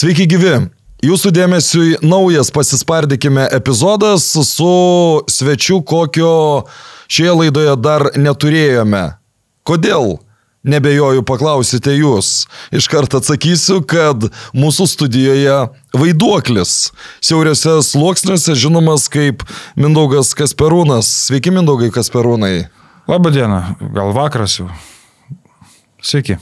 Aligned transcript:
Sveiki 0.00 0.24
gyvi. 0.24 0.54
Jūsų 1.04 1.28
dėmesiui 1.36 1.98
naujas 2.00 2.48
pasispardykime 2.56 3.42
epizodas 3.52 4.30
su 4.48 4.68
svečiu, 5.28 5.82
kokio 5.84 6.30
šioje 7.04 7.34
laidoje 7.36 7.74
dar 7.84 8.06
neturėjome. 8.16 9.02
Kodėl? 9.68 10.14
Nebejoju, 10.64 11.20
paklausite 11.28 11.92
jūs. 11.98 12.46
Iš 12.72 12.88
karto 12.88 13.20
atsakysiu, 13.20 13.82
kad 13.84 14.24
mūsų 14.56 14.88
studijoje 14.88 15.58
vaiduoklis. 15.92 16.94
Siauriuose 17.20 17.76
sluoksniuose 17.90 18.56
žinomas 18.56 19.04
kaip 19.12 19.44
Mindaugas 19.76 20.32
Kasperūnas. 20.38 21.12
Sveiki, 21.26 21.52
Mindaugai 21.52 21.92
Kasperūnai. 21.92 22.70
Labą 23.10 23.36
dieną, 23.36 23.60
gal 23.92 24.16
vakaras 24.16 24.62
jau. 24.62 24.72
Sveiki. 26.00 26.40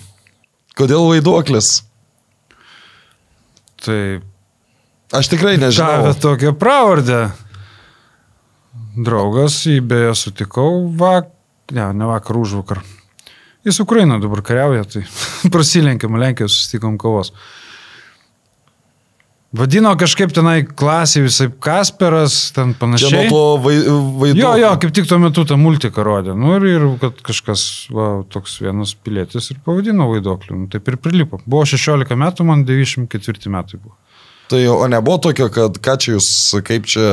Kodėl 0.78 1.10
vaiduoklis? 1.10 1.87
Tai 3.84 4.00
Aš 5.18 5.30
tikrai 5.32 5.56
nežinau. 5.56 6.02
davė 6.02 6.14
tokią 6.20 6.52
pravardę. 6.60 7.20
Draugas, 8.98 9.62
jį 9.64 9.80
beje 9.88 10.14
sutikau 10.18 10.88
vak... 10.98 11.30
Ne, 11.72 11.86
ne 11.96 12.08
vakar, 12.08 12.36
už 12.40 12.58
vakar. 12.60 12.82
Jis 13.64 13.80
Ukraina 13.84 14.18
dabar 14.20 14.42
kariauja, 14.44 14.84
tai 14.88 15.04
prasilenkėm, 15.54 16.18
Lenkijos 16.20 16.56
susitikom 16.56 16.98
kovos. 17.00 17.32
Vadino 19.52 19.94
kažkaip 19.96 20.32
tenai 20.36 20.58
klasiai 20.66 21.24
visai 21.24 21.46
Kasperas, 21.64 22.50
ten 22.52 22.74
Čia 22.74 22.74
nuo 22.74 22.80
panašiai. 22.82 23.28
to 23.30 23.44
vai, 23.64 23.76
vaiduoklio. 23.80 24.42
Jo, 24.42 24.50
jo, 24.60 24.72
kaip 24.82 24.92
tik 24.92 25.08
tuo 25.08 25.18
metu 25.22 25.44
tą 25.48 25.56
multiką 25.56 26.04
rodė. 26.04 26.34
Nu 26.36 26.52
ir, 26.58 26.66
ir 26.68 26.84
kad 27.00 27.22
kažkas, 27.24 27.62
va, 27.88 28.10
toks 28.28 28.58
vienas 28.60 28.92
pilietis 28.92 29.48
ir 29.54 29.62
pavadino 29.64 30.10
vaiduokliu. 30.10 30.52
Nu, 30.52 30.68
taip 30.68 30.92
ir 30.92 30.98
prilipo. 31.00 31.40
Buvo 31.48 31.64
16 31.64 32.12
metų, 32.20 32.44
man 32.44 32.66
94 32.68 33.54
metai 33.56 33.80
buvo. 33.80 33.96
Tai 34.52 34.60
o 34.68 34.84
nebuvo 34.88 35.16
tokio, 35.30 35.48
kad 35.52 35.80
ką 35.80 35.96
čia 35.96 36.14
jūs, 36.18 36.28
kaip 36.68 36.84
čia 36.88 37.08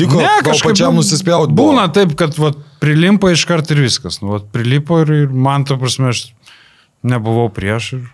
tiko, 0.00 0.16
ne, 0.16 0.32
gal 0.44 0.64
pačiam 0.64 0.96
nu, 0.96 1.04
nusispjaut. 1.04 1.52
Būna 1.56 1.90
taip, 1.92 2.16
kad 2.16 2.40
va, 2.40 2.54
prilimpa 2.80 3.34
iš 3.36 3.44
karto 3.48 3.76
ir 3.76 3.84
viskas. 3.84 4.22
Nu, 4.24 4.32
va, 4.32 4.40
prilipo 4.40 5.02
ir, 5.04 5.12
ir 5.26 5.32
man, 5.32 5.68
ta 5.68 5.76
prasme, 5.80 6.14
aš 6.14 6.30
nebuvau 7.04 7.50
prieš 7.52 7.98
ir, 8.00 8.06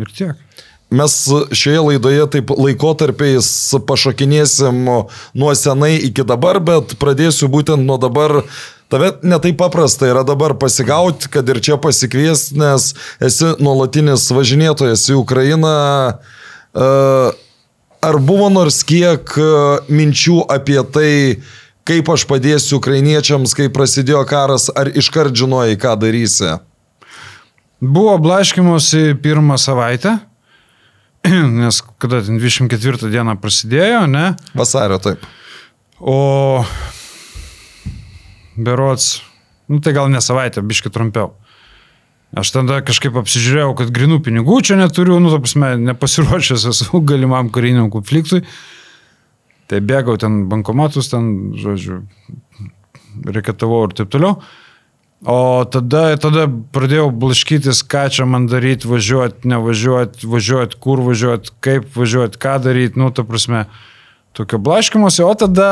ir 0.00 0.16
tiek. 0.16 0.63
Mes 0.90 1.14
šioje 1.56 1.80
laidoje 1.88 2.26
taip 2.36 2.52
laikotarpiais 2.54 3.48
pašokinėsim 3.88 4.84
nuo 4.84 5.54
senai 5.58 5.96
iki 6.10 6.26
dabar, 6.26 6.60
bet 6.62 6.96
pradėsiu 7.00 7.48
būtent 7.50 7.82
nuo 7.86 7.96
dabar. 7.98 8.42
Tave 8.92 9.14
netai 9.26 9.54
paprasta 9.58 10.06
yra 10.06 10.22
dabar 10.28 10.54
pasigauti, 10.60 11.30
kad 11.32 11.48
ir 11.50 11.58
čia 11.64 11.80
pasikvies, 11.80 12.52
nes 12.54 12.92
esi 13.18 13.54
nuolatinis 13.58 14.28
važinėtojas 14.36 15.08
į 15.10 15.16
Ukrainą. 15.24 15.78
E, 16.76 16.92
Ar 18.04 18.18
buvo 18.20 18.50
nors 18.52 18.82
kiek 18.84 19.30
e, 19.40 19.44
minčių 19.88 20.42
apie 20.52 20.76
tai, 20.92 21.12
kaip 21.88 22.08
aš 22.12 22.26
padėsiu 22.28 22.76
ukrainiečiams, 22.76 23.54
kai 23.56 23.70
prasidėjo 23.72 24.20
karas, 24.28 24.66
ar 24.68 24.90
iškart 24.92 25.32
žinojai, 25.32 25.78
ką 25.80 25.94
darysi? 26.02 26.50
Buvo 27.80 28.18
blaškimusi 28.20 29.16
pirmą 29.24 29.56
savaitę, 29.60 30.18
nes 31.60 31.80
kada 31.98 32.22
ten 32.24 32.38
24 32.40 33.10
dieną 33.12 33.36
prasidėjo, 33.40 34.04
ne? 34.10 34.34
Vasario 34.54 34.98
taip. 35.02 35.24
O 36.00 36.64
berots, 38.56 39.22
nu 39.68 39.80
tai 39.80 39.94
gal 39.96 40.10
ne 40.12 40.20
savaitę, 40.20 40.62
biški 40.62 40.92
trumpiau. 40.92 41.32
Aš 42.34 42.50
tada 42.50 42.80
kažkaip 42.82 43.14
apsižiūrėjau, 43.20 43.74
kad 43.78 43.92
grinų 43.94 44.18
pinigų 44.26 44.58
čia 44.66 44.76
neturiu, 44.78 45.20
nu, 45.22 45.30
ta 45.30 45.38
prasme, 45.42 45.74
nepasiruošęs 45.78 46.66
esu 46.72 47.00
galimam 47.10 47.50
kariniam 47.54 47.92
konfliktui. 47.94 48.42
Tai 49.70 49.80
bėgau 49.80 50.18
ten 50.20 50.44
bankomatus, 50.50 51.08
ten, 51.12 51.54
žodžiu, 51.56 52.02
reketavau 53.24 53.84
ir 53.86 53.94
taip 53.96 54.10
toliau. 54.12 54.42
O 55.24 55.64
tada, 55.64 56.18
tada 56.20 56.44
pradėjau 56.74 57.06
blaškytis, 57.16 57.80
ką 57.88 58.02
čia 58.12 58.26
man 58.28 58.44
daryti, 58.50 58.88
važiuoti, 58.90 59.48
nevažiuoti, 59.48 60.26
važiuoti, 60.28 60.76
kur 60.84 61.00
važiuoti, 61.06 61.54
kaip 61.64 61.86
važiuoti, 61.96 62.40
ką 62.42 62.58
daryti, 62.66 63.00
nu, 63.00 63.08
ta 63.14 63.24
prasme, 63.24 63.62
tokio 64.36 64.60
blaškymosi. 64.60 65.22
O 65.24 65.32
tada, 65.38 65.70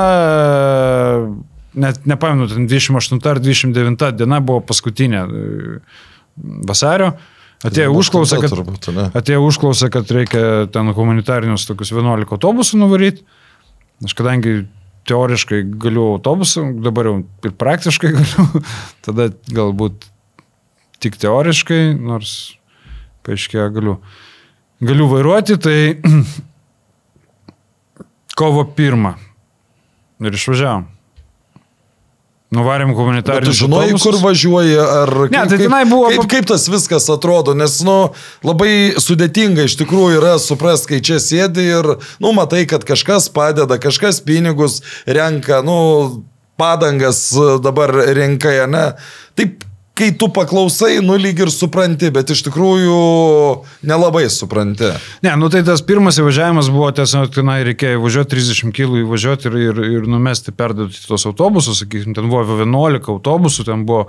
net 1.75 2.07
nepamenu, 2.09 2.49
ten 2.49 2.65
28 2.71 3.21
ar 3.29 3.43
29 3.45 4.09
diena 4.17 4.41
buvo 4.41 4.63
paskutinė 4.65 5.23
e, 5.27 5.77
vasario. 6.69 7.13
Atėjo 7.63 7.93
užklausą, 7.95 8.41
kad, 8.43 8.57
atėjo 9.15 9.45
užklausą, 9.47 9.93
kad 9.93 10.09
reikia 10.11 10.65
ten 10.73 10.89
humanitarinius 10.97 11.69
tokius 11.69 11.93
11 11.95 12.33
autobusų 12.35 12.81
nuvaryti. 12.81 13.23
Aš 14.03 14.17
kadangi 14.19 14.65
teoriškai 15.09 15.63
galiu 15.83 16.07
autobusų, 16.15 16.65
dabar 16.85 17.11
jau 17.11 17.17
ir 17.47 17.55
praktiškai 17.59 18.13
galiu, 18.19 18.63
tada 19.05 19.31
galbūt 19.53 20.07
tik 21.03 21.19
teoriškai, 21.23 21.83
nors 21.99 22.55
paaiškėjo 23.27 23.69
galiu. 23.75 23.99
Galiu 24.83 25.09
vairuoti, 25.11 25.59
tai 25.63 25.77
kovo 28.39 28.65
pirmą. 28.79 29.17
Ir 30.23 30.39
išvažiavom. 30.39 30.87
Nuvarėm 32.53 32.91
Bet 32.93 32.97
tu 32.97 33.01
humanitarinius 33.01 33.57
žinojai, 33.63 33.95
kur 34.03 34.19
važiuoji, 34.21 34.75
ar 34.77 35.13
Ne, 35.33 35.39
kaip, 35.41 35.49
tai 35.49 35.59
kaip, 35.59 35.89
buvo- 35.89 36.11
kaip, 36.13 36.27
kaip 36.29 36.47
tas 36.51 36.67
viskas 36.69 37.09
atrodo, 37.09 37.55
nes, 37.57 37.79
nu, 37.87 38.13
labai 38.45 38.93
sudėtinga 39.01 39.65
iš 39.65 39.79
tikrųjų 39.81 40.19
yra 40.21 40.35
suprasti, 40.39 40.91
kai 40.93 41.01
čia 41.01 41.17
sėdi 41.17 41.65
ir, 41.79 41.89
nu, 42.21 42.33
matai, 42.37 42.67
kad 42.69 42.85
kažkas 42.85 43.31
padeda, 43.33 43.79
kažkas 43.81 44.21
pinigus 44.21 44.83
renka, 45.09 45.63
nu, 45.65 46.25
padangas 46.61 47.31
dabar 47.65 47.89
renka, 48.13 48.53
ne. 48.69 48.93
Taip, 49.35 49.65
kai 49.99 50.11
tu 50.17 50.29
paklausai, 50.33 51.01
nu, 51.05 51.17
lyg 51.21 51.43
ir 51.45 51.51
supranti, 51.53 52.09
bet 52.15 52.33
iš 52.33 52.45
tikrųjų 52.47 53.01
nelabai 53.89 54.25
supranti. 54.33 54.93
Ne, 55.25 55.35
nu 55.41 55.51
tai 55.53 55.61
tas 55.67 55.85
pirmas 55.85 56.21
įvažiavimas 56.23 56.71
buvo 56.73 56.89
tiesiog, 56.97 57.29
tenai 57.35 57.61
reikėjo 57.69 58.01
važiuoti 58.05 58.39
30 58.39 58.73
km 58.77 59.03
įvažiuoti 59.03 59.51
ir, 59.51 59.59
ir, 59.69 59.83
ir 59.99 60.09
numesti, 60.09 60.55
perduoti 60.57 61.05
tos 61.05 61.29
autobusus, 61.29 61.83
sakykim, 61.85 62.17
ten 62.17 62.31
buvo 62.33 62.47
11 62.49 63.13
autobusų, 63.13 63.69
ten 63.69 63.85
buvo 63.89 64.07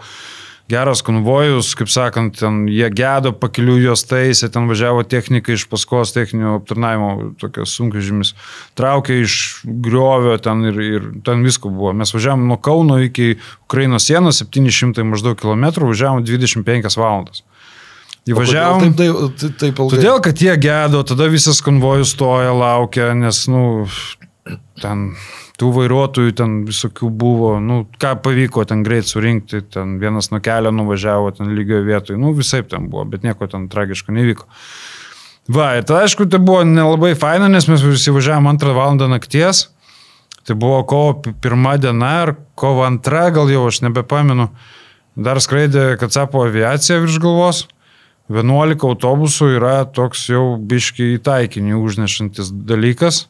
geras 0.71 1.01
konvojus, 1.05 1.73
kaip 1.77 1.91
sakant, 1.91 2.37
ten 2.39 2.63
jie 2.71 2.87
gedo, 2.95 3.33
pakeliu 3.35 3.75
juos 3.81 4.05
taisė, 4.07 4.49
ten 4.53 4.67
važiavo 4.69 5.03
technika 5.07 5.53
iš 5.53 5.65
paskos 5.71 6.13
techninio 6.15 6.55
aptarnaimo, 6.59 7.33
tokias 7.41 7.75
sunkvežimis, 7.77 8.33
traukė 8.79 9.19
iš 9.25 9.37
griovio 9.63 10.37
ten 10.43 10.63
ir, 10.71 10.79
ir 10.83 11.09
ten 11.25 11.43
visko 11.45 11.71
buvo. 11.73 11.93
Mes 11.97 12.13
važiavom 12.15 12.47
nuo 12.47 12.59
Kauno 12.63 12.99
iki 13.03 13.35
Ukrainos 13.67 14.07
sienos 14.07 14.39
700 14.43 15.03
maždaug 15.07 15.39
km, 15.39 15.73
važiavom 15.83 16.23
25 16.25 16.99
valandas. 16.99 17.43
Įvažiavom. 18.23 18.93
Taip, 18.95 19.17
taip, 19.35 19.39
taip, 19.41 19.55
taip. 19.59 19.79
Todėl, 19.91 20.21
kad 20.23 20.39
jie 20.39 20.53
gedo, 20.63 21.01
tada 21.03 21.27
visas 21.27 21.59
konvojus 21.63 22.13
stoja, 22.15 22.53
laukia, 22.55 23.09
nes, 23.19 23.41
nu, 23.51 23.83
ten 24.81 25.03
tų 25.59 25.69
vairuotojų 25.77 26.33
ten 26.35 26.55
visokių 26.67 27.09
buvo, 27.09 27.53
nu, 27.63 27.83
ką 28.01 28.15
pavyko 28.25 28.65
ten 28.67 28.83
greit 28.83 29.07
surinkti, 29.07 29.61
ten 29.71 29.97
vienas 30.01 30.31
nuo 30.33 30.41
kelio 30.43 30.73
nuvažiavo 30.75 31.31
ten 31.37 31.53
lygioje 31.55 31.85
vietoje, 31.87 32.19
nu, 32.19 32.33
visai 32.35 32.63
ten 32.67 32.89
buvo, 32.91 33.05
bet 33.07 33.23
nieko 33.23 33.47
ten 33.47 33.69
tragiško 33.71 34.15
nevyko. 34.15 34.47
Va, 35.53 35.73
ir 35.77 35.87
tada, 35.87 36.03
aišku, 36.05 36.27
tai 36.31 36.39
buvo 36.43 36.63
nelabai 36.67 37.13
faina, 37.19 37.49
nes 37.51 37.67
mes 37.71 37.83
visi 37.83 38.11
važiavom 38.15 38.47
antrą 38.51 38.75
valandą 38.75 39.09
nakties, 39.11 39.67
tai 40.47 40.55
buvo 40.59 40.81
kovo 40.87 41.17
pi- 41.23 41.35
pirma 41.43 41.75
diena 41.79 42.13
ar 42.23 42.35
kovo 42.59 42.83
antra, 42.87 43.29
gal 43.35 43.51
jau 43.51 43.65
aš 43.67 43.81
nebepamenu, 43.83 44.49
dar 45.15 45.39
skraidė 45.43 45.93
Katsapo 45.99 46.43
aviacija 46.47 46.99
virš 47.03 47.19
galvos. 47.23 47.65
11 48.31 48.79
autobusų 48.87 49.49
yra 49.57 49.83
toks 49.83 50.29
jau 50.31 50.55
biški 50.55 51.17
į 51.17 51.21
taikinį 51.27 51.75
užnešantis 51.75 52.53
dalykas. 52.55 53.25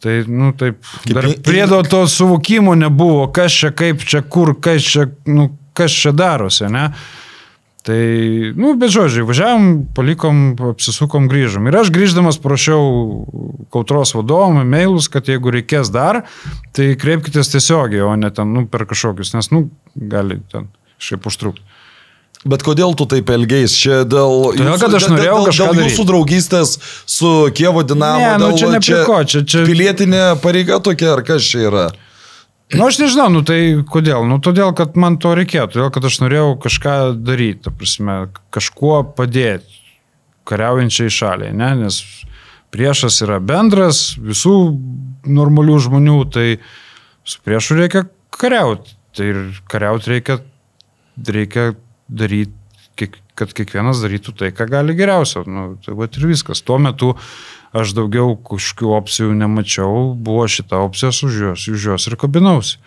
Tai, 0.00 0.24
nu, 0.32 0.52
taip, 0.56 0.80
dar 1.12 1.26
priedo 1.44 1.82
to 1.84 2.06
suvokimo 2.08 2.74
nebuvo, 2.74 3.26
kas 3.36 3.52
čia, 3.52 3.70
kaip 3.76 4.00
čia, 4.00 4.22
kur, 4.24 4.54
kas 4.60 4.86
čia, 4.86 5.10
nu, 5.28 5.50
kas 5.76 5.92
čia 5.92 6.14
darosi, 6.16 6.70
ne? 6.72 6.86
Tai, 7.84 8.00
nu, 8.60 8.74
bet 8.80 8.92
žodžiai, 8.92 9.24
važiavom, 9.28 9.68
palikom, 9.96 10.40
apsisukom, 10.70 11.28
grįžom. 11.32 11.68
Ir 11.68 11.78
aš 11.80 11.92
grįždamas 11.94 12.40
prašiau 12.40 12.82
kautros 13.72 14.12
vadovom, 14.16 14.60
mailus, 14.68 15.08
kad 15.12 15.28
jeigu 15.28 15.52
reikės 15.52 15.92
dar, 15.92 16.22
tai 16.76 16.92
kreipkitės 17.00 17.52
tiesiogiai, 17.52 18.04
o 18.04 18.12
ne 18.20 18.28
ten, 18.36 18.52
nu, 18.56 18.66
per 18.68 18.84
kažkokius, 18.88 19.32
nes, 19.36 19.48
nu, 19.52 19.66
gali 19.96 20.42
ten 20.52 20.68
šiaip 21.00 21.28
užtrukti. 21.28 21.64
Bet 22.48 22.62
kodėl 22.64 22.94
tu 22.96 23.04
taip 23.04 23.28
elgiais? 23.28 23.74
Čia 23.76 24.02
dėl, 24.08 24.54
Todėl, 24.56 24.76
kad 24.80 24.94
aš 24.96 25.04
dėl- 25.04 25.12
norėjau 25.12 25.34
dėl, 25.36 25.46
kažką 25.50 25.64
dėl 25.66 25.74
daryt. 25.76 25.90
jūsų 25.92 26.04
draugystės 26.08 26.70
su 27.04 27.32
Kievo 27.52 27.82
Dinamo. 27.84 28.22
Ne, 28.22 28.38
nu, 28.40 28.46
dėl, 28.48 28.56
čia 28.62 28.70
ne 28.72 28.80
prie 28.80 29.00
ko, 29.04 29.18
čia- 29.28 29.42
čia- 29.44 29.64
Pilietinė 29.68 30.22
pareiga 30.40 30.78
tokia, 30.80 31.12
ar 31.18 31.22
kas 31.22 31.42
čia 31.44 31.66
yra? 31.68 31.90
Na, 32.72 32.78
nu, 32.78 32.86
aš 32.86 32.98
nežinau, 33.02 33.28
nu 33.34 33.42
tai 33.42 33.82
kodėl? 33.84 34.24
Nu, 34.24 34.38
todėl, 34.40 34.72
kad 34.74 34.96
man 34.96 35.18
to 35.18 35.34
reikėjo, 35.36 35.66
todėl, 35.74 35.90
kad 35.92 36.04
aš 36.04 36.16
norėjau 36.22 36.56
kažką 36.62 36.94
daryti, 37.20 37.64
ta 37.66 37.70
prasme, 37.76 38.16
kažkuo 38.54 39.02
padėti 39.16 39.66
kariaujančiai 40.48 41.10
šaliai, 41.12 41.52
ne? 41.52 41.74
nes 41.84 42.00
priešas 42.72 43.20
yra 43.26 43.36
bendras, 43.42 44.14
visų 44.16 44.54
normalių 45.26 45.76
žmonių, 45.82 46.16
tai 46.32 46.58
su 47.26 47.38
priešu 47.44 47.76
reikia 47.76 48.06
kariauti. 48.32 48.96
Tai 49.12 49.24
ir 49.26 49.40
kariauti 49.68 50.08
reikia, 50.14 50.38
reikia 51.26 51.74
daryti, 52.10 52.52
kad 53.38 53.52
kiekvienas 53.56 54.02
darytų 54.02 54.34
tai, 54.36 54.50
ką 54.52 54.66
gali 54.68 54.96
geriausio. 54.98 55.44
Nu, 55.48 55.74
tai 55.84 55.94
va 55.96 56.08
ir 56.10 56.26
viskas. 56.28 56.60
Tuo 56.66 56.76
metu 56.82 57.14
aš 57.76 57.94
daugiau 57.96 58.34
kažkokių 58.36 58.90
opcijų 58.98 59.36
nemačiau, 59.38 60.10
buvo 60.18 60.48
šita 60.50 60.82
opcija 60.84 61.12
už 61.14 61.38
juos, 61.44 61.68
už 61.70 61.86
juos 61.92 62.08
ir 62.10 62.18
kabinausi. 62.20 62.80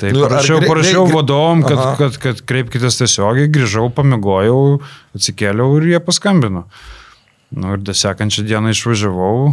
Tai 0.00 0.14
Nu, 0.16 0.22
ar 0.24 0.32
parašiau, 0.32 0.62
parašiau 0.64 1.02
vadovom, 1.10 1.60
kad, 1.66 1.76
Aha. 1.76 1.96
kad, 1.98 2.14
kad 2.22 2.38
kreipkitės 2.48 2.96
tiesiogiai, 3.02 3.50
grįžau, 3.52 3.90
pamigojau, 3.92 4.78
atsikėliau 5.18 5.76
ir 5.76 5.90
jie 5.90 6.00
paskambino. 6.00 6.64
Nu, 7.52 7.74
ir 7.76 7.84
sekančią 7.84 8.46
dieną 8.48 8.72
išvažiavau. 8.72 9.50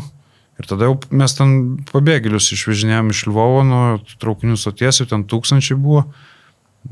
Ir 0.58 0.70
tada 0.70 0.88
jau 0.88 0.96
mes 1.12 1.36
ten 1.38 1.52
pabėgėlius 1.92 2.48
išvežinėjom 2.56 3.12
iš 3.12 3.26
Lvovo 3.28 3.60
nuo 3.68 3.84
traukinių 4.22 4.56
stoties, 4.58 5.02
jau 5.02 5.10
ten 5.10 5.28
tūkstančiai 5.28 5.76
buvo. 5.78 6.08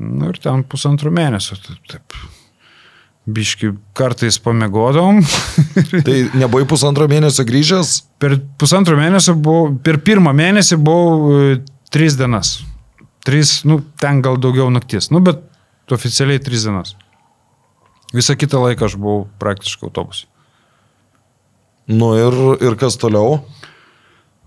Nu, 0.00 0.30
ir 0.32 0.40
ten 0.42 0.64
pusantrų 0.68 1.12
mėnesio. 1.14 1.58
Taip, 1.62 1.92
taip. 1.92 2.18
Biški 3.26 3.72
kartais 3.96 4.38
pamėgodom. 4.42 5.22
Tai 6.06 6.18
nebuvai 6.38 6.66
pusantro 6.68 7.08
mėnesio 7.10 7.46
grįžęs? 7.48 7.96
per 8.22 8.38
pusantrų 8.60 8.98
mėnesio 9.00 9.34
buvau, 9.36 9.74
per 9.82 10.00
pirmą 10.04 10.32
mėnesį 10.36 10.78
buvau 10.80 11.32
e, 11.36 11.58
tris 11.92 12.16
dienas. 12.18 12.60
Tris, 13.26 13.58
nu, 13.68 13.80
ten 14.00 14.22
gal 14.24 14.38
daugiau 14.40 14.70
naktis. 14.72 15.10
Nu, 15.12 15.20
bet 15.24 15.42
oficialiai 15.92 16.40
tris 16.42 16.64
dienas. 16.66 16.94
Visą 18.14 18.36
kitą 18.38 18.62
laiką 18.62 18.86
aš 18.86 18.96
buvau 19.00 19.26
praktiškai 19.40 19.90
autobusui. 19.90 20.28
Nu 21.86 22.14
ir, 22.18 22.34
ir 22.64 22.76
kas 22.78 22.96
toliau? 22.98 23.40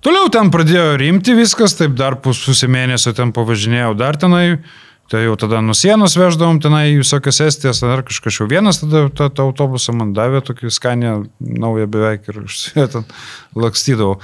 Toliau 0.04 0.30
ten 0.32 0.50
pradėjo 0.52 0.96
rimti 1.00 1.36
viskas, 1.36 1.76
taip 1.76 1.96
dar 2.00 2.18
pusę 2.24 2.68
mėnesio 2.72 3.14
ten 3.16 3.34
pavažinėjau 3.36 3.94
dar 4.00 4.18
tenai, 4.20 4.62
tai 5.10 5.24
jau 5.26 5.36
tada 5.40 5.62
nuo 5.66 5.74
sienos 5.78 6.16
veždavom 6.20 6.60
tenai 6.62 6.94
visokias 7.00 7.42
estijas, 7.42 7.82
dar 7.82 8.04
kažkas 8.06 8.40
jau 8.42 8.48
vienas 8.50 8.82
tada 8.84 9.08
tą, 9.10 9.32
tą 9.34 9.48
autobusą 9.50 9.96
man 9.98 10.14
davė, 10.18 10.44
tokį 10.46 10.72
skanę 10.74 11.16
naują 11.40 11.90
beveik 11.90 12.30
ir 12.30 12.44
aš 12.46 12.62
ten 12.94 13.08
lakstydavau. 13.58 14.20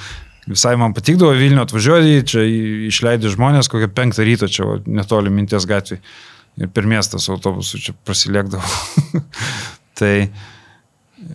Visai 0.45 0.75
man 0.77 0.93
patikdavo 0.93 1.33
Vilnių 1.33 1.63
atvažiuoti, 1.63 2.17
čia 2.29 2.43
išleidė 2.91 3.31
žmonės 3.33 3.69
kokią 3.71 3.89
penktą 3.97 4.25
ryto, 4.27 4.49
čia 4.51 4.77
netoli 4.85 5.33
minties 5.33 5.65
gatvį. 5.65 5.97
Ir 6.61 6.69
per 6.71 6.85
miestą 6.87 7.17
su 7.19 7.33
autobusu 7.33 7.81
čia 7.81 7.95
prasilėkdavau. 8.05 9.23
tai 9.99 10.13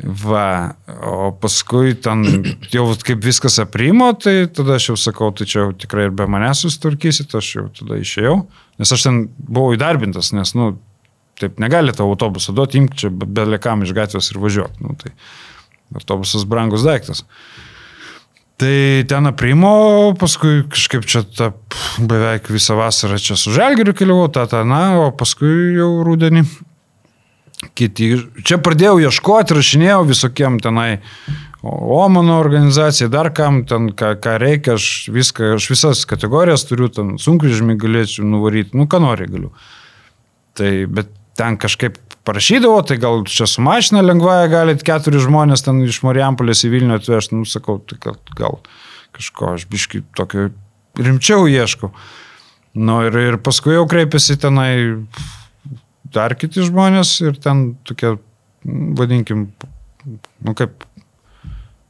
Va, 0.04 0.76
o 1.02 1.30
paskui 1.40 1.94
ten 1.98 2.22
jau 2.70 2.84
kaip 3.04 3.24
viskas 3.24 3.56
aprimo, 3.62 4.10
tai 4.14 4.44
tada 4.52 4.76
aš 4.76 4.90
jau 4.90 4.96
sakau, 5.00 5.30
tai 5.34 5.48
čia 5.50 5.64
jau 5.64 5.70
tikrai 5.72 6.06
ir 6.06 6.12
be 6.14 6.26
manęs 6.30 6.62
susitvarkysit, 6.62 7.32
aš 7.34 7.48
jau 7.56 7.64
tada 7.74 7.98
išėjau, 7.98 8.36
nes 8.80 8.92
aš 8.96 9.06
ten 9.06 9.24
buvau 9.36 9.76
įdarbintas, 9.76 10.32
nes, 10.36 10.54
nu, 10.56 10.72
taip 11.40 11.60
negali 11.62 11.92
tavo 11.96 12.14
autobusą 12.14 12.54
duoti, 12.56 12.80
imk 12.80 12.96
čia 13.00 13.10
belekam 13.10 13.84
iš 13.84 13.94
gatvės 13.96 14.32
ir 14.32 14.40
važiuok. 14.42 14.78
Nu, 14.84 14.96
tai 15.00 15.12
autobusas 15.96 16.46
brangus 16.48 16.84
daiktas. 16.86 17.24
Tai 18.60 19.04
ten 19.08 19.28
aprimo, 19.30 19.70
paskui 20.20 20.66
kažkaip 20.68 21.06
čia 21.08 21.22
ta, 21.24 21.52
beveik 21.96 22.50
visą 22.52 22.76
vasarą 22.76 23.16
čia 23.16 23.38
su 23.40 23.54
žalgeriu 23.56 23.94
keliavau, 23.96 24.28
tą, 24.32 24.44
tą, 24.50 24.66
na, 24.68 24.82
o 25.00 25.06
paskui 25.16 25.78
jau 25.78 25.88
rudenį 26.04 26.44
kiti. 27.76 28.10
Čia 28.44 28.60
pradėjau 28.60 28.98
ieškoti, 29.06 29.56
rašinėjau 29.56 30.02
visokiem 30.08 30.60
tenai, 30.60 31.00
Omano 31.62 32.38
organizacijai, 32.40 33.10
dar 33.12 33.28
kam 33.36 33.64
ten, 33.68 33.90
ką, 33.92 34.14
ką 34.24 34.36
reikia, 34.40 34.78
aš 34.78 35.10
viską, 35.12 35.54
aš 35.58 35.66
visas 35.68 36.06
kategorijas 36.08 36.64
turiu, 36.64 36.88
ten 36.88 37.18
sunkvežimį 37.20 37.76
galėčiau 37.82 38.24
nuvaryti, 38.24 38.78
nu 38.80 38.86
ką 38.88 39.02
nori 39.04 39.28
galiu. 39.28 39.50
Tai, 40.56 40.70
bet 40.88 41.12
ten 41.36 41.58
kažkaip 41.60 41.98
parašydavo, 42.24 42.80
tai 42.88 42.96
gal 43.00 43.24
čia 43.28 43.48
su 43.48 43.62
mašina 43.64 44.00
lengvąją 44.04 44.48
galit 44.52 44.84
keturi 44.86 45.20
žmonės 45.20 45.64
ten 45.66 45.82
iš 45.84 46.00
Marijampolės 46.06 46.64
į 46.64 46.72
Vilnių 46.74 46.96
atvežti, 46.96 47.36
nu 47.36 47.48
sakau, 47.48 47.78
tai 47.84 48.00
gal, 48.02 48.16
gal 48.38 48.58
kažko, 49.16 49.54
aš 49.56 49.66
biškai 49.70 50.02
tokio 50.16 50.48
rimčiau 51.00 51.48
ieškau. 51.50 51.92
Nu 52.80 53.00
ir, 53.06 53.16
ir 53.18 53.38
paskui 53.42 53.74
jau 53.74 53.86
kreipėsi 53.90 54.36
tenai 54.40 54.72
dar 56.14 56.36
kiti 56.38 56.62
žmonės 56.66 57.16
ir 57.24 57.38
ten 57.42 57.72
tokie, 57.88 58.14
vadinkim, 58.64 59.48
nu 60.46 60.54
kaip, 60.58 60.86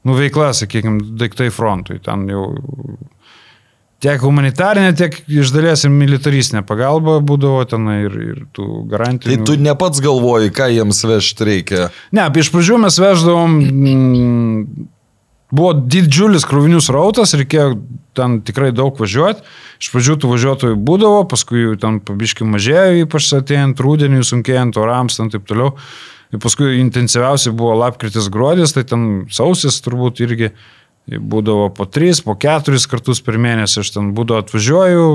nu 0.07 0.17
veikla, 0.17 0.53
sakykime, 0.57 1.03
daiktai 1.21 1.51
frontui. 1.55 1.99
Ten 2.05 2.27
jau 2.31 2.45
tiek 4.01 4.23
humanitarinė, 4.25 4.95
tiek 4.97 5.19
iš 5.29 5.53
dalies 5.53 5.85
ir 5.85 5.93
militaristinė 5.93 6.63
pagalba 6.69 7.19
būdavo 7.25 7.65
ten 7.69 7.89
ir, 7.99 8.17
ir 8.33 8.39
tų 8.57 8.69
Tai 8.69 8.87
garantijų. 8.95 9.43
tu 9.49 9.59
ne 9.61 9.75
pats 9.77 10.01
galvoji, 10.05 10.53
ką 10.57 10.71
jiems 10.73 11.03
vežti 11.05 11.49
reikia. 11.49 11.91
Ne, 12.17 12.25
iš 12.41 12.49
pradžių 12.55 12.81
mes 12.81 12.97
veždavom, 13.03 13.59
mm, 13.61 14.87
buvo 15.53 15.75
didžiulis 15.77 16.47
krovinių 16.49 16.81
srautas, 16.85 17.37
reikėjo 17.37 17.75
ten 18.17 18.41
tikrai 18.47 18.71
daug 18.77 18.97
važiuoti. 18.99 19.45
Iš 19.81 19.93
pradžių 19.93 20.17
tų 20.23 20.33
važiuotojų 20.33 20.79
būdavo, 20.81 21.27
paskui 21.29 21.67
jų 21.67 21.77
ten 21.81 22.01
pabiškai 22.05 22.49
mažėjo, 22.49 23.05
ypač 23.05 23.29
atėjant 23.37 23.81
rūdieniui, 23.81 24.25
sunkėjant 24.27 24.81
orams, 24.81 25.21
ten 25.21 25.31
taip 25.33 25.47
toliau. 25.49 25.75
Ir 26.31 26.43
paskui 26.43 26.79
intensyviausiai 26.79 27.55
buvo 27.57 27.75
lapkritis 27.81 28.29
gruodis, 28.31 28.75
tai 28.77 28.85
ten 28.87 29.27
sausis 29.35 29.81
turbūt 29.83 30.23
irgi 30.23 30.53
būdavo 31.11 31.71
po 31.75 31.87
3, 31.91 32.23
po 32.23 32.37
4 32.39 32.87
kartus 32.91 33.23
per 33.25 33.39
mėnesį. 33.43 33.83
Aš 33.83 33.95
ten 33.97 34.13
būdavo 34.15 34.45
atvažiuoju, 34.45 35.07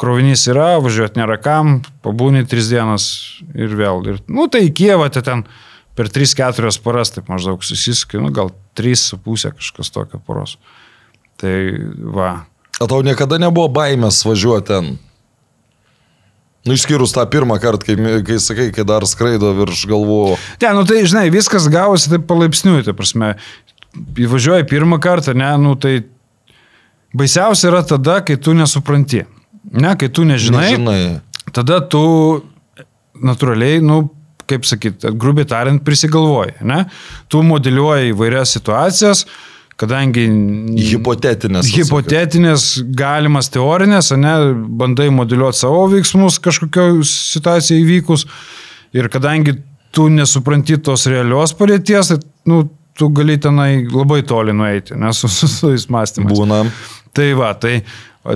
krovinys 0.00 0.46
yra, 0.50 0.76
važiuoti 0.84 1.18
nėra 1.18 1.38
kam, 1.42 1.80
pabūni 2.04 2.44
3 2.46 2.70
dienas 2.70 3.06
ir 3.54 3.74
vėl. 3.78 4.04
Ir, 4.12 4.20
nu 4.30 4.46
tai 4.50 4.68
į 4.68 4.74
Kievą 4.78 5.10
tai 5.14 5.24
ten 5.26 5.46
per 5.98 6.10
3-4 6.10 6.70
paras 6.84 7.14
taip 7.14 7.30
maždaug 7.30 7.62
susiskai, 7.66 8.22
nu 8.22 8.30
gal 8.34 8.52
3,5 8.78 9.54
kažkas 9.58 9.92
tokio 9.94 10.22
paros. 10.26 10.58
Tai 11.40 11.54
va. 12.14 12.44
O 12.82 12.86
tau 12.90 13.02
niekada 13.06 13.38
nebuvo 13.42 13.68
baimės 13.70 14.22
važiuoti 14.26 14.70
ten? 14.70 14.94
Nu, 16.64 16.72
išskyrus 16.72 17.12
tą 17.12 17.26
pirmą 17.28 17.58
kartą, 17.60 17.84
kai, 17.90 18.22
kai 18.24 18.38
sakai, 18.40 18.70
kai 18.72 18.84
dar 18.88 19.04
skraido 19.08 19.50
virš 19.58 19.82
galvų. 19.90 20.20
Ne, 20.62 20.70
nu 20.78 20.84
tai 20.88 21.02
žinai, 21.04 21.26
viskas 21.34 21.66
gavosi 21.72 22.08
taip 22.12 22.24
palaipsniui, 22.30 22.80
tai 22.86 22.94
prasme, 22.96 23.34
įvažiuoji 24.24 24.64
pirmą 24.70 24.96
kartą, 25.04 25.34
ne, 25.36 25.50
nu 25.60 25.74
tai 25.76 25.98
baisiausia 27.14 27.68
yra 27.70 27.82
tada, 27.86 28.20
kai 28.24 28.38
tu 28.40 28.56
nesupranti. 28.56 29.24
Ne, 29.74 29.92
kai 30.00 30.08
tu 30.12 30.24
nežinai, 30.28 30.70
Nežinai. 30.74 31.52
tada 31.56 31.80
tu 31.80 32.00
natūraliai, 33.24 33.80
nu, 33.84 34.02
kaip 34.50 34.66
sakyti, 34.68 35.08
grubiai 35.16 35.46
tariant, 35.48 35.80
prisigalvoji, 35.86 36.58
ne? 36.68 36.82
Tu 37.32 37.40
modeliuoji 37.46 38.12
įvairias 38.12 38.52
situacijas, 38.56 39.24
kadangi... 39.80 40.26
Hipotetinės. 40.92 41.70
Hipotetinės, 41.74 42.68
galimas 42.96 43.50
teorinės, 43.54 44.12
ne, 44.18 44.34
bandai 44.80 45.10
modeliuoti 45.14 45.64
savo 45.64 45.84
veiksmus 45.92 46.38
kažkokio 46.44 47.02
situacijai 47.08 47.82
įvykus 47.82 48.26
ir 48.94 49.10
kadangi 49.12 49.56
tu 49.94 50.08
nesupranti 50.10 50.78
tos 50.82 51.06
realios 51.10 51.54
padėties, 51.58 52.14
tai, 52.14 52.32
nu, 52.50 52.64
tu 52.98 53.10
gali 53.14 53.36
tenai 53.42 53.84
labai 53.90 54.22
toli 54.26 54.54
nueiti, 54.54 54.96
nes 54.98 55.22
su, 55.22 55.50
jais 55.70 55.88
mąstymais. 55.90 56.34
Būna. 56.34 56.64
Tai 57.14 57.28
va, 57.38 57.52
tai, 57.58 57.78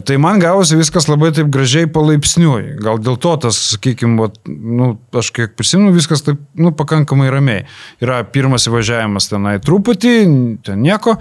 tai 0.04 0.18
man 0.20 0.40
gavosi 0.40 0.76
viskas 0.76 1.08
labai 1.08 1.30
taip 1.36 1.48
gražiai 1.52 1.88
palaipsniui. 1.90 2.76
Gal 2.84 3.00
dėl 3.00 3.16
to 3.20 3.34
tas, 3.46 3.56
sakykime, 3.72 4.28
nu, 4.48 4.90
aš 5.16 5.30
kiek 5.32 5.54
prisimenu, 5.56 5.94
viskas 5.96 6.24
taip, 6.26 6.40
nu, 6.60 6.74
pakankamai 6.76 7.30
ramiai. 7.32 7.64
Yra 8.04 8.20
pirmas 8.28 8.68
įvažiavimas 8.68 9.30
tenai 9.32 9.56
truputį, 9.64 10.16
ten 10.66 10.82
nieko. 10.84 11.16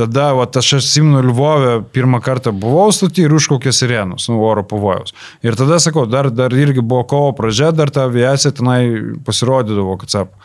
Tada, 0.00 0.30
va, 0.36 0.46
aš 0.46 0.74
atsimenu 0.78 1.20
Lvovę, 1.26 1.72
pirmą 1.92 2.20
kartą 2.24 2.52
buvau 2.56 2.92
stoti 2.94 3.24
ir 3.26 3.34
užkaukė 3.36 3.72
sirenos, 3.74 4.28
nu, 4.30 4.38
oro 4.46 4.62
pavojaus. 4.64 5.12
Ir 5.44 5.58
tada, 5.58 5.80
sakau, 5.82 6.06
dar, 6.08 6.30
dar 6.32 6.54
irgi 6.56 6.80
buvo 6.80 7.02
kovo 7.10 7.32
pradžia, 7.36 7.72
dar 7.76 7.92
ta 7.92 8.06
aviacija 8.08 8.54
tenai 8.56 8.80
pasirodydavo, 9.26 9.98
kad 10.00 10.14
sap. 10.14 10.36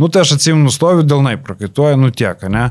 Nu, 0.00 0.08
tai 0.08 0.24
aš 0.24 0.36
atsimenu, 0.38 0.72
stoviu 0.74 1.06
dėl 1.06 1.22
nai, 1.26 1.36
prakaituoju, 1.38 2.00
nu 2.00 2.10
tiek, 2.14 2.42
ne? 2.50 2.70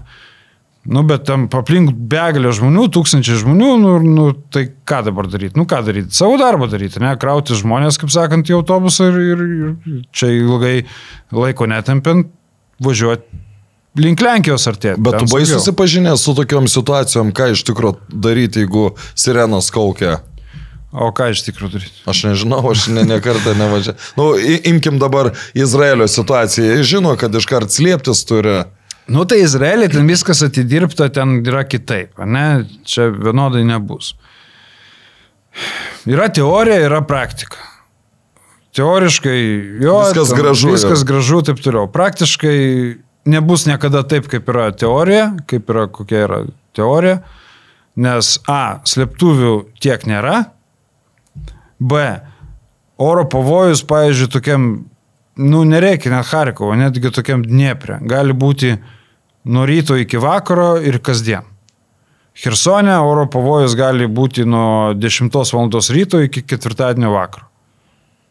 Nu, 0.85 1.01
bet 1.07 1.23
tam 1.25 1.47
aplink 1.57 1.95
begalė 2.11 2.51
žmonių, 2.53 2.83
tūkstančiai 2.93 3.39
žmonių, 3.41 3.69
nu, 3.81 3.93
nu, 4.05 4.25
tai 4.53 4.67
ką 4.85 4.99
dabar 5.07 5.25
daryti? 5.31 5.57
Nu, 5.57 5.65
ką 5.69 5.79
daryti? 5.87 6.13
Savo 6.13 6.37
darbą 6.37 6.67
daryti, 6.69 7.01
ne? 7.01 7.15
Krauti 7.21 7.57
žmonės, 7.57 7.97
kaip 8.01 8.13
sakant, 8.13 8.51
į 8.51 8.59
autobusą 8.59 9.09
ir, 9.09 9.17
ir, 9.33 9.41
ir 9.41 10.03
čia 10.13 10.29
ilgai 10.35 10.75
laiko 11.33 11.65
netempiant 11.71 12.29
važiuoti 12.85 13.41
link 13.99 14.21
Lenkijos 14.21 14.67
artėti. 14.69 15.01
Bet 15.01 15.19
tu 15.23 15.29
baisus 15.31 15.61
susipažinęs 15.63 16.23
su 16.27 16.35
tokiom 16.37 16.69
situacijom, 16.71 17.33
ką 17.35 17.51
iš 17.55 17.65
tikrųjų 17.69 18.21
daryti, 18.25 18.65
jeigu 18.65 18.89
sirenos 19.15 19.71
kaukia. 19.73 20.19
O 20.95 21.09
ką 21.15 21.31
iš 21.33 21.43
tikrųjų 21.47 21.75
daryti? 21.75 22.01
Aš 22.07 22.23
nežinau, 22.29 22.61
aš 22.71 22.87
ne, 22.93 23.03
ne 23.07 23.19
kartą 23.23 23.55
nevažiavau. 23.57 23.99
Nu, 24.19 24.29
imkim 24.71 24.99
dabar 25.01 25.33
Izraelio 25.57 26.07
situaciją. 26.11 26.77
Jis 26.79 26.91
žino, 26.93 27.15
kad 27.19 27.35
iškart 27.35 27.73
slėptis 27.73 28.23
turi. 28.27 28.61
Nu 29.11 29.25
tai 29.29 29.43
Izraelį 29.43 29.91
ten 29.93 30.07
viskas 30.09 30.41
atidirbta, 30.45 31.11
ten 31.13 31.37
yra 31.45 31.61
kitaip, 31.67 32.17
ne? 32.25 32.65
Čia 32.89 33.11
vienodai 33.13 33.61
nebus. 33.67 34.15
Yra 36.09 36.27
teorija, 36.33 36.81
yra 36.87 37.01
praktika. 37.05 37.61
Teoriškai 38.75 39.39
jo. 39.83 39.99
Viskas 40.03 40.33
ten, 40.33 40.39
gražu, 40.41 40.71
Viskas 40.73 41.03
jo. 41.03 41.09
gražu, 41.11 41.41
taip 41.47 41.61
toliau. 41.63 41.87
Praktiškai 41.91 42.57
nebus 43.29 43.65
niekada 43.69 44.03
taip, 44.03 44.27
kaip 44.31 44.49
yra 44.51 44.71
teorija, 44.75 45.29
kaip 45.49 45.69
yra 45.71 45.85
kokia 45.91 46.25
yra 46.25 46.41
teorija, 46.75 47.21
nes 47.95 48.35
A, 48.51 48.81
slėptuvių 48.89 49.53
tiek 49.81 50.03
nėra, 50.09 50.41
B, 51.79 52.01
oro 53.01 53.25
pavojus, 53.29 53.83
pavyzdžiui, 53.87 54.29
tokiam, 54.31 54.67
nu, 55.39 55.63
nereikia 55.67 56.11
net 56.13 56.29
Harkovo, 56.31 56.75
netgi 56.79 57.11
tokiam 57.13 57.43
Dnieprė, 57.45 57.99
gali 58.07 58.35
būti 58.35 58.75
nuo 59.45 59.65
ryto 59.65 59.97
iki 59.97 60.17
vakaro 60.17 60.75
ir 60.81 60.99
kasdien. 60.99 61.45
Hersone 62.43 62.97
oro 62.99 63.27
pavojus 63.31 63.75
gali 63.79 64.07
būti 64.07 64.45
nuo 64.45 64.93
10 64.93 65.29
val. 65.53 65.69
ryto 65.95 66.19
iki 66.21 66.41
ketvirtadienio 66.41 67.11
vakaro. 67.13 67.44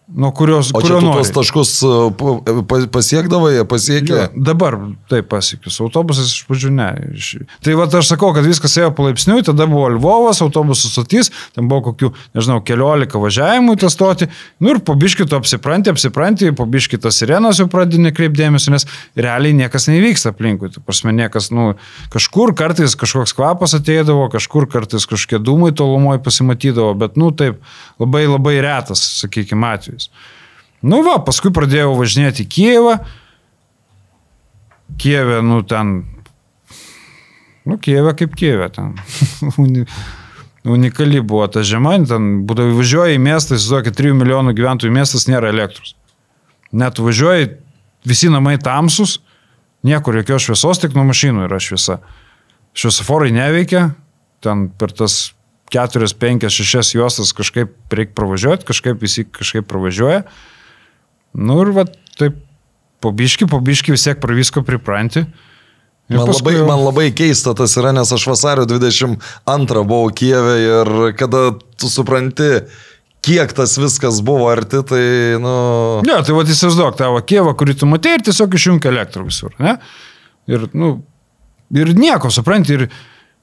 Nuo 0.07 0.33
kurios, 0.37 0.69
O 0.75 0.81
kurio 0.83 0.99
tu 1.01 1.07
nori. 1.07 1.17
tos 1.23 1.31
taškus 1.33 1.71
pa- 2.19 2.63
pa- 2.69 2.87
pasiekdavai, 2.93 3.65
pasiekė. 3.65 4.13
Jo, 4.13 4.27
dabar 4.37 4.77
taip 5.09 5.31
pasiekiu. 5.33 5.71
Su 5.73 5.87
autobusais 5.87 6.29
iš 6.29 6.43
pradžių 6.45 6.73
ne. 6.77 6.89
Tai 7.65 7.73
va 7.79 7.87
aš 7.89 8.11
sakau, 8.13 8.35
kad 8.37 8.45
viskas 8.45 8.77
ėjo 8.77 8.91
palaipsniui, 8.95 9.41
tada 9.49 9.65
buvo 9.67 9.89
Lvovas, 9.97 10.43
autobusų 10.45 10.91
stotys, 10.93 11.31
ten 11.57 11.71
buvo 11.73 11.87
kokių, 11.89 12.11
nežinau, 12.37 12.61
keliolika 12.61 13.17
važiavimų 13.17 13.79
į 13.79 13.81
tą 13.81 13.89
stotį. 13.89 14.29
Nu 14.61 14.75
ir 14.75 14.81
po 14.85 14.93
biškį 14.93 15.25
tu 15.31 15.39
apsipranti, 15.41 15.89
apsipranti, 15.95 16.53
po 16.53 16.67
biškį 16.69 17.01
tas 17.01 17.17
sirenos 17.17 17.63
jau 17.63 17.67
pradedi 17.73 18.03
nekreipdėmėsio, 18.05 18.77
nes 18.77 18.85
realiai 19.17 19.57
niekas 19.57 19.89
nevyksta 19.89 20.35
aplinkui. 20.37 20.69
Tu 20.69 20.85
prasme, 20.85 21.17
niekas, 21.17 21.49
nu, 21.51 21.79
kažkur 22.13 22.53
kartais 22.53 22.93
kažkoks 22.95 23.33
kvapas 23.33 23.73
ateidavo, 23.81 24.29
kažkur 24.29 24.69
kartais 24.69 25.09
kažkokie 25.09 25.41
dūmai 25.41 25.73
tolumoje 25.73 26.21
pasimatydavo, 26.21 26.93
bet, 26.93 27.17
nu, 27.17 27.33
taip, 27.33 27.57
labai 27.99 28.27
labai 28.29 28.61
retas, 28.61 29.01
sakykime, 29.25 29.73
atvejis. 29.95 30.11
Nu 30.85 31.01
va, 31.07 31.17
paskui 31.25 31.53
pradėjau 31.55 31.95
važinėti 31.97 32.45
į 32.45 32.51
Kievą. 32.59 32.99
Kievė, 35.01 35.41
nu 35.45 35.63
ten. 35.67 35.95
Nu, 37.65 37.79
Kievė 37.81 38.13
kaip 38.19 38.35
Kievė 38.37 38.69
ten. 38.75 38.93
Uni- 39.59 39.87
Unikali 40.65 41.21
buvo 41.21 41.45
ta 41.53 41.61
žema, 41.61 41.99
ten 42.09 42.45
būdavo 42.49 42.79
važiuoji 42.79 43.19
į 43.19 43.21
miestą, 43.21 43.57
įsivaizduokit, 43.59 43.97
3 43.99 44.15
milijonų 44.17 44.55
gyventojų 44.57 44.93
miestas 44.95 45.27
nėra 45.29 45.51
elektros. 45.53 45.91
Net 46.73 46.97
važiuoji, 46.97 47.51
visi 48.09 48.31
namai 48.33 48.55
tamsus, 48.63 49.19
niekur 49.85 50.17
jokios 50.23 50.47
šviesos, 50.47 50.81
tik 50.81 50.97
nuo 50.97 51.05
mašinų 51.11 51.45
yra 51.51 51.59
šviesa. 51.61 51.99
Šviesoforai 52.81 53.29
neveikia, 53.37 53.91
ten 54.41 54.71
per 54.81 54.95
tas 54.97 55.34
4, 55.75 56.09
5, 56.21 56.49
6 56.55 56.97
juostas 56.97 57.35
kažkaip 57.37 57.75
reikia 57.91 58.15
pravažiuoti, 58.17 58.67
kažkaip 58.69 59.03
visi 59.03 59.27
kažkaip 59.27 59.67
pravažiuoja. 59.71 60.23
Nu 61.35 61.59
ir 61.65 61.73
va 61.75 61.87
taip, 62.19 62.39
pobiški, 63.05 63.49
pobiški 63.51 63.95
vis 63.95 64.07
tiek 64.07 64.23
prie 64.23 64.39
visko 64.39 64.63
pripranti. 64.67 65.25
Ir 66.13 66.21
Man 66.21 66.29
paskui 66.29 66.53
labai, 66.53 66.67
man 66.69 66.83
labai 66.85 67.07
keista 67.17 67.55
tas 67.57 67.75
yra, 67.81 67.95
nes 67.97 68.11
aš 68.13 68.27
vasario 68.29 68.67
22 68.69 69.85
buvau 69.89 70.11
Kijeve 70.13 70.57
ir 70.61 70.91
kada 71.17 71.47
tu 71.81 71.89
supranti, 71.89 72.51
kiek 73.25 73.55
tas 73.57 73.79
viskas 73.81 74.21
buvo 74.25 74.51
arti, 74.53 74.83
tai, 74.85 75.05
nu... 75.41 75.55
Ne, 76.05 76.19
tai 76.21 76.37
va 76.37 76.45
įsivaizduok 76.45 76.99
tavo 77.01 77.23
kievą, 77.25 77.55
kurį 77.57 77.79
tu 77.81 77.89
matei 77.89 78.19
ir 78.19 78.27
tiesiog 78.27 78.53
išjungia 78.59 78.93
elektrą 78.93 79.25
visur. 79.25 79.55
Ne? 79.57 79.79
Ir, 80.51 80.69
nu, 80.77 80.99
ir 81.73 81.95
nieko, 81.97 82.29
supranti, 82.35 82.77
ir, 82.77 82.85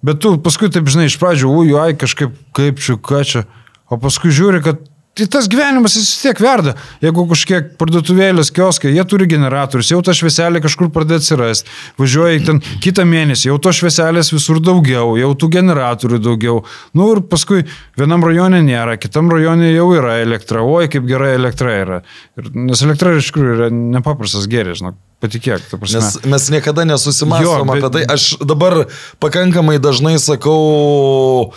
bet 0.06 0.22
tu 0.24 0.36
paskui 0.42 0.72
taip, 0.74 0.90
žinai, 0.92 1.10
iš 1.10 1.20
pradžių, 1.22 1.52
ui, 1.62 1.76
ai, 1.80 1.92
kažkaip, 1.98 2.34
kaip 2.58 2.82
čia, 2.82 2.98
ką 2.98 3.26
čia, 3.28 3.46
o 3.92 4.00
paskui 4.02 4.34
žiūri, 4.36 4.64
kad 4.66 4.82
Tai 5.12 5.26
tas 5.28 5.48
gyvenimas 5.52 5.98
jis 5.98 6.06
vis 6.08 6.20
tiek 6.24 6.38
verda. 6.40 6.72
Jeigu 7.04 7.26
kažkiek 7.28 7.74
parduotuvėlės, 7.76 8.48
kioskai, 8.56 8.94
jie 8.96 9.04
turi 9.04 9.26
generatorius, 9.28 9.90
jau 9.92 10.00
ta 10.08 10.16
švieselė 10.16 10.62
kažkur 10.64 10.88
pradeda 10.96 11.20
atsirasti. 11.20 11.68
Važiuoji 12.00 12.46
ten 12.48 12.62
kitą 12.86 13.04
mėnesį, 13.10 13.50
jau 13.50 13.58
to 13.60 13.74
švieselės 13.76 14.32
visur 14.32 14.62
daugiau, 14.64 15.18
jau 15.20 15.34
tų 15.36 15.52
generatorių 15.58 16.22
daugiau. 16.24 16.64
Nu 16.96 17.10
ir 17.12 17.26
paskui 17.28 17.66
vienam 18.00 18.24
rajone 18.24 18.64
nėra, 18.64 18.96
kitam 19.04 19.28
rajone 19.36 19.74
jau 19.74 19.90
yra 19.98 20.22
elektra. 20.24 20.64
Oi, 20.64 20.88
kaip 20.92 21.04
gerai 21.12 21.36
elektra 21.36 21.76
yra. 21.84 22.02
Ir, 22.40 22.54
nes 22.72 22.88
elektra 22.88 23.18
iš 23.20 23.34
tikrųjų 23.34 23.58
yra 23.60 23.72
nepaprastas 23.76 24.48
gėris, 24.48 24.80
žinok. 24.80 24.96
Patikėk, 25.22 25.62
ta 25.70 25.78
prasme. 25.78 26.02
Nes 26.02 26.18
mes 26.26 26.50
niekada 26.50 26.86
nesusimastom 26.90 27.46
Jo, 27.46 27.68
bet- 27.70 27.84
apie 27.84 27.94
tai. 27.94 28.04
Aš 28.10 28.40
dabar 28.42 28.88
pakankamai 29.22 29.78
dažnai 29.82 30.18
sakau 30.22 31.54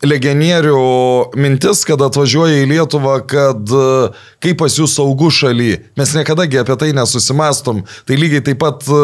legionierių 0.00 0.76
mintis, 1.36 1.82
kad 1.84 2.00
atvažiuoja 2.00 2.62
į 2.62 2.68
Lietuvą, 2.70 3.18
kad 3.28 3.68
e, 3.68 3.82
kaip 4.40 4.60
pas 4.62 4.76
jūs 4.78 4.94
saugu 4.96 5.28
šaly. 5.34 5.74
Mes 6.00 6.14
niekadagi 6.16 6.62
apie 6.62 6.76
tai 6.80 6.92
nesusimastom. 6.96 7.82
Tai 8.08 8.16
lygiai 8.16 8.44
taip 8.46 8.62
pat 8.62 8.86
e, 8.88 9.02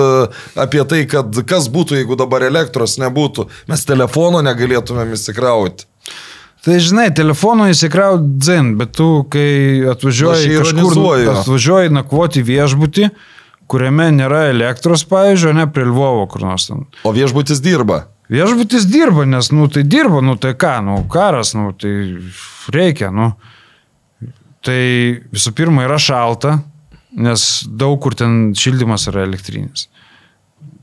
apie 0.64 0.80
tai, 0.88 1.02
kad 1.10 1.36
kas 1.48 1.68
būtų, 1.72 2.00
jeigu 2.00 2.16
dabar 2.16 2.46
elektros 2.48 2.96
nebūtų. 3.02 3.48
Mes 3.68 3.84
telefono 3.88 4.40
negalėtumėm 4.46 5.12
įsikrauti. 5.18 5.84
Tai 6.66 6.80
žinai, 6.82 7.10
telefono 7.14 7.68
įsikraut 7.70 8.24
dzin, 8.42 8.72
bet 8.80 8.96
tu, 8.98 9.22
kai 9.30 9.84
atvažiuoji 9.92 10.56
kažkur, 10.64 10.96
atvažiuoji 11.36 11.92
nakvoti 11.94 12.42
viešbutį, 12.42 13.10
kuriame 13.70 14.10
nėra 14.14 14.46
elektros, 14.50 15.04
pavyzdžiui, 15.10 15.56
ne 15.58 15.66
prie 15.70 15.86
Lvovo 15.88 16.26
kur 16.30 16.46
nors 16.46 16.68
ten. 16.70 16.84
O 17.06 17.12
viešbutis 17.16 17.62
dirba. 17.64 18.06
Viešbutis 18.32 18.88
dirba, 18.90 19.26
nes, 19.28 19.52
nu, 19.54 19.68
tai 19.70 19.84
dirba, 19.86 20.20
nu, 20.24 20.34
tai 20.40 20.56
ką, 20.58 20.78
nu, 20.86 20.96
karas, 21.10 21.54
nu, 21.54 21.70
tai 21.78 21.92
reikia, 22.74 23.12
nu. 23.14 23.32
Tai 24.66 24.80
visų 25.30 25.52
pirma 25.54 25.84
yra 25.86 25.98
šalta, 26.02 26.56
nes 27.16 27.44
daug 27.70 28.00
kur 28.02 28.16
ten 28.18 28.50
šildymas 28.58 29.06
yra 29.12 29.22
elektrinis. 29.28 29.86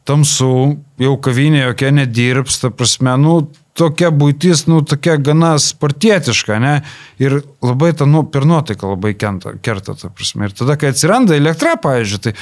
Tamsu, 0.08 0.78
jau 1.00 1.18
kavinė 1.24 1.66
jokia 1.66 1.92
nedirbs, 1.96 2.62
ta 2.63 2.72
prasme, 2.72 3.16
nu, 3.20 3.36
tokia 3.75 4.12
būtis, 4.16 4.66
nu, 4.72 4.82
tokia 4.88 5.18
gana 5.20 5.54
spartietiška, 5.60 6.60
ne? 6.63 6.74
Ir 7.20 7.42
labai 7.63 7.92
ta, 7.98 8.08
nu, 8.10 8.24
per 8.30 8.48
nuotaiką 8.48 8.96
labai 8.96 9.13
kenta, 9.20 9.56
kerta, 9.63 9.98
ta 10.00 10.12
prasme. 10.13 10.48
Ir 10.48 10.56
tada, 10.58 10.78
kai 10.80 10.92
atsiranda 10.94 11.38
elektra, 11.40 11.75
pavyzdžiui, 11.82 12.24
tai, 12.24 12.36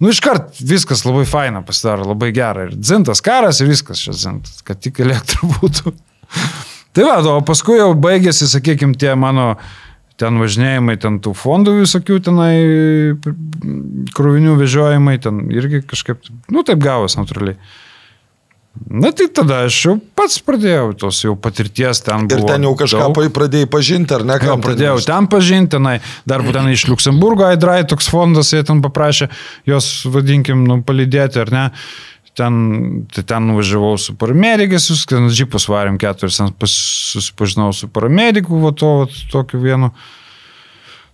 nu, 0.00 0.10
iškart 0.12 0.60
viskas 0.64 1.04
labai 1.06 1.26
faina 1.28 1.62
pasidaro, 1.66 2.08
labai 2.12 2.32
gera. 2.36 2.66
Ir 2.68 2.74
dzintas 2.76 3.22
karas 3.24 3.60
ir 3.60 3.70
viskas 3.70 4.02
čia 4.02 4.16
dzintas, 4.16 4.64
kad 4.66 4.80
tik 4.82 5.02
elektra 5.04 5.48
būtų. 5.58 5.94
tai 6.96 7.06
va, 7.06 7.20
o 7.34 7.38
paskui 7.46 7.78
jau 7.80 7.92
baigėsi, 7.94 8.48
sakykime, 8.50 8.98
tie 9.00 9.14
mano 9.18 9.54
ten 10.20 10.36
važinėjimai, 10.40 10.98
ten 11.00 11.16
tų 11.24 11.32
fondų 11.36 11.78
visokių 11.78 12.18
tenai 12.26 12.54
krovinių 14.16 14.56
vežiojimai, 14.60 15.16
ten 15.22 15.46
irgi 15.54 15.80
kažkaip, 15.88 16.28
nu 16.52 16.64
taip 16.66 16.82
gavos 16.84 17.16
natūraliai. 17.16 17.56
Na 18.90 19.10
tai 19.10 19.26
tada 19.34 19.64
aš 19.66 19.76
jau 19.84 19.92
pats 20.14 20.38
pradėjau 20.46 20.92
tos 20.98 21.18
jau 21.24 21.32
patirties 21.38 22.00
ten. 22.06 22.28
Ir 22.30 22.44
ten 22.46 22.62
jau 22.62 22.70
kažką 22.78 23.08
daug. 23.10 23.32
pradėjai 23.34 23.66
pažinti, 23.70 24.14
ar 24.14 24.22
ne? 24.24 24.36
Ten 24.38 24.62
pradėjau 24.62 24.94
iš- 24.98 25.06
ten 25.10 25.26
pažinti, 25.26 25.70
tenai, 25.74 25.96
dar 26.26 26.40
būtent 26.46 26.70
iš 26.70 26.86
Luxemburgo 26.88 27.44
Aidrai 27.48 27.82
toks 27.84 28.06
fondas, 28.08 28.52
jie 28.54 28.62
ten 28.64 28.80
paprašė 28.82 29.28
jos, 29.66 30.06
vadinkim, 30.06 30.62
nu, 30.66 30.82
palydėti, 30.86 31.40
ar 31.42 31.50
ne. 31.50 31.64
Ten, 32.38 33.06
tai 33.10 33.24
ten 33.26 33.42
nuvažiavau 33.50 33.98
su 33.98 34.14
paramedikais, 34.14 34.86
ten 35.10 35.26
džipus 35.28 35.66
varėm 35.66 35.98
keturis, 35.98 36.38
ten 36.38 36.54
susipažinau 36.62 37.74
su 37.74 37.88
paramediku, 37.90 38.62
va 38.62 38.70
to, 38.72 38.92
va, 39.02 39.06
tokiu 39.34 39.58
vienu. 39.60 39.90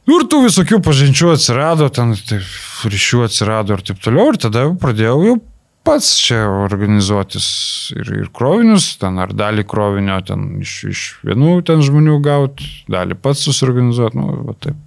Nu, 0.07 0.21
Ir 0.21 0.29
tų 0.31 0.45
visokių 0.45 0.79
pažinčių 0.85 1.33
atsirado, 1.35 1.89
ten 1.91 2.13
taip, 2.15 2.45
ryšių 2.85 3.25
atsirado 3.27 3.75
ir 3.75 3.81
taip 3.83 3.99
toliau. 4.05 4.29
Ir 4.31 4.37
tada 4.45 4.69
jau 4.69 4.77
pradėjau 4.79 5.17
jau 5.25 5.37
pats 5.87 6.09
čia 6.19 6.41
organizuotis 6.65 7.47
ir, 7.95 8.11
ir 8.25 8.33
krovinius, 8.35 8.93
ten 9.01 9.21
ar 9.23 9.33
dalį 9.37 9.67
krovinio 9.71 10.19
ten 10.27 10.49
iš, 10.65 10.75
iš 10.91 11.05
vienų 11.27 11.61
ten 11.69 11.85
žmonių 11.87 12.19
gauti, 12.25 12.67
dalį 12.91 13.19
pats 13.23 13.47
susiorganizuoti. 13.47 14.19
Nu, 14.19 14.43
va, 14.49 14.57
taip. 14.59 14.83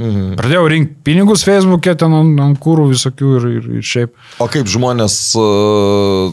Mhm. 0.00 0.36
Pradėjau 0.38 0.68
rinkti 0.70 1.00
pinigus 1.04 1.42
Facebook'e, 1.44 1.96
ten 1.98 2.14
ant, 2.16 2.38
ant 2.40 2.60
kūrų 2.62 2.90
visokių 2.92 3.32
ir, 3.40 3.48
ir, 3.58 3.66
ir 3.80 3.90
šiaip. 3.90 4.14
O 4.40 4.46
kaip 4.52 4.68
žmonės 4.70 5.16
uh, 5.40 6.30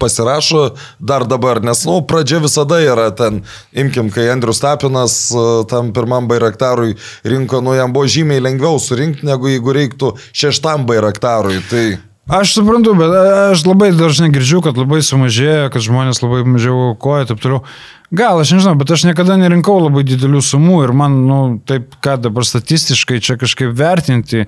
pasirašo 0.00 0.62
dar 1.02 1.26
dabar, 1.28 1.60
nes, 1.64 1.82
na, 1.84 1.96
nu, 1.98 2.04
pradžia 2.08 2.40
visada 2.40 2.78
yra 2.80 3.10
ten, 3.16 3.42
imkim, 3.76 4.12
kai 4.14 4.30
Andrius 4.32 4.62
Tapinas 4.62 5.16
uh, 5.34 5.64
tam 5.68 5.90
pirmam 5.96 6.30
bairaktarui 6.30 6.94
rinko, 7.28 7.60
nu, 7.64 7.74
jam 7.76 7.92
buvo 7.96 8.08
žymiai 8.08 8.44
lengviau 8.44 8.80
surinkti, 8.80 9.28
negu 9.28 9.50
jeigu 9.50 9.76
reiktų 9.76 10.14
šeštam 10.30 10.88
bairaktarui. 10.88 11.60
Tai... 11.72 11.84
Aš 12.28 12.52
suprantu, 12.54 12.92
bet 12.98 13.14
aš 13.52 13.62
labai 13.66 13.90
dažnai 13.96 14.28
girdžiu, 14.34 14.60
kad 14.62 14.76
labai 14.78 15.00
sumažėjo, 15.02 15.70
kad 15.72 15.82
žmonės 15.82 16.20
labai 16.22 16.44
mažiau 16.46 16.90
aukoja 16.90 17.30
taip 17.30 17.40
toliau. 17.42 17.62
Gal, 18.14 18.42
aš 18.42 18.52
nežinau, 18.54 18.74
bet 18.78 18.90
aš 18.90 19.06
niekada 19.08 19.38
nerinkau 19.38 19.78
labai 19.80 20.04
didelių 20.06 20.42
sumų 20.44 20.82
ir 20.84 20.92
man, 20.94 21.16
nu, 21.26 21.40
taip, 21.66 21.96
ką 22.02 22.18
dabar 22.26 22.46
statistiškai 22.46 23.22
čia 23.24 23.38
kažkaip 23.40 23.74
vertinti, 23.78 24.46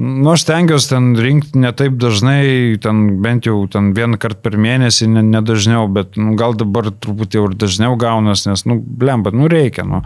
Nu, 0.00 0.30
aš 0.32 0.46
tengiuosi 0.48 0.88
ten 0.88 1.10
rinkti 1.20 1.60
ne 1.60 1.68
taip 1.76 1.98
dažnai, 2.00 2.78
ten 2.80 3.02
bent 3.22 3.44
jau 3.44 3.58
ten 3.70 3.90
vieną 3.92 4.16
kartą 4.20 4.40
per 4.46 4.54
mėnesį, 4.56 5.10
ne, 5.12 5.22
ne 5.34 5.42
dažniau, 5.44 5.84
bet 5.92 6.16
nu, 6.16 6.32
gal 6.40 6.56
dabar 6.56 6.88
truputį 6.90 7.38
jau 7.38 7.42
ir 7.50 7.56
dažniau 7.60 7.98
gaunas, 8.00 8.46
nes, 8.48 8.64
nu, 8.64 8.78
blemba, 8.80 9.34
nu 9.36 9.50
reikia. 9.52 9.84
Nu. 9.84 10.00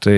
Tai, 0.00 0.14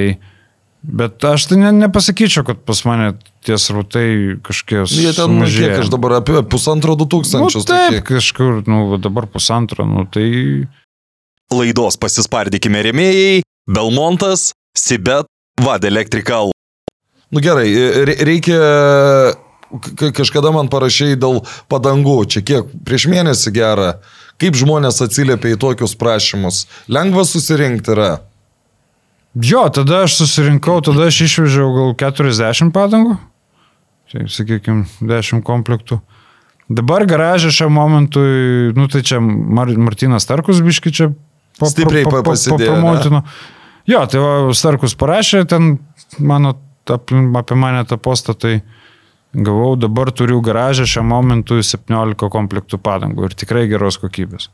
bet 0.82 1.24
aš 1.24 1.46
tai 1.50 1.58
ne, 1.60 1.70
nepasakyčiau, 1.84 2.44
kad 2.46 2.62
pas 2.66 2.82
mane 2.88 3.12
tie 3.46 3.58
srautai 3.58 4.38
kažkiek... 4.44 4.86
Jie 4.90 5.12
ten, 5.16 5.38
nu, 5.38 5.46
kiek 5.46 5.78
aš 5.82 5.90
dabar 5.92 6.18
apie 6.20 6.42
pusantro 6.46 6.96
du 6.98 7.06
tūkstančius. 7.10 7.64
Nu, 7.64 7.68
taip, 7.70 7.98
tokie. 7.98 8.06
kažkur, 8.16 8.62
nu, 8.66 8.98
dabar 9.02 9.28
pusantro, 9.30 9.86
nu, 9.88 10.06
tai... 10.10 10.66
Laidos 11.52 11.98
pasispardykime 12.00 12.80
rėmėjai- 12.88 13.42
Belmontas, 13.76 14.50
Sibet, 14.78 15.28
Vad 15.60 15.84
Electrical. 15.84 16.50
Nu 17.32 17.40
gerai, 17.44 17.68
reikia 18.24 18.58
kažkada 20.12 20.52
man 20.52 20.68
parašiai 20.72 21.16
dėl 21.16 21.40
padangų, 21.72 22.18
čia 22.28 22.42
kiek 22.44 22.72
prieš 22.84 23.06
mėnesį 23.12 23.52
gerą, 23.56 23.94
kaip 24.40 24.56
žmonės 24.58 25.00
atsiliepia 25.04 25.54
į 25.54 25.60
tokius 25.60 25.96
prašymus. 25.98 26.66
Lengva 26.92 27.24
susirinkti 27.28 27.94
yra. 27.94 28.10
Jo, 29.34 29.64
tada 29.72 30.02
aš 30.04 30.18
susirinkau, 30.20 30.80
tada 30.84 31.06
aš 31.08 31.22
išvežiau 31.24 31.70
gal 31.72 31.94
40 31.96 32.72
padangų, 32.74 33.16
tai 34.12 34.26
sakykime, 34.28 34.84
10 35.00 35.40
komplektų. 35.46 36.02
Dabar 36.72 37.06
garažė 37.08 37.52
šiam 37.52 37.72
momentui, 37.76 38.72
nu 38.76 38.86
tai 38.92 39.00
čia 39.04 39.20
Mar 39.20 39.72
Martinas 39.80 40.28
Tarkus 40.28 40.60
biški 40.64 40.92
čia 40.94 41.08
pa, 41.58 41.68
stipriai 41.68 42.04
pa, 42.04 42.20
pa, 42.20 42.32
pa, 42.32 42.36
papromotino. 42.54 43.22
Jo, 43.88 44.04
tai 44.08 44.20
va, 44.20 44.34
Starkus 44.56 44.94
parašė 45.00 45.42
ten 45.48 45.74
mano 46.20 46.54
apie 46.92 47.56
mane 47.56 47.82
tą 47.88 47.96
postą, 47.96 48.36
tai 48.36 48.60
gavau, 49.32 49.74
dabar 49.80 50.12
turiu 50.12 50.40
garažę 50.44 50.86
šiam 50.88 51.08
momentui 51.08 51.64
17 51.64 52.28
komplektų 52.32 52.78
padangų 52.82 53.30
ir 53.30 53.36
tikrai 53.38 53.64
geros 53.70 53.98
kokybės. 54.02 54.50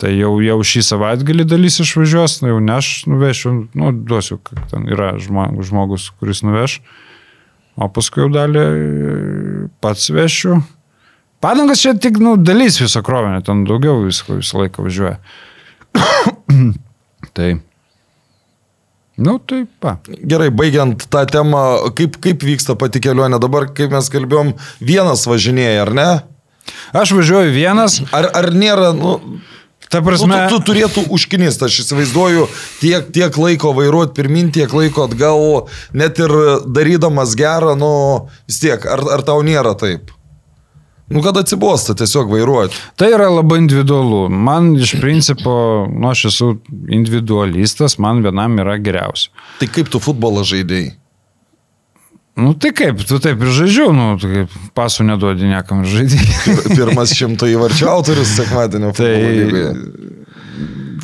Tai 0.00 0.10
jau, 0.16 0.32
jau 0.42 0.58
šį 0.66 0.82
savaitgalį 0.86 1.46
dalis 1.46 1.78
išvažiuos, 1.84 2.40
jau 2.46 2.58
ne 2.64 2.76
aš 2.78 2.90
nuvešiu, 3.10 3.54
nu, 3.78 3.90
duosiu, 3.92 4.38
kad 4.42 4.62
ten 4.70 4.86
yra 4.90 5.14
žmogus, 5.20 6.08
kuris 6.18 6.42
nuveš, 6.46 6.78
o 7.76 7.88
paskui 7.92 8.24
jau 8.24 8.30
dalį 8.32 8.64
pats 9.84 10.08
vešiu. 10.14 10.60
Padangas 11.42 11.82
čia 11.82 11.96
tik, 11.98 12.20
nu, 12.22 12.36
dalis 12.38 12.80
viso 12.80 13.02
krovinio, 13.04 13.42
ten 13.46 13.66
daugiau 13.68 14.00
visko 14.04 14.38
visą 14.38 14.62
laiką 14.62 14.86
važiuoja. 14.86 15.18
tai 17.36 17.52
Nu, 19.16 19.36
taip. 19.38 19.68
Pa. 19.80 19.98
Gerai, 20.08 20.48
baigiant 20.50 21.04
tą 21.12 21.24
temą, 21.28 21.60
kaip, 21.96 22.16
kaip 22.24 22.44
vyksta 22.46 22.74
pati 22.80 23.02
kelionė 23.04 23.38
dabar, 23.42 23.68
kaip 23.76 23.92
mes 23.92 24.08
kalbėjom, 24.10 24.54
vienas 24.80 25.26
važinėja, 25.28 25.82
ar 25.84 25.92
ne? 25.96 26.06
Aš 26.96 27.12
važiuoju 27.18 27.52
vienas. 27.52 28.00
Ar, 28.16 28.30
ar 28.38 28.48
nėra, 28.56 28.92
nu, 28.96 29.18
Ta 29.92 30.00
prasme, 30.00 30.32
nu, 30.32 30.48
tu, 30.48 30.56
tu 30.56 30.72
turėtų 30.72 31.04
užkinist, 31.12 31.60
aš 31.66 31.82
įsivaizduoju, 31.82 32.46
tiek, 32.80 33.10
tiek 33.12 33.36
laiko 33.36 33.74
vairuoti 33.76 34.16
pirmin, 34.16 34.48
tiek 34.54 34.72
laiko 34.72 35.04
atgal, 35.04 35.68
net 35.92 36.16
ir 36.22 36.32
darydamas 36.64 37.36
gerą, 37.36 37.74
nu 37.76 37.92
vis 38.48 38.62
tiek, 38.62 38.86
ar, 38.88 39.04
ar 39.18 39.24
tau 39.28 39.44
nėra 39.44 39.74
taip? 39.76 40.14
Nu, 41.12 41.20
kad 41.20 41.36
atsibosta 41.36 41.92
tiesiog 41.98 42.30
vairuoti. 42.32 42.78
Tai 42.96 43.10
yra 43.12 43.28
labai 43.28 43.58
individualu. 43.60 44.22
Man 44.32 44.72
iš 44.80 44.94
principo, 45.02 45.52
nu, 45.92 46.08
aš 46.08 46.24
esu 46.30 46.48
individualistas, 46.88 47.98
man 48.00 48.24
vienam 48.24 48.56
yra 48.64 48.78
geriausia. 48.80 49.28
Tai 49.60 49.68
kaip 49.76 49.92
tu 49.92 50.00
futbolą 50.00 50.46
žaidėjai? 50.48 50.94
Nu 52.36 52.54
tai 52.56 52.70
kaip, 52.72 53.02
tu 53.04 53.18
taip 53.20 53.42
ir 53.44 53.50
žaidžiu, 53.52 53.90
nu, 53.92 54.06
kaip 54.20 54.52
pasų 54.76 55.04
neduodi 55.04 55.50
niekam 55.50 55.82
žaidėjai. 55.84 56.54
Pirmas 56.78 57.12
šimto 57.16 57.48
įvarčių 57.50 57.88
autorius 57.92 58.32
sekmadienio 58.38 58.94
tai... 58.96 59.12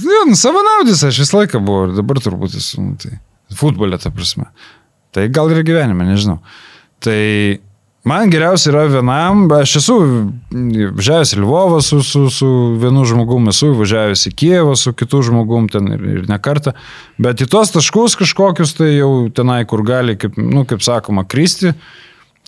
Ja, 0.08 0.22
nu, 0.24 0.38
savanaudis 0.38 1.04
aš 1.04 1.20
visą 1.20 1.42
laiką 1.42 1.60
buvau 1.60 1.90
ir 1.90 1.96
dabar 1.98 2.20
turbūt 2.24 2.56
esu, 2.56 2.80
nu, 2.80 2.96
tai 2.96 3.18
futbolė 3.60 4.00
ta 4.00 4.12
prasme. 4.14 4.48
Tai 5.12 5.26
gal 5.32 5.52
ir 5.52 5.60
gyvenime, 5.68 6.06
nežinau. 6.08 6.38
Tai 7.04 7.20
Man 8.08 8.30
geriausia 8.32 8.70
yra 8.72 8.86
vienam, 8.88 9.42
aš 9.52 9.74
esu 9.82 9.96
važiavęs 10.48 11.34
į 11.34 11.40
Lvovą 11.42 11.80
su, 11.84 11.98
su, 12.06 12.24
su 12.32 12.48
vienu 12.80 13.02
žmogumi, 13.08 13.50
esu 13.52 13.74
važiavęs 13.76 14.22
į 14.30 14.32
Kievą 14.38 14.76
su 14.80 14.94
kitu 14.96 15.20
žmogumi 15.26 15.68
ten 15.72 15.90
ir, 15.92 16.06
ir 16.14 16.28
ne 16.30 16.38
kartą, 16.40 16.72
bet 17.20 17.42
į 17.44 17.48
tos 17.52 17.74
taškus 17.74 18.16
kažkokius 18.20 18.76
tai 18.78 18.94
jau 18.94 19.10
tenai, 19.34 19.60
kur 19.68 19.84
gali, 19.84 20.16
kaip, 20.20 20.38
nu, 20.40 20.64
kaip 20.68 20.84
sakoma, 20.84 21.26
kristi, 21.28 21.74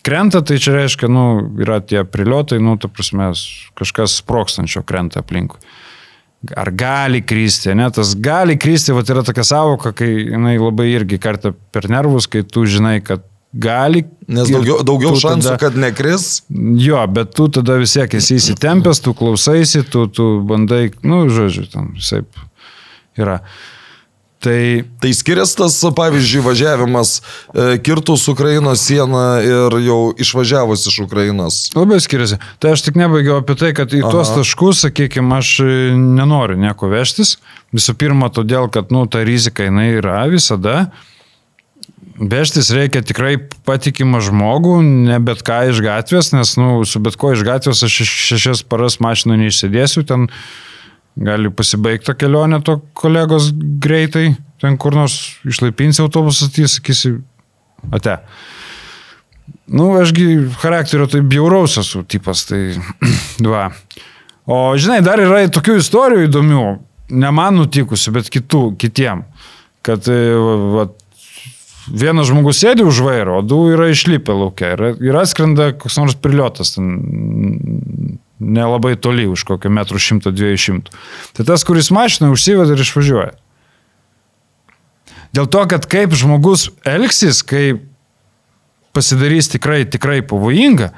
krenta, 0.06 0.40
tai 0.46 0.56
čia 0.62 0.78
reiškia, 0.78 1.10
nu, 1.12 1.26
yra 1.60 1.82
tie 1.84 2.06
priliotai, 2.08 2.60
nu, 2.62 2.78
ta 2.80 2.88
prasme, 2.88 3.32
kažkas 3.76 4.16
sprokstančio 4.22 4.84
krenta 4.88 5.20
aplinkui. 5.20 5.60
Ar 6.56 6.70
gali 6.72 7.20
kristi, 7.20 7.74
ne, 7.76 7.90
tas 7.92 8.14
gali 8.16 8.56
kristi, 8.56 8.94
va, 8.96 9.04
yra 9.04 9.26
tokia 9.26 9.44
savoka, 9.44 9.92
kai 9.92 10.08
jinai 10.30 10.54
labai 10.56 10.88
irgi 10.94 11.20
kartą 11.20 11.52
per 11.74 11.90
nervus, 11.92 12.30
kai 12.32 12.46
tu 12.48 12.64
žinai, 12.64 13.02
kad 13.04 13.26
gali. 13.52 14.04
Nes 14.30 14.50
daugiau, 14.50 14.78
daugiau 14.86 15.16
šansų, 15.18 15.48
tada, 15.48 15.58
kad 15.58 15.78
nekris. 15.78 16.44
Jo, 16.78 17.02
bet 17.10 17.34
tu 17.34 17.48
tada 17.50 17.80
vis 17.80 17.96
tiek 17.96 18.14
esi 18.20 18.38
įsitempęs, 18.38 19.02
tu 19.02 19.14
klausaisi, 19.16 19.82
tu, 19.90 20.06
tu 20.06 20.30
bandai, 20.46 20.88
nu, 21.02 21.24
žodžiu, 21.32 21.66
tam 21.72 21.92
visai 21.96 22.22
yra. 23.18 23.40
Tai, 24.40 24.84
tai 25.02 25.10
skiriasi 25.12 25.58
tas, 25.58 25.74
pavyzdžiui, 25.92 26.40
važiavimas 26.46 27.10
e, 27.20 27.64
kirtus 27.84 28.22
Ukrainos 28.32 28.80
sieną 28.86 29.24
ir 29.44 29.74
jau 29.84 29.98
išvažiavus 30.16 30.86
iš 30.88 31.02
Ukrainos. 31.04 31.58
Labai 31.76 31.98
skiriasi. 32.00 32.38
Tai 32.56 32.72
aš 32.72 32.86
tik 32.86 32.96
nebaigiau 32.96 33.42
apie 33.42 33.58
tai, 33.60 33.74
kad 33.76 33.92
į 33.92 34.00
Aha. 34.00 34.14
tuos 34.14 34.32
taškus, 34.32 34.86
sakykime, 34.86 35.36
aš 35.36 35.58
nenoriu 35.92 36.56
nieko 36.56 36.88
vežtis. 36.88 37.34
Visų 37.76 37.98
pirma, 38.00 38.30
todėl, 38.32 38.70
kad, 38.72 38.88
nu, 38.94 39.04
ta 39.12 39.20
rizika 39.28 39.68
jinai 39.68 39.90
yra 39.98 40.22
visada. 40.32 40.86
Vežtis 42.20 42.68
reikia 42.76 43.00
tikrai 43.00 43.38
patikimą 43.64 44.18
žmogų, 44.20 44.74
ne 45.08 45.16
bet 45.24 45.40
ką 45.46 45.62
iš 45.70 45.78
gatvės, 45.80 46.34
nes 46.34 46.52
nu, 46.60 46.82
su 46.84 47.00
bet 47.00 47.16
ko 47.16 47.32
iš 47.32 47.46
gatvės 47.48 47.80
aš 47.86 47.96
šešias 48.04 48.60
paras 48.68 48.98
mašinų 49.00 49.38
neišsėdėsiu, 49.40 50.04
ten 50.04 50.26
gali 51.16 51.48
pasibaigti 51.48 52.12
kelionė 52.20 52.60
to 52.66 52.76
kolegos 52.92 53.48
greitai, 53.56 54.34
ten 54.60 54.76
kur 54.76 54.98
nors 55.00 55.16
išlaipinsi 55.48 56.04
autobusą, 56.04 56.50
tai 56.52 56.68
sakysi, 56.68 57.14
ate. 57.88 58.18
Nu, 59.70 59.88
ašgi 59.96 60.28
charakterio 60.60 61.08
tai 61.08 61.24
bjauraus 61.24 61.78
esu 61.80 62.04
tipas, 62.04 62.44
tai 62.50 62.76
va. 63.52 63.70
O 64.44 64.62
žinai, 64.76 65.00
dar 65.06 65.24
yra 65.24 65.46
tokių 65.48 65.80
istorijų 65.80 66.28
įdomių, 66.28 66.64
ne 67.16 67.32
man 67.32 67.62
nutikusių, 67.62 68.18
bet 68.20 68.28
kitų, 68.34 68.64
kitiem. 68.76 69.24
Kad 69.86 70.04
va, 70.10 70.90
vienas 71.90 72.30
žmogus 72.30 72.60
sėdi 72.62 72.86
už 72.86 73.02
vairo, 73.04 73.40
o 73.40 73.44
du 73.44 73.64
yra 73.74 73.90
išlipę 73.90 74.34
laukia 74.34 74.74
ir, 74.76 74.84
ir 75.02 75.18
atskrenda 75.20 75.72
koks 75.76 75.98
nors 76.00 76.16
priliotas 76.18 76.76
ten 76.76 78.18
nelabai 78.40 78.96
toli 78.96 79.26
už 79.28 79.44
kokio 79.48 79.70
metrų 79.72 80.00
šimto, 80.00 80.32
dviejų 80.32 80.60
šimtų. 80.64 80.98
Tai 81.36 81.46
tas, 81.52 81.64
kuris 81.68 81.92
mašina 81.92 82.30
užsiveda 82.32 82.74
ir 82.74 82.82
išvažiuoja. 82.86 83.34
Dėl 85.36 85.46
to, 85.46 85.62
kad 85.70 85.86
kaip 85.90 86.16
žmogus 86.16 86.70
elgsis, 86.88 87.44
kai 87.46 87.78
pasidarys 88.96 89.52
tikrai, 89.52 89.84
tikrai 89.86 90.18
pavojinga, 90.26 90.90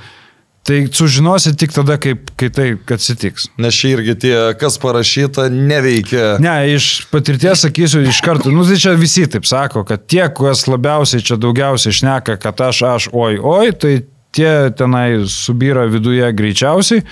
Tai 0.63 0.77
sužinosi 0.95 1.57
tik 1.59 1.73
tada, 1.75 1.97
kaip, 1.99 2.29
kai 2.39 2.47
tai 2.55 2.67
atsitiks. 2.95 3.49
Nes 3.59 3.75
čia 3.75 3.97
irgi 3.97 4.15
tie, 4.23 4.35
kas 4.61 4.77
parašyta, 4.79 5.49
neveikia. 5.51 6.37
Ne, 6.43 6.55
iš 6.77 7.09
patirties 7.11 7.65
sakysiu 7.67 8.05
iš 8.07 8.21
karto, 8.23 8.53
nu 8.55 8.63
tai 8.69 8.79
čia 8.79 8.95
visi 8.99 9.27
taip 9.27 9.49
sako, 9.49 9.83
kad 9.89 10.07
tie, 10.07 10.23
kas 10.31 10.69
labiausiai 10.71 11.25
čia 11.27 11.41
daugiausiai 11.43 11.99
šneka, 11.99 12.39
kad 12.43 12.63
aš, 12.63 12.83
aš, 12.87 13.11
oi, 13.11 13.41
oi, 13.43 13.75
tai 13.75 13.97
tie 14.31 14.71
tenai 14.79 15.25
subyra 15.27 15.89
viduje 15.91 16.31
greičiausiai. 16.31 17.03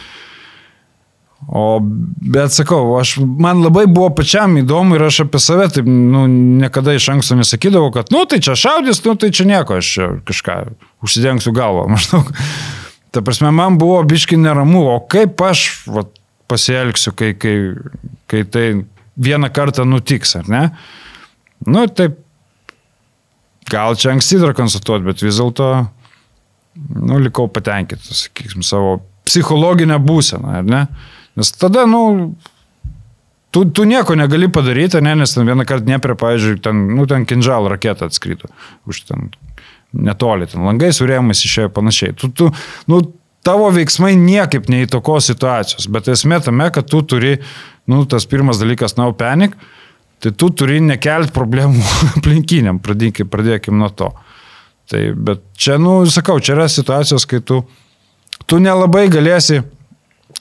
O, 1.50 1.80
bet 2.20 2.52
sakau, 2.52 2.92
aš, 3.00 3.16
man 3.18 3.62
labai 3.64 3.86
buvo 3.90 4.12
pačiam 4.14 4.58
įdomu 4.60 4.94
ir 4.94 5.06
aš 5.06 5.24
apie 5.24 5.40
save 5.42 5.70
taip, 5.72 5.88
nu, 5.88 6.26
niekada 6.60 6.92
iš 6.94 7.08
anksto 7.16 7.34
nesakydavau, 7.38 7.88
kad, 7.94 8.12
nu, 8.14 8.22
tai 8.30 8.38
čia 8.44 8.54
šaudys, 8.54 9.00
nu, 9.08 9.16
tai 9.18 9.32
čia 9.34 9.48
nieko, 9.48 9.80
aš 9.80 9.94
čia 9.96 10.10
kažką 10.28 10.58
užsidengsiu 11.02 11.56
galvą, 11.56 11.88
maždaug. 11.96 12.30
Ta 13.10 13.22
prasme, 13.26 13.50
man 13.50 13.78
buvo 13.78 13.98
biški 14.06 14.38
neramu, 14.38 14.84
o 14.92 14.98
kaip 15.10 15.40
aš 15.42 15.64
va, 15.90 16.04
pasielgsiu, 16.50 17.12
kai, 17.18 17.32
kai, 17.38 17.54
kai 18.30 18.44
tai 18.46 18.66
vieną 19.20 19.50
kartą 19.54 19.86
nutiks, 19.88 20.36
ar 20.38 20.50
ne? 20.50 20.62
Nu, 21.66 21.84
taip, 21.90 22.20
gal 23.70 23.98
čia 23.98 24.14
anksti 24.14 24.40
dar 24.42 24.54
konstatuoti, 24.58 25.06
bet 25.10 25.24
vis 25.24 25.40
dėlto, 25.40 25.70
nu, 26.94 27.18
likau 27.22 27.50
patenkintas, 27.52 28.26
sakykim, 28.26 28.64
savo 28.66 29.00
psichologinę 29.28 29.98
būseną, 30.02 30.56
ar 30.62 30.66
ne? 30.66 30.86
Nes 31.38 31.52
tada, 31.54 31.84
nu, 31.90 32.32
tu, 33.54 33.64
tu 33.74 33.86
nieko 33.88 34.16
negali 34.18 34.48
padaryti, 34.52 35.02
ne, 35.04 35.14
nes 35.18 35.34
ten 35.34 35.46
vieną 35.50 35.66
kartą 35.68 35.90
neprie, 35.90 36.16
pavyzdžiui, 36.18 36.62
ten, 36.64 36.86
nu, 36.96 37.06
ten 37.10 37.26
kinžal 37.28 37.68
raketą 37.70 38.10
atskryto 38.10 38.50
už 38.90 39.04
ten 39.10 39.30
netoli, 39.96 40.46
ten 40.50 40.62
langai 40.66 40.92
surėjimas 40.94 41.42
išėjo 41.46 41.72
panašiai. 41.74 42.14
Tu, 42.18 42.30
tu, 42.36 42.50
nu, 42.90 43.00
tavo 43.46 43.70
veiksmai 43.74 44.14
niekaip 44.18 44.68
neįtoko 44.70 45.18
situacijos, 45.24 45.88
bet 45.92 46.10
esmė 46.12 46.40
tame, 46.44 46.68
kad 46.74 46.88
tu 46.90 47.02
turi, 47.02 47.38
nu, 47.90 48.04
tas 48.10 48.28
pirmas 48.30 48.60
dalykas, 48.62 48.96
now 49.00 49.14
panic, 49.16 49.56
tai 50.20 50.32
tu 50.36 50.50
turi 50.52 50.80
nekelti 50.84 51.34
problemų 51.36 51.84
aplinkiniam, 52.18 52.80
pradėkim, 52.84 53.30
pradėkim 53.32 53.80
nuo 53.80 53.90
to. 53.94 54.12
Tai, 54.90 55.04
bet 55.14 55.44
čia, 55.58 55.78
nu, 55.78 56.00
sakau, 56.10 56.40
čia 56.42 56.56
yra 56.56 56.66
situacijos, 56.70 57.26
kai 57.30 57.42
tu, 57.46 57.62
tu 58.50 58.58
nelabai 58.62 59.06
galėsi 59.12 59.62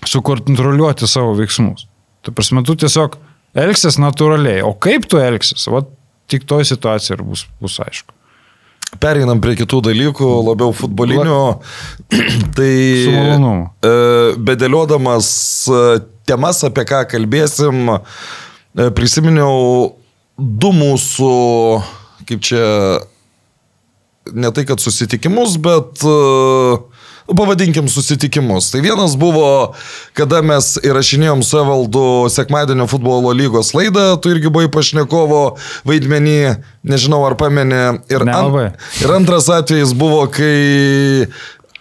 sukontroliuoti 0.09 1.07
savo 1.09 1.35
veiksmus. 1.37 1.85
Tu 2.25 2.33
prasme, 2.35 2.63
tu 2.65 2.75
tiesiog 2.79 3.17
elgsis 3.57 3.99
natūraliai. 4.01 4.63
O 4.65 4.73
kaip 4.73 5.05
tu 5.09 5.21
elgsis, 5.21 5.67
va, 5.71 5.83
tik 6.29 6.47
toj 6.49 6.65
situacijai 6.67 7.19
ir 7.19 7.25
bus, 7.25 7.45
bus 7.61 7.77
aišku. 7.85 8.18
Pereinam 8.97 9.37
prie 9.43 9.53
kitų 9.59 9.83
dalykų, 9.85 10.27
labiau 10.47 10.73
futbolinių. 10.73 11.41
tai 12.57 12.73
Su 13.05 13.13
malonumu. 13.13 13.69
e, 13.85 13.91
bedėliodamas 14.49 15.29
e, 15.69 15.83
temas, 16.29 16.63
apie 16.65 16.87
ką 16.89 17.03
kalbėsim, 17.11 17.93
e, 17.93 18.89
prisiminiau 18.97 19.93
du 20.39 20.73
mūsų, 20.73 21.33
kaip 22.29 22.41
čia, 22.49 22.65
ne 24.33 24.51
tai 24.55 24.65
kad 24.65 24.81
susitikimus, 24.81 25.59
bet 25.61 26.01
e, 26.01 26.17
pavadinkim 27.37 27.87
susitikimus. 27.89 28.71
Tai 28.71 28.81
vienas 28.81 29.15
buvo, 29.19 29.73
kada 30.17 30.41
mes 30.45 30.75
įrašinėjom 30.85 31.43
su 31.45 31.59
Evaldu 31.61 32.03
sekmadienio 32.33 32.87
futbolo 32.89 33.33
lygos 33.35 33.73
laidą, 33.77 34.11
tu 34.21 34.33
irgi 34.33 34.51
buvai 34.51 34.71
pašnekovo 34.73 35.43
vaidmenį, 35.89 36.39
nežinau 36.87 37.21
ar 37.27 37.37
pamenė. 37.39 37.83
Ir, 38.11 38.25
Nelabai. 38.27 38.69
ir 39.03 39.15
antras 39.15 39.49
atvejis 39.53 39.93
buvo, 39.97 40.25
kai 40.33 41.27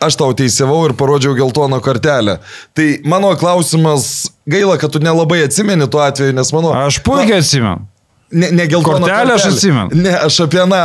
aš 0.05 0.19
tau 0.19 0.35
teisėvau 0.37 0.85
ir 0.89 0.97
parodžiau 0.99 1.37
geltoną 1.39 1.81
kortelę. 1.85 2.39
Tai 2.77 2.89
mano 3.09 3.35
klausimas, 3.39 4.29
gaila, 4.49 4.79
kad 4.81 4.95
tu 4.95 5.03
nelabai 5.03 5.43
atsimeni 5.47 5.89
tuo 5.91 6.03
atveju, 6.05 6.37
nes 6.37 6.53
mano... 6.55 6.75
Aš 6.87 7.03
puikiai 7.07 7.43
atsimenu. 7.43 7.87
Ne, 8.33 8.51
ne 8.53 8.67
geltoną 8.69 9.01
Kortelę 9.01 9.35
aš 9.35 9.47
atsimenu. 9.47 9.89
Ne, 9.97 10.13
aš 10.21 10.41
apie 10.45 10.61
aną 10.63 10.77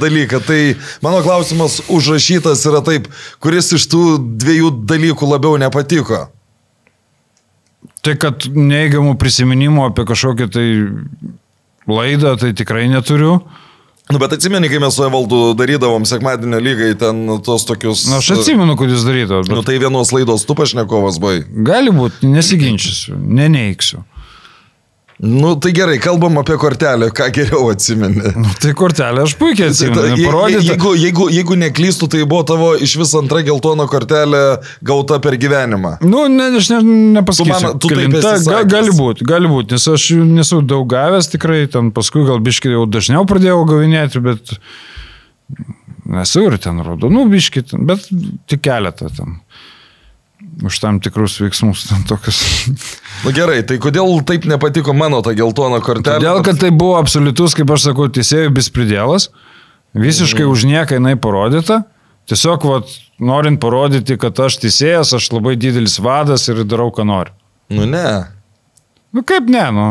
dalyką. 0.00 0.40
Tai 0.46 0.74
mano 1.02 1.22
klausimas 1.22 1.78
užrašytas 1.88 2.64
yra 2.66 2.82
taip, 2.82 3.06
kuris 3.42 3.70
iš 3.76 3.86
tų 3.92 4.02
dviejų 4.42 4.72
dalykų 4.90 5.28
labiau 5.30 5.60
nepatiko. 5.62 6.24
Tai 8.02 8.16
kad 8.18 8.48
neigiamų 8.50 9.14
prisiminimų 9.18 9.86
apie 9.92 10.06
kažkokią 10.10 10.48
tai 10.50 10.66
laidą, 11.86 12.34
tai 12.40 12.50
tikrai 12.58 12.88
neturiu. 12.90 13.38
Nu, 14.10 14.18
bet 14.18 14.34
atsimeni, 14.34 14.66
kai 14.68 14.80
mes 14.82 14.96
su 14.98 15.04
Evaldu 15.06 15.52
darydavom 15.56 16.02
sekmadienio 16.08 16.58
lygai 16.60 16.90
ten 16.98 17.22
tos 17.46 17.62
tokius... 17.68 18.08
Na, 18.10 18.18
aš 18.18 18.32
atsimenu, 18.34 18.74
kad 18.76 18.90
jūs 18.90 19.06
darydavot. 19.06 19.46
Nu, 19.46 19.60
Bet... 19.62 19.70
tai 19.70 19.78
vienos 19.80 20.10
laidos 20.12 20.42
tu 20.48 20.56
pašnekovas 20.58 21.20
buvai. 21.22 21.44
Gali 21.64 21.94
būti, 21.94 22.26
nesiginčysiu, 22.26 23.14
neneiksiu. 23.16 24.02
Nu, 25.22 25.54
tai 25.54 25.70
gerai, 25.70 26.00
kalbam 26.02 26.34
apie 26.40 26.56
kortelę, 26.58 27.06
ką 27.14 27.28
geriau 27.30 27.68
atsimeni. 27.70 28.32
Nu, 28.42 28.48
tai 28.58 28.72
kortelė 28.74 29.22
aš 29.22 29.36
puikiai 29.38 29.68
atsimenu. 29.70 30.00
Tai, 30.16 30.24
Parodyta. 30.24 30.62
jeigu, 30.66 30.94
jeigu, 30.98 31.26
jeigu 31.30 31.58
neklystų, 31.60 32.08
tai 32.10 32.24
buvo 32.26 32.42
tavo 32.48 32.72
iš 32.74 32.96
vis 32.98 33.12
antra 33.14 33.38
geltona 33.46 33.86
kortelė 33.86 34.40
gauta 34.82 35.20
per 35.22 35.36
gyvenimą. 35.38 35.92
Nu, 36.02 36.24
ne, 36.26 36.48
aš 36.58 36.72
ne, 36.74 36.80
nepasakysiu. 37.20 37.54
Tu 37.54 37.68
man- 37.68 37.78
tu 37.78 38.50
Ga, 38.50 38.64
gali 38.66 38.90
būti, 38.98 39.22
gali 39.28 39.46
būti, 39.52 39.76
nes 39.78 39.86
aš 39.94 40.08
nesu 40.26 40.58
daug 40.66 40.88
gavęs 40.90 41.30
tikrai, 41.30 41.68
ten 41.70 41.92
paskui 41.94 42.26
gal 42.26 42.42
biškai 42.42 42.74
jau 42.74 42.82
dažniau 42.90 43.22
pradėjau 43.22 43.62
gavinėti, 43.70 44.18
bet 44.26 44.56
nesu 46.18 46.48
ir 46.50 46.58
ten 46.58 46.82
raudonų 46.82 47.28
biškai, 47.30 47.62
ten, 47.70 47.86
bet 47.86 48.10
tik 48.50 48.66
keletą 48.66 49.06
ten. 49.14 49.38
Už 50.60 50.78
tam 50.82 50.98
tikrus 51.00 51.38
veiksmus 51.40 51.84
ten 51.88 52.04
tokius. 52.08 52.42
Na 52.68 53.30
nu, 53.30 53.32
gerai, 53.36 53.62
tai 53.64 53.78
kodėl 53.82 54.20
taip 54.28 54.44
nepatiko 54.50 54.92
mano 54.96 55.22
ta 55.24 55.32
geltona 55.38 55.80
kortelė? 55.84 56.20
Todėl, 56.20 56.42
kad 56.44 56.60
tai 56.60 56.72
buvo 56.74 56.98
absoliutus, 57.00 57.56
kaip 57.56 57.72
aš 57.72 57.88
sakau, 57.88 58.10
teisėjų 58.12 58.52
bispridėlas, 58.58 59.30
visiškai 59.96 60.44
už 60.48 60.66
nieką 60.68 61.00
jinai 61.00 61.16
parodyta. 61.20 61.82
Tiesiog, 62.30 62.64
vat, 62.70 62.92
norint 63.18 63.58
parodyti, 63.62 64.14
kad 64.20 64.38
aš 64.44 64.60
teisėjas, 64.62 65.10
aš 65.16 65.32
labai 65.34 65.56
didelis 65.58 65.98
vadas 66.02 66.46
ir 66.52 66.62
darau, 66.68 66.92
ką 66.94 67.06
noriu. 67.08 67.34
Nu 67.72 67.88
ne. 67.88 68.06
Nu 69.12 69.24
kaip 69.26 69.48
ne, 69.50 69.64
nu. 69.74 69.88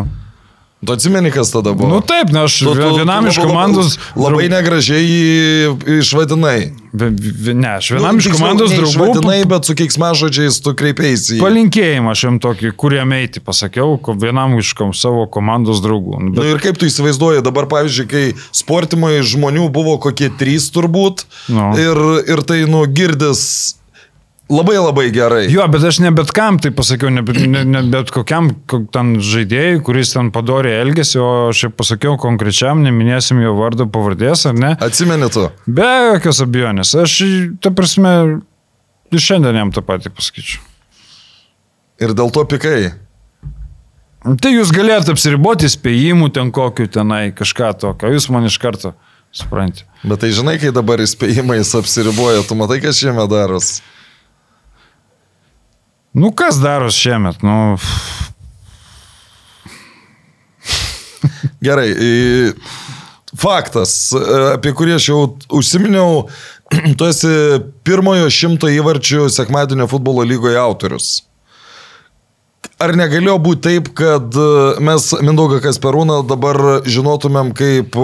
Tu 0.86 0.94
atsimeni, 0.94 1.30
kas 1.32 1.52
tada 1.54 1.74
buvo? 1.78 1.88
Nu 1.94 2.02
taip, 2.02 2.32
ne, 2.34 2.42
aš 2.48 2.56
Tu- 2.60 2.74
tu- 2.74 2.96
vienam 2.98 3.24
tu 3.24 3.30
iš 3.30 3.38
labai- 3.38 3.48
komandos... 3.52 3.98
Labai 4.18 4.48
draug- 4.48 4.50
negražiai 4.50 5.04
jį 5.06 6.00
išvadinai. 6.02 6.72
Ne, 6.92 7.70
aš 7.78 7.92
vienam 7.94 8.18
iš 8.18 8.26
tiksliau, 8.26 8.40
komandos 8.42 8.72
draugų 8.74 8.90
Išvadinai, 8.90 9.46
bet 9.48 9.70
su 9.70 9.76
keiksmažodžiais 9.78 10.58
tu 10.66 10.74
kreipėsi. 10.74 11.38
palinkėjimą 11.40 12.12
aš 12.12 12.24
jam 12.26 12.40
tokį, 12.44 12.72
kuriam 12.76 13.14
eiti, 13.16 13.40
pasakiau, 13.40 14.00
vienam 14.20 14.58
iš 14.60 14.74
kom- 14.76 14.92
savo 14.98 15.28
komandos 15.30 15.80
draugų. 15.86 16.18
Nu, 16.20 16.30
Nu 16.34 16.42
Bet, 16.42 16.50
ir 16.50 16.58
kaip 16.66 16.78
tu 16.82 16.86
įsivaizduoji, 16.90 17.44
dabar 17.46 17.70
pavyzdžiui, 17.70 18.08
kai 18.10 18.34
sportimai 18.52 19.22
žmonių 19.22 19.70
buvo 19.72 19.98
kokie 20.02 20.30
trys 20.34 20.72
turbūt 20.74 21.24
Nu. 21.48 21.72
ir, 21.78 22.02
ir 22.28 22.42
tai 22.44 22.66
nu 22.66 22.84
girdis 22.90 23.76
labai 24.52 24.76
labai 24.78 25.06
gerai. 25.16 25.46
jo, 25.52 25.64
bet 25.72 25.84
aš 25.88 26.00
ne 26.04 26.12
bet 26.16 26.32
kam 26.36 26.60
tai 26.62 26.72
pasakiau, 26.76 27.10
ne, 27.14 27.24
ne, 27.48 27.64
ne 27.66 27.82
bet 27.92 28.12
kokiam 28.12 28.52
kok- 28.70 28.90
ten 28.94 29.14
žaidėjui, 29.24 29.82
kuris 29.88 30.14
ten 30.14 30.32
padorė 30.36 30.74
elgesį, 30.84 31.20
o 31.24 31.30
aš 31.52 31.66
pasakiau 31.78 32.18
konkrečiam, 32.22 32.84
neminėsim 32.86 33.40
jo 33.44 33.54
vardo 33.60 33.88
pavardės, 33.92 34.46
ar 34.52 34.58
ne? 34.60 34.74
Atsimeni 34.84 35.30
tu? 35.34 35.48
Be 35.68 35.88
jokios 36.14 36.42
abejonės. 36.44 36.92
Aš, 37.06 37.16
ta 37.64 37.72
prasme, 37.76 38.12
ir 39.12 39.24
šiandien 39.28 39.56
jam 39.62 39.72
tą 39.72 39.84
patį 39.88 40.12
pasakyčiau. 40.18 40.62
Ir 42.02 42.14
dėl 42.18 42.32
to 42.34 42.44
pikai. 42.50 42.92
Tai 44.42 44.52
jūs 44.54 44.70
galėtumėte 44.74 45.16
apsiriboti 45.16 45.70
spėjimų 45.70 46.28
ten 46.34 46.52
kokiu 46.54 46.86
tenai, 46.94 47.32
kažką 47.34 47.72
tokio, 47.82 48.12
jūs 48.14 48.28
man 48.34 48.46
iš 48.46 48.60
karto 48.62 48.92
suprantate. 49.34 49.88
Bet 50.06 50.22
tai 50.22 50.30
žinai, 50.36 50.58
kai 50.62 50.70
dabar 50.76 51.02
įspėjimais 51.02 51.72
apsiriboja, 51.80 52.44
tu 52.46 52.58
matai, 52.60 52.78
kas 52.84 53.00
šiame 53.02 53.26
daros. 53.32 53.80
Nu, 56.14 56.32
kas 56.36 56.60
daros 56.60 56.98
šiemet? 57.00 57.40
Nu, 57.42 57.78
Gerai. 61.62 61.94
Faktas, 63.38 64.12
e, 64.12 64.22
apie 64.58 64.74
kurį 64.76 64.98
aš 64.98 65.08
jau 65.08 65.20
užsiminiau, 65.56 66.26
tu 67.00 67.08
esi 67.08 67.32
pirmojo 67.88 68.28
šimto 68.34 68.70
įvarčių 68.72 69.30
sekmadienio 69.32 69.88
futbolo 69.92 70.26
lygoje 70.28 70.60
autorius. 70.60 71.12
Ar 72.82 72.96
negalėjo 72.98 73.38
būti 73.46 73.64
taip, 73.70 73.92
kad 73.96 74.36
e, 74.36 74.48
mes 74.84 75.08
Mindaugą 75.24 75.62
Kasperūną 75.64 76.22
dabar 76.28 76.60
žinotumėm 76.84 77.54
kaip 77.56 77.96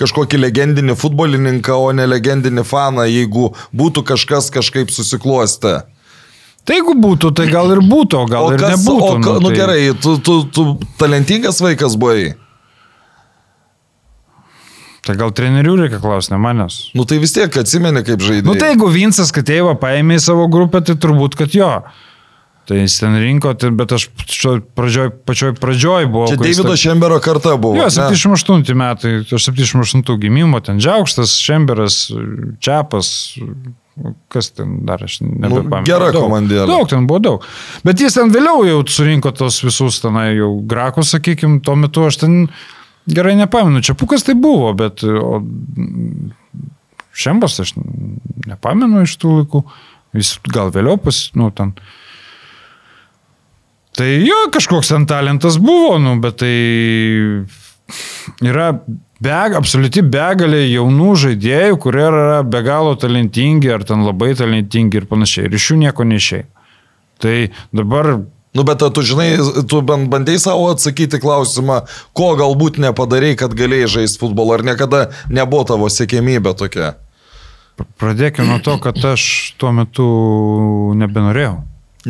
kažkokį 0.00 0.40
legendinį 0.46 0.96
futbolininką, 0.96 1.76
o 1.76 1.92
ne 1.92 2.08
legendinį 2.08 2.64
faną, 2.64 3.04
jeigu 3.10 3.50
būtų 3.76 4.06
kažkas 4.14 4.48
kažkaip 4.54 4.94
susiklostę? 4.94 5.82
Tai 6.64 6.76
jeigu 6.78 6.94
būtų, 7.02 7.32
tai 7.38 7.48
gal 7.50 7.72
ir 7.74 7.80
būtų, 7.84 8.20
o 8.22 8.28
gal 8.30 8.46
O 8.48 8.52
ir 8.54 8.60
kas, 8.62 8.76
nebūtų. 8.76 9.08
o, 9.08 9.20
ka- 9.24 9.38
nu 9.42 9.50
tai... 9.50 9.56
gerai, 9.58 9.80
tu, 9.98 10.16
tu, 10.22 10.38
tu 10.54 10.66
talentingas 11.00 11.60
vaikas 11.64 11.96
buvai. 11.98 12.32
Tai 15.02 15.16
gal 15.18 15.32
trenerių 15.34 15.72
reikia 15.80 15.98
klausti, 15.98 16.30
ne 16.30 16.38
manęs. 16.38 16.76
Nu 16.94 17.02
tai 17.10 17.16
vis 17.18 17.32
tiek 17.34 17.50
atsimeni, 17.58 18.04
kaip 18.06 18.22
žaidėjai. 18.22 18.46
Nu 18.46 18.54
tai 18.54 18.68
jeigu 18.70 18.86
Vinsas 18.94 19.32
Kateiva 19.34 19.74
paėmė 19.82 20.20
į 20.20 20.22
savo 20.22 20.44
grupę, 20.52 20.78
tai 20.86 20.94
turbūt, 21.02 21.34
kad 21.40 21.56
jo. 21.58 21.72
Tai 22.70 22.76
jis 22.78 22.94
ten 23.02 23.16
rinko, 23.18 23.50
tai, 23.58 23.72
bet 23.74 23.90
aš 23.96 24.04
pradžioj, 24.78 25.08
pačioj 25.26 25.56
pradžioj 25.58 26.06
buvau. 26.06 26.28
Čia 26.30 26.38
Davido 26.38 26.76
Šembero 26.78 27.18
karta 27.24 27.56
buvo. 27.58 27.74
Jo, 27.80 27.88
ne? 27.90 28.06
78 28.14 28.62
metai, 28.78 29.16
aš 29.26 29.48
78 29.50 30.06
gimimo, 30.22 30.60
ten 30.62 30.78
Džiaukštas, 30.78 31.34
Šemberas, 31.42 31.96
Čiapas, 32.62 33.10
kas 34.32 34.50
ten 34.56 34.78
dar, 34.88 35.02
aš 35.04 35.20
nebepamenu. 35.20 35.84
gera 35.86 36.10
Daug. 36.12 36.24
komandėlė. 36.26 36.66
Daug 36.70 36.88
ten 36.88 37.06
buvo 37.08 37.20
daug. 37.22 37.48
Bet 37.84 38.00
jis 38.00 38.16
ten 38.16 38.32
vėliau 38.32 38.64
jau 38.66 38.78
surinko 38.88 39.32
tos 39.36 39.60
visus 39.64 40.00
tenai 40.02 40.32
jau 40.38 40.54
grakus, 40.68 41.12
sakykime, 41.12 41.60
tuo 41.64 41.76
metu 41.76 42.06
aš 42.08 42.22
ten 42.24 42.36
gerai 43.10 43.34
nepamenu. 43.36 43.82
Čiapukas 43.84 44.24
tai 44.26 44.36
buvo, 44.38 44.72
bet 44.78 45.04
o, 45.04 45.42
Šembas 47.12 47.58
aš 47.60 47.74
nepamenu 48.48 49.04
iš 49.04 49.18
tų 49.20 49.42
laikų. 49.42 49.64
Jis 50.16 50.36
gal 50.52 50.72
vėliau 50.72 50.96
pas, 51.00 51.18
nu, 51.36 51.50
ten. 51.56 51.74
Tai 53.96 54.08
jo, 54.24 54.38
kažkoks 54.52 54.88
ten 54.92 55.04
talentas 55.08 55.58
buvo, 55.60 55.98
nu, 56.00 56.16
bet 56.20 56.40
tai 56.40 56.54
yra 58.40 58.72
beg, 59.22 59.56
absoliuti 59.58 60.02
begalė 60.04 60.64
jaunų 60.66 61.14
žaidėjų, 61.24 61.78
kurie 61.82 62.04
yra 62.08 62.42
be 62.44 62.62
galo 62.66 62.94
talentingi 62.98 63.72
ar 63.72 63.86
ten 63.88 64.04
labai 64.06 64.32
talentingi 64.38 65.02
ir 65.02 65.08
panašiai. 65.10 65.48
Ir 65.48 65.58
iš 65.58 65.72
jų 65.72 65.80
nieko 65.86 66.06
neišėjai. 66.08 66.46
Tai 67.22 67.36
dabar 67.72 68.16
Nu, 68.52 68.66
bet 68.68 68.82
tu 68.92 69.00
žinai, 69.00 69.38
tu 69.64 69.80
bent 69.80 70.10
bandai 70.12 70.36
savo 70.36 70.66
atsakyti 70.68 71.16
klausimą, 71.22 71.78
ko 72.12 72.34
galbūt 72.36 72.76
nepadarėjai, 72.84 73.38
kad 73.40 73.54
galėjai 73.56 73.88
žaisti 73.94 74.20
futbolą, 74.20 74.58
ar 74.58 74.64
niekada 74.66 75.00
nebuvo 75.32 75.64
tavo 75.70 75.88
sėkmybė 75.88 76.52
tokia. 76.60 76.90
Pradėkime 77.96 78.50
nuo 78.50 78.58
to, 78.60 78.76
kad 78.84 79.00
aš 79.14 79.24
tuo 79.56 79.72
metu 79.72 80.04
nebenorėjau. 81.00 81.62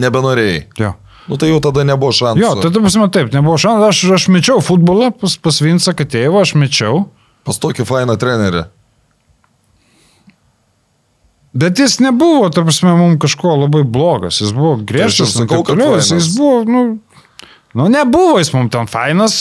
Nebenorėjai. 0.02 0.64
Jo. 0.82 0.96
Nu 1.30 1.38
tai 1.38 1.52
jau 1.52 1.60
tada 1.62 1.84
nebuvo 1.86 2.10
šansų. 2.16 2.42
Jo, 2.42 2.52
tada 2.58 2.82
pasime 2.82 3.06
taip, 3.14 3.30
nebuvo 3.34 3.54
šansų. 3.60 3.88
Aš, 3.88 4.04
aš 4.18 4.28
mečiau 4.34 4.62
futbolą 4.64 5.12
pas, 5.14 5.36
pas 5.38 5.60
Vinsą 5.62 5.94
Katėjevą, 5.94 6.42
aš 6.42 6.56
mečiau. 6.58 7.04
Pas 7.46 7.58
tokį 7.62 7.86
fainą 7.86 8.16
trenerį. 8.18 8.66
Bet 11.52 11.78
jis 11.78 11.98
nebuvo, 12.00 12.48
tarp 12.48 12.70
prasme, 12.70 12.94
mums 12.96 13.20
kažko 13.20 13.54
labai 13.60 13.82
blogas. 13.84 14.40
Jis 14.40 14.54
buvo 14.56 14.78
griežtas, 14.80 15.34
Tai 15.36 15.44
sakau, 15.44 15.62
kad 15.68 15.82
jis 16.00 16.30
buvo, 16.38 16.62
nu, 16.64 16.84
nu, 17.72 17.88
nebuvo 17.88 18.38
jis 18.38 18.52
mums 18.52 18.70
ten 18.72 18.86
fainas. 18.90 19.36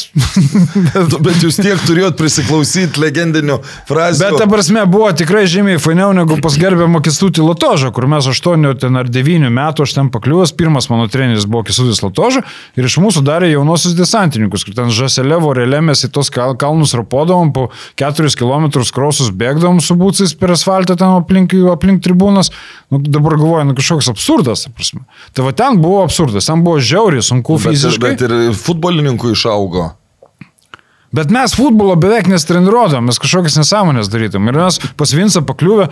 Bet, 0.94 1.15
bet 1.26 1.41
jūs 1.44 1.58
tiek 1.60 1.80
turėjot 1.84 2.15
prisiklausyti 2.20 3.02
legendinių 3.02 3.58
frazių. 3.89 4.24
Bet 4.24 4.38
ta 4.39 4.48
prasme 4.52 4.86
buvo 4.89 5.10
tikrai 5.17 5.44
žymiai 5.52 5.82
fainiau 5.82 6.13
negu 6.15 6.38
pas 6.44 6.56
gerbiamą 6.60 7.02
Kistutį 7.04 7.44
Latožą, 7.44 7.91
kur 7.96 8.08
mes 8.12 8.30
8 8.32 8.67
ten 8.80 9.00
ar 9.00 9.10
9 9.12 9.52
metų 9.52 9.86
aš 9.88 9.96
ten 9.98 10.12
pakliuvęs, 10.13 10.54
pirmas 10.56 10.88
mano 10.91 11.10
treneris 11.12 11.48
buvo 11.50 11.65
Kistutis 11.67 12.00
Latožą 12.06 12.46
ir 12.80 12.88
iš 12.88 12.98
mūsų 13.04 13.26
darė 13.28 13.52
jaunosius 13.52 13.98
desantininkus, 14.00 14.63
kur 14.67 14.78
ten 14.80 14.94
žaselė 14.96 15.41
vorelė 15.44 15.84
mes 15.91 16.06
į 16.08 16.12
tos 16.15 16.32
kal 16.32 16.56
kalnus 16.60 16.96
rapodavom, 16.98 17.52
po 17.56 17.67
4 18.00 18.32
km 18.39 18.70
krosus 18.96 19.32
bėgdavom 19.36 19.84
su 19.84 19.98
būcais 20.00 20.36
per 20.39 20.56
asfaltą 20.56 20.96
ten 21.00 21.20
aplink, 21.20 21.56
aplink 21.72 22.04
tribūnas. 22.06 22.52
Nu, 22.91 23.00
dabar 23.00 23.38
galvoju, 23.39 23.70
nu 23.70 23.76
kažkoks 23.78 24.10
absurdas, 24.12 24.65
ta 24.65 24.74
prasme. 24.76 25.06
Tai 25.36 25.46
va 25.46 25.54
ten 25.56 25.80
buvo 25.80 26.02
absurdas, 26.04 26.50
ten 26.50 26.63
buvo 26.65 26.82
žiauriai 26.84 27.24
sunku 27.24 27.56
bet, 27.56 27.70
fiziškai. 27.72 28.02
bet 28.04 28.21
ir 28.26 28.38
futbolininkų 28.58 29.34
išaugo. 29.36 29.92
Bet 31.12 31.32
mes 31.34 31.54
futbolo 31.58 31.98
beveik 32.00 32.30
nestreniruodam, 32.32 33.10
mes 33.10 33.20
kažkokias 33.20 33.58
nesąmonės 33.60 34.10
darytum. 34.12 34.48
Ir 34.48 34.60
mes 34.62 34.78
pas 34.98 35.12
Vinsą 35.12 35.42
pakliuvę, 35.44 35.90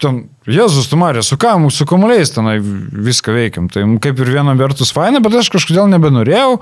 ten, 0.00 0.22
Jėzus, 0.48 0.88
tu 0.88 0.96
Marė, 0.96 1.20
su 1.26 1.36
kam, 1.40 1.66
su 1.68 1.84
kamuoliais 1.88 2.32
tenai 2.32 2.56
viską 2.60 3.34
veikiam. 3.36 3.68
Tai 3.72 3.84
kaip 4.00 4.22
ir 4.22 4.32
viena 4.32 4.54
vertus 4.56 4.94
faina, 4.96 5.20
bet 5.20 5.36
aš 5.42 5.52
kažkodėl 5.52 5.90
nebenorėjau. 5.92 6.54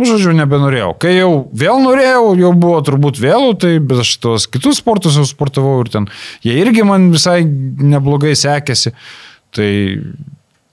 Nu, 0.00 0.08
žodžiu, 0.08 0.32
nebenorėjau. 0.38 0.90
Kai 1.02 1.12
jau 1.18 1.30
vėl 1.60 1.82
norėjau, 1.84 2.34
jau 2.40 2.50
buvo 2.56 2.80
turbūt 2.88 3.20
vėlų, 3.22 3.54
tai 3.62 3.72
bet 3.78 4.02
aš 4.02 4.14
tos 4.22 4.48
kitus 4.50 4.80
sportus 4.80 5.18
jau 5.20 5.26
sportavau 5.28 5.76
ir 5.84 5.92
ten. 5.92 6.10
Jie 6.42 6.56
irgi 6.62 6.86
man 6.88 7.10
visai 7.14 7.44
neblogai 7.44 8.34
sekėsi. 8.38 8.94
Tai... 9.54 9.70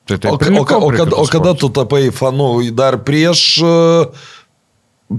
Tai 0.07 0.17
taip, 0.17 0.31
O, 0.31 0.35
o, 0.35 0.37
o, 0.37 0.39
prie 0.89 0.97
kad, 0.97 1.09
kitų 1.11 1.19
o 1.19 1.27
kada 1.31 1.53
tu 1.59 1.69
tapai 1.75 2.07
fanu? 2.15 2.49
Dar 2.75 2.95
prieš, 3.03 3.41
e, 3.59 3.71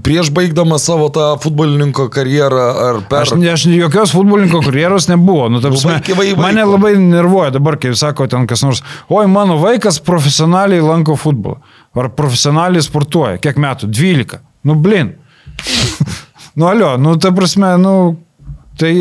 prieš 0.05 0.29
baigdamas 0.33 0.85
savo 0.89 1.07
tą 1.13 1.27
futbolininko 1.43 2.07
karjerą 2.13 2.63
ar 2.87 2.99
per... 3.09 3.25
Aš, 3.27 3.35
aš 3.53 3.65
jokios 3.73 4.13
futbolininko 4.13 4.61
karjeros 4.65 5.07
nebuvo. 5.09 5.47
Nu, 5.53 5.61
ta 5.61 5.71
prasme, 5.73 5.97
vaikai, 5.99 6.17
vai- 6.17 6.33
mane 6.37 6.65
labai 6.65 6.93
nervuoja 7.01 7.53
dabar, 7.57 7.77
kai 7.81 7.93
sako 7.97 8.27
ten 8.29 8.47
kas 8.49 8.65
nors, 8.65 8.81
oi, 9.09 9.25
mano 9.29 9.59
vaikas 9.61 10.01
profesionaliai 10.05 10.81
lanko 10.85 11.17
futbolą. 11.19 11.59
Ar 11.97 12.09
profesionaliai 12.15 12.85
sportuoja. 12.85 13.39
Kiek 13.41 13.57
metų? 13.61 13.89
12. 13.93 14.41
Nu, 14.65 14.75
blin. 14.77 15.15
nu, 16.57 16.67
alio, 16.69 16.95
nu, 17.01 17.15
ta 17.21 17.31
prasme, 17.35 17.73
nu, 17.81 17.95
tai 18.79 18.93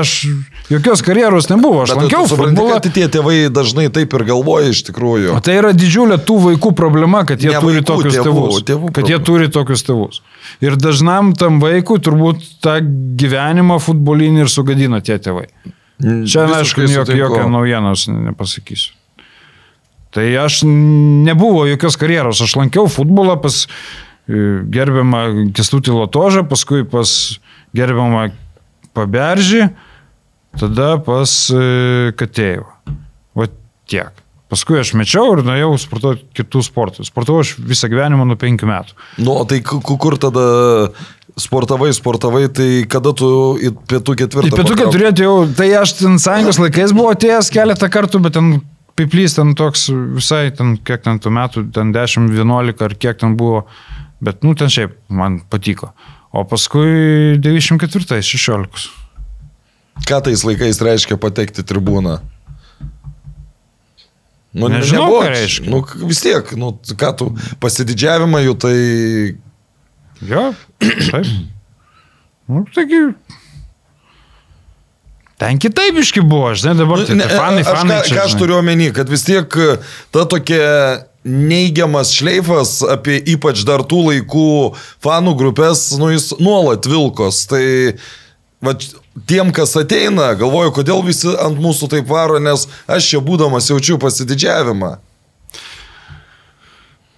aš 0.00 0.12
jokios 0.70 1.02
karjeros 1.06 1.48
nebuvo. 1.50 1.82
Aš 1.84 1.92
Bet 1.94 2.00
lankiau 2.02 2.26
futbolą. 2.30 2.80
kad 2.80 2.92
tie 2.94 3.06
tėvai 3.12 3.36
dažnai 3.54 3.86
taip 3.94 4.14
ir 4.18 4.24
galvoja 4.28 4.72
iš 4.72 4.82
tikrųjų. 4.88 5.36
O 5.36 5.40
tai 5.44 5.58
yra 5.60 5.70
didžiulė 5.76 6.18
tų 6.26 6.38
vaikų 6.50 6.72
problema, 6.78 7.24
kad 7.28 7.40
jie 7.42 7.52
Ne 7.54 7.60
turi 7.62 7.80
vaikų, 7.80 7.86
tokius 7.92 8.16
tėvų, 8.18 8.26
tėvus. 8.42 8.66
tėvų 8.70 8.92
kad 8.98 9.08
jie 9.12 9.18
turi 9.22 9.48
tokius 9.52 9.86
tėvus. 9.86 10.20
Ir 10.64 10.76
dažnam 10.76 11.32
tam 11.38 11.60
vaikui 11.62 11.98
turbūt 12.02 12.44
tą 12.64 12.78
gyvenimą 13.20 13.78
futbolinį 13.82 14.44
ir 14.46 14.52
sugadina 14.52 15.00
tie 15.00 15.18
tėvai. 15.22 15.46
Čia, 15.96 16.44
na, 16.44 16.60
aišku, 16.60 16.82
Visiškai 16.84 16.92
jok, 16.92 17.06
sutinku. 17.08 17.22
jokią 17.24 17.50
naujieną 17.54 17.94
aš 17.96 18.06
nepasakysiu. 18.12 18.92
Tai 20.12 20.24
aš 20.44 20.62
nebuvo 20.66 21.66
jokios 21.68 21.96
karjeros. 22.00 22.40
Aš 22.44 22.56
lankiau 22.56 22.86
futbolą 22.88 23.38
pas 23.40 23.62
e, 24.28 24.60
gerbiamą 24.72 25.52
Kestutį 25.56 25.92
Lotožą, 25.96 26.44
paskui 26.48 26.84
pas 26.88 27.10
gerbiamą 27.76 28.30
Paberžį, 28.96 29.70
tada 30.60 30.96
pas 31.04 31.32
e, 31.54 32.12
Katėjevą. 32.18 32.70
Va 33.36 33.48
tiek. 33.90 34.22
Paskui 34.46 34.78
aš 34.78 34.92
mečiau 34.94 35.32
ir 35.34 35.42
nuėjau 35.46 35.72
sportuoti 35.82 36.22
kitų 36.38 36.60
sportų. 36.62 37.04
Sportavau 37.08 37.42
aš 37.42 37.56
visą 37.58 37.88
gyvenimą 37.90 38.28
nuo 38.30 38.36
penkių 38.38 38.68
metų. 38.70 38.94
Nu, 39.18 39.34
o 39.40 39.44
tai 39.48 39.58
ku- 39.66 39.80
ku- 39.82 39.96
kur 39.98 40.14
tada 40.22 40.44
sportavai, 41.36 41.90
sportavai, 41.92 42.44
tai 42.54 42.68
kada 42.88 43.10
tu 43.16 43.28
į 43.58 43.72
pietų 43.90 44.14
ketvirtą... 44.22 44.52
Į 44.52 44.60
pietų 44.60 44.76
ketvirtį 44.84 45.26
jau, 45.26 45.34
tai 45.58 45.66
aš 45.80 45.96
ten 45.98 46.14
sąjungos 46.22 46.60
laikais 46.62 46.94
buvau 46.96 47.10
atėjęs 47.16 47.50
keletą 47.52 47.90
kartų, 47.92 48.22
bet 48.24 48.36
ten 48.38 48.52
piplys 48.96 49.34
ten 49.36 49.50
toks 49.58 49.88
visai, 50.16 50.46
ten 50.56 50.76
kiek 50.78 51.02
ten 51.04 51.18
tų 51.20 51.34
metų, 51.36 51.66
ten 51.76 51.90
10, 51.92 52.30
11 52.38 52.86
ar 52.86 52.94
kiek 52.96 53.18
ten 53.20 53.34
buvo, 53.36 53.66
bet 54.24 54.46
nu 54.46 54.54
ten 54.56 54.70
šiaip 54.72 54.94
man 55.12 55.42
patiko. 55.52 55.90
O 56.32 56.46
paskui 56.48 57.36
94, 57.42 58.22
16. 58.24 58.88
Ką 60.04 60.20
tais 60.22 60.42
laikais 60.44 60.82
reiškia 60.84 61.16
patekti 61.16 61.64
tribūną? 61.66 62.18
Nu, 64.56 64.68
ne- 64.68 64.78
Nežinau, 64.80 65.06
nebuvo- 65.08 65.22
ką 65.24 65.32
reiškia. 65.32 65.70
Nu, 65.72 65.80
vis 66.08 66.20
tiek, 66.24 66.52
nu, 66.56 66.72
ką 66.96 67.10
tu 67.16 67.30
pasididžiavimą 67.60 68.40
jų, 68.46 68.54
tai... 68.60 68.76
Jo, 70.24 70.44
taip. 70.80 71.26
Nu, 72.48 72.62
taigi. 72.72 73.00
Ten 75.36 75.58
kitaip 75.60 75.98
iški 76.00 76.22
buvo, 76.24 76.54
žinai, 76.56 76.72
dabar 76.78 77.02
tai, 77.04 77.14
Ne, 77.18 77.26
tai 77.28 77.36
fanai, 77.36 77.60
aš, 77.60 77.68
fanai. 77.68 77.98
ką, 78.00 78.06
čia, 78.08 78.14
ką 78.16 78.22
aš 78.24 78.36
turiu 78.40 78.56
omeny, 78.56 78.86
kad 78.96 79.10
vis 79.12 79.26
tiek 79.26 79.52
ta 80.14 80.22
tokia 80.24 81.02
neigiamas 81.26 82.14
šleifas 82.16 82.78
apie 82.88 83.18
ypač 83.34 83.60
dar 83.68 83.82
tų 83.84 84.00
laikų 84.06 84.46
fanų 85.04 85.34
grupės, 85.36 85.90
nu 86.00 86.08
jis 86.14 86.30
nuolat 86.40 86.88
vilkos. 86.88 87.42
Tai 87.50 87.60
va, 88.64 88.72
tiem, 89.24 89.52
kas 89.54 89.76
ateina, 89.80 90.34
galvoju, 90.38 90.74
kodėl 90.76 91.02
visi 91.06 91.32
ant 91.40 91.58
mūsų 91.60 91.88
taip 91.94 92.08
varo, 92.10 92.40
nes 92.42 92.66
aš 92.90 93.12
čia 93.12 93.22
būdamas 93.24 93.70
jaučiu 93.70 93.96
pasididžiavimą. 94.02 94.96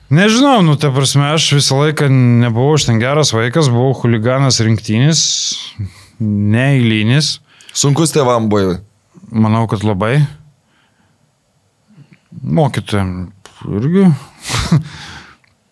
Nežinau, 0.09 0.63
nu, 0.65 0.79
ta 0.81 0.89
prasme, 0.95 1.27
aš 1.35 1.51
visą 1.59 1.83
laiką 1.83 2.07
nebuvau 2.09 2.79
aš 2.79 2.87
ten 2.89 3.01
geras 3.03 3.35
vaikas, 3.37 3.69
buvau 3.69 3.93
huliganas 3.99 4.63
rinktinis, 4.65 5.21
neįlynis. 6.23 7.35
Sunkus 7.77 8.15
tėvam 8.15 8.49
buvo. 8.49 8.79
Manau, 9.29 9.67
kad 9.69 9.85
labai. 9.85 10.23
Mokytojam 12.41 13.35
irgi. 13.69 14.09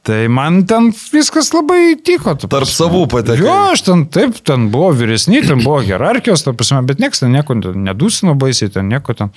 tai 0.06 0.26
man 0.30 0.60
ten 0.70 0.92
viskas 1.12 1.50
labai 1.54 1.96
tiko. 1.98 2.36
ta 2.38 2.48
Tarp 2.50 2.70
savų 2.70 3.06
patekai. 3.10 3.42
Jo, 3.42 3.54
aš 3.74 3.82
ten 3.88 4.04
taip, 4.12 4.38
ten 4.46 4.68
buvo 4.70 4.92
vyresni, 4.94 5.42
ten 5.42 5.64
buvo 5.64 5.80
hierarchijos, 5.82 6.44
ta 6.46 6.54
prasme, 6.54 6.84
bet 6.86 7.02
niekas 7.02 7.24
ten 7.24 7.34
nieko 7.34 7.58
ten 7.62 7.82
nedusino 7.88 8.36
baisiai, 8.38 8.70
ten 8.72 8.86
nieko 8.92 9.16
ten. 9.18 9.34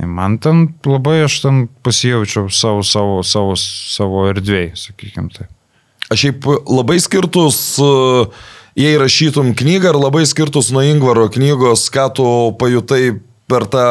Man 0.00 0.38
ten 0.40 0.68
labai 0.86 1.24
aš 1.26 1.40
ten 1.42 1.66
pasijaučiau 1.84 2.48
savo, 2.54 2.86
savo, 2.86 3.20
savo, 3.26 3.58
savo 3.58 4.24
erdvėjai, 4.30 4.72
sakykim 4.86 5.28
tai. 5.34 5.50
Aš 6.12 6.26
šiaip 6.26 6.48
labai 6.70 6.98
skirtus, 7.02 7.60
e, 7.82 8.24
jei 8.78 8.96
rašytum 9.00 9.52
knygą, 9.58 9.92
ar 9.92 10.00
labai 10.00 10.24
skirtus 10.28 10.72
nuo 10.72 10.84
Ingvaro 10.86 11.28
knygos, 11.32 11.88
ką 11.92 12.08
tu 12.16 12.26
pajutai 12.60 13.18
per 13.50 13.68
tą 13.68 13.86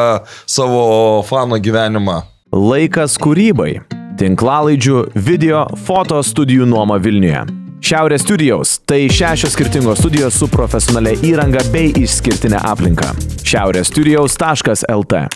savo 0.46 1.22
fano 1.28 1.60
gyvenimą. 1.62 2.22
Laikas 2.52 3.18
kūrybai. 3.22 4.01
Tinklalaidžių, 4.20 4.98
video, 5.16 5.62
foto 5.86 6.18
studijų 6.20 6.66
nuoma 6.68 6.98
Vilniuje. 7.00 7.46
Šiaurės 7.82 8.22
studijos- 8.26 8.74
tai 8.88 9.08
šešios 9.08 9.54
skirtingos 9.56 9.98
studijos 9.98 10.36
su 10.36 10.48
profesionalia 10.48 11.16
įranga 11.24 11.62
bei 11.72 11.92
išskirtinė 11.92 12.60
aplinka. 12.60 13.14
šiaurėsstudijaus.lt 13.42 15.28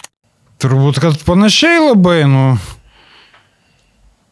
Turbūt, 0.58 1.00
kad 1.00 1.16
panašiai 1.24 1.88
labai, 1.88 2.28
nu. 2.28 2.58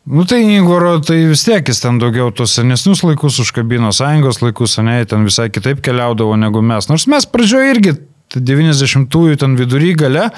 Nu 0.07 0.25
tai 0.25 0.43
Igoro, 0.57 1.01
tai 1.01 1.25
vis 1.25 1.45
tiek 1.45 1.67
jis 1.67 1.81
ten 1.81 1.99
daugiau 1.99 2.31
tos 2.31 2.53
senesnius 2.53 3.03
laikus 3.03 3.41
užkabino, 3.41 3.89
sąjungos 3.93 4.43
laikus, 4.43 4.77
ne, 4.85 5.05
ten 5.05 5.25
visai 5.25 5.49
kitaip 5.49 5.81
keliaudavo 5.81 6.37
negu 6.37 6.63
mes. 6.63 6.89
Nors 6.89 7.07
mes 7.07 7.25
pradžioje 7.25 7.71
irgi, 7.75 7.97
tai 8.29 8.41
90-ųjų 8.41 9.37
ten 9.37 9.57
vidury 9.57 9.95
gale, 9.97 10.31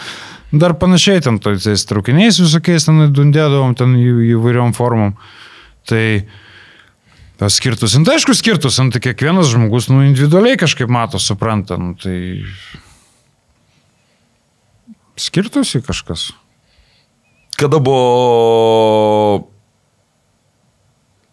dar 0.52 0.76
panašiai 0.78 1.22
ten 1.24 1.38
tais 1.42 1.86
traukiniais 1.88 2.38
visokiais 2.40 2.86
ten 2.86 3.08
dundėdavom 3.12 3.74
ten 3.78 3.96
įvairiom 3.98 4.74
formom. 4.76 5.16
Tai 5.86 6.26
tas 7.38 7.58
skirtus, 7.60 7.94
nu, 7.98 8.06
tai 8.06 8.16
aišku 8.16 8.34
skirtus, 8.34 8.78
nu, 8.80 8.90
tai 8.94 9.02
kiekvienas 9.04 9.50
žmogus, 9.52 9.90
nu, 9.92 10.00
individualiai 10.06 10.58
kažkaip 10.58 10.90
mato, 10.90 11.20
supranta, 11.20 11.76
nu, 11.78 11.92
tai 12.00 12.40
skirtusi 15.20 15.82
kažkas. 15.84 16.30
Kada 17.56 17.78
buvo 17.80 19.48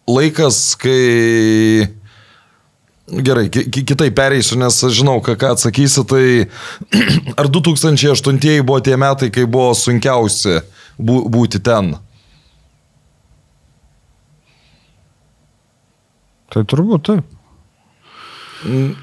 laikas, 0.08 0.76
kai 0.80 1.88
Gerai, 3.04 3.50
ki 3.52 3.66
ki- 3.70 3.84
kitaip 3.84 4.14
pereisiu, 4.16 4.56
nes 4.56 4.78
aš 4.86 4.94
žinau, 5.02 5.18
ką, 5.20 5.34
ką 5.36 5.50
atsakysi. 5.52 6.04
Tai 6.08 6.24
ar 7.40 7.50
2008 7.52 8.62
buvo 8.64 8.80
tie 8.80 8.96
metai, 8.96 9.28
kai 9.34 9.44
buvo 9.44 9.74
sunkiausi 9.76 10.62
bū, 10.96 11.18
būti 11.28 11.60
ten? 11.60 11.92
Tai 16.54 16.62
turbūt 16.70 17.04
taip. 17.10 17.33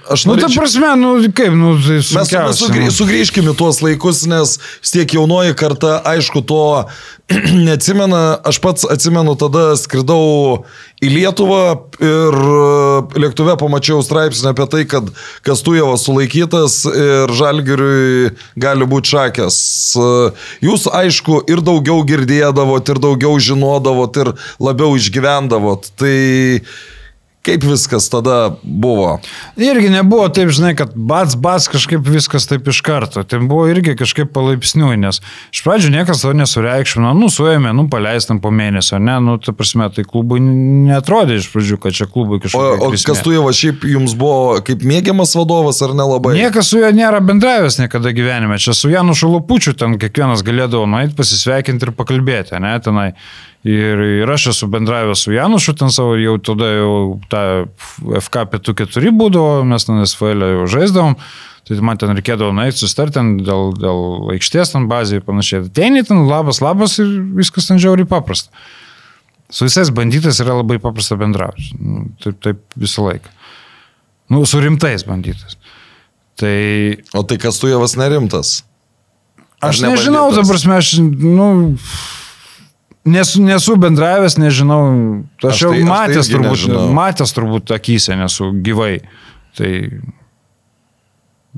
Aš 0.09 0.25
Nu, 0.25 0.33
ta 0.35 0.47
norėčiau- 0.47 0.57
prasme, 0.57 0.89
nu, 0.97 1.09
kaip, 1.37 1.53
nu, 1.53 1.75
tai 1.77 1.99
Mes, 2.01 2.11
mes 2.33 2.57
sugrį, 2.57 2.85
nu. 2.87 2.93
sugrįžkime 2.95 3.53
tuos 3.57 3.81
laikus, 3.85 4.23
nes 4.25 4.57
tiek 4.89 5.13
jaunoji 5.13 5.53
karta, 5.55 5.99
aišku, 6.11 6.41
to 6.49 6.85
neatsimena. 7.67 8.39
Aš 8.43 8.57
pats 8.63 8.85
atsimenu, 8.89 9.35
tada 9.39 9.75
skridau 9.77 10.65
į 11.01 11.11
Lietuvą 11.13 11.61
ir 12.01 12.35
e, 12.41 13.21
lėktuve 13.21 13.53
pamačiau 13.61 14.01
straipsnį 14.05 14.51
apie 14.51 14.67
tai, 14.73 14.81
kad 14.89 15.07
Kastujevas 15.45 16.03
sulaikytas 16.09 16.81
ir 16.89 17.31
Žalgiriui 17.37 18.33
gali 18.59 18.85
būti 18.89 19.13
šakės. 19.13 19.57
E, 19.95 20.09
Jūs, 20.65 20.89
aišku, 20.89 21.43
ir 21.49 21.61
daugiau 21.65 22.01
girdėdavot, 22.09 22.89
ir 22.93 22.99
daugiau 23.01 23.37
žinodavot, 23.37 24.17
ir 24.25 24.33
labiau 24.59 24.97
išgyvendavot. 24.97 25.93
Tai 26.01 26.17
kaip 27.45 27.63
viskas 27.65 28.05
tada 28.13 28.53
buvo? 28.63 29.15
Irgi 29.57 29.89
nebuvo 29.89 30.27
taip, 30.29 30.51
žinai, 30.53 30.75
kad 30.77 30.93
bats, 30.95 31.35
bats 31.35 31.65
kažkaip 31.71 32.05
viskas 32.05 32.45
taip 32.49 32.67
iš 32.69 32.81
karto. 32.85 33.23
Tai 33.25 33.39
buvo 33.49 33.65
irgi 33.71 33.95
kažkaip 33.99 34.29
palaipsniui, 34.35 34.99
nes 35.01 35.21
iš 35.53 35.63
pradžių 35.65 35.89
niekas 35.95 36.21
to 36.21 36.33
nesureikšmino, 36.37 37.13
nu, 37.17 37.31
suėmė, 37.33 37.73
nu, 37.77 37.87
paleistam 37.91 38.41
po 38.43 38.53
mėnesio, 38.53 38.99
ne, 39.01 39.17
nu, 39.23 39.37
ta 39.41 39.55
prasme, 39.57 39.89
tai 39.95 40.05
klubui 40.07 40.41
netrodė 40.41 41.39
iš 41.41 41.49
pradžių, 41.53 41.81
kad 41.81 41.97
čia 41.97 42.09
klubui 42.11 42.37
O, 42.37 42.43
kažkokia. 42.45 42.77
o 42.77 42.91
grėsmė. 42.93 43.09
Kastujevas 43.11 43.61
šiaip 43.61 43.85
jums 43.89 44.15
buvo 44.17 44.61
kaip 44.65 44.85
mėgiamas 44.87 45.33
vadovas 45.37 45.81
ar 45.85 45.95
nelabai? 45.97 46.35
Niekas 46.37 46.69
su 46.71 46.81
juo 46.81 46.93
nėra 46.95 47.19
bendravęs 47.25 47.81
niekada 47.81 48.13
gyvenime. 48.15 48.59
Čia 48.61 48.77
su 48.77 48.91
Janu 48.93 49.17
Šalupučiu 49.17 49.73
ten 49.77 49.97
kiekvienas 50.01 50.45
galėdavo 50.45 50.85
nueiti, 50.89 51.17
pasisveikinti 51.17 51.89
ir 51.89 51.95
pakalbėti, 51.97 52.61
ne, 52.61 52.77
tenai. 52.85 53.11
Ir, 53.67 53.99
ir 54.23 54.29
aš 54.33 54.47
esu 54.55 54.67
bendravęs 54.73 55.21
su 55.27 55.35
Janušu 55.35 55.75
ten 55.77 55.91
savo, 55.93 56.15
jau 56.17 56.33
tada 56.41 56.65
jau 56.73 56.93
tą 57.29 57.41
FK 58.25 58.47
pietų 58.55 58.73
keturi 58.79 59.11
būdavo, 59.13 59.61
mes 59.69 59.85
ten 59.85 60.01
SFL 60.01 60.47
jau 60.55 60.67
žaisdavom. 60.71 61.17
Tai 61.69 61.77
man 61.85 61.99
ten 62.01 62.09
reikėdavo 62.17 62.55
nueiti, 62.57 62.79
sustarti 62.81 63.19
ten 63.19 63.35
dėl, 63.45 63.69
dėl 63.77 64.31
aikštės 64.33 64.73
ten 64.73 64.87
bazėje 64.89 65.21
ir 65.21 65.27
panašiai. 65.27 65.67
Ateini 65.69 66.01
ten, 66.07 66.23
labas, 66.25 66.57
labas 66.63 66.97
ir 67.03 67.11
viskas 67.37 67.69
ten 67.69 67.77
žiauriai 67.81 68.09
paprasta. 68.09 68.49
Su 69.51 69.67
visais 69.67 69.91
bandytais 69.93 70.39
yra 70.41 70.55
labai 70.57 70.79
paprasta 70.81 71.19
bendrauti. 71.19 71.69
Nu, 71.77 72.07
Taip, 72.23 72.39
taip 72.41 72.63
visą 72.81 73.05
laiką. 73.05 73.29
Nu, 74.31 74.41
su 74.49 74.63
rimtais 74.63 75.05
bandytais. 75.05 75.59
Tai 76.39 76.57
O 77.13 77.21
tai 77.27 77.37
Kastujevas 77.37 77.93
nerimtas. 77.99 78.63
Ar 79.61 79.75
aš 79.75 79.83
nežinau, 79.85 80.31
ta 80.33 80.41
prasme, 80.47 80.79
aš, 80.79 80.95
nu, 81.03 81.77
nesu, 83.05 83.41
nesu 83.41 83.75
bendravęs, 83.81 84.37
nežinau. 84.37 85.23
Aš, 85.43 85.53
Aš 85.53 85.61
jau 85.65 85.71
tai- 85.73 85.79
tai 85.83 85.89
matęs, 85.89 86.27
irgi 86.29 86.35
turbūt, 86.35 86.51
nežinau. 86.57 86.87
matęs 86.93 87.33
turbūt 87.37 87.75
akise, 87.75 88.15
nesu 88.19 88.51
gyvai. 88.63 89.01
Tai 89.57 89.71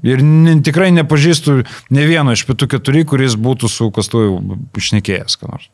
ir 0.04 0.24
ne, 0.24 0.56
tikrai 0.66 0.92
nepažįstu 0.92 1.64
ne 1.94 2.06
vieno 2.10 2.34
iš 2.34 2.46
pietų 2.48 2.68
keturių, 2.76 3.06
kuris 3.06 3.36
būtų 3.36 3.70
su 3.70 3.92
kastuoju 3.94 4.40
išnekėjęs, 4.76 5.38
ką 5.40 5.52
nors. 5.52 5.70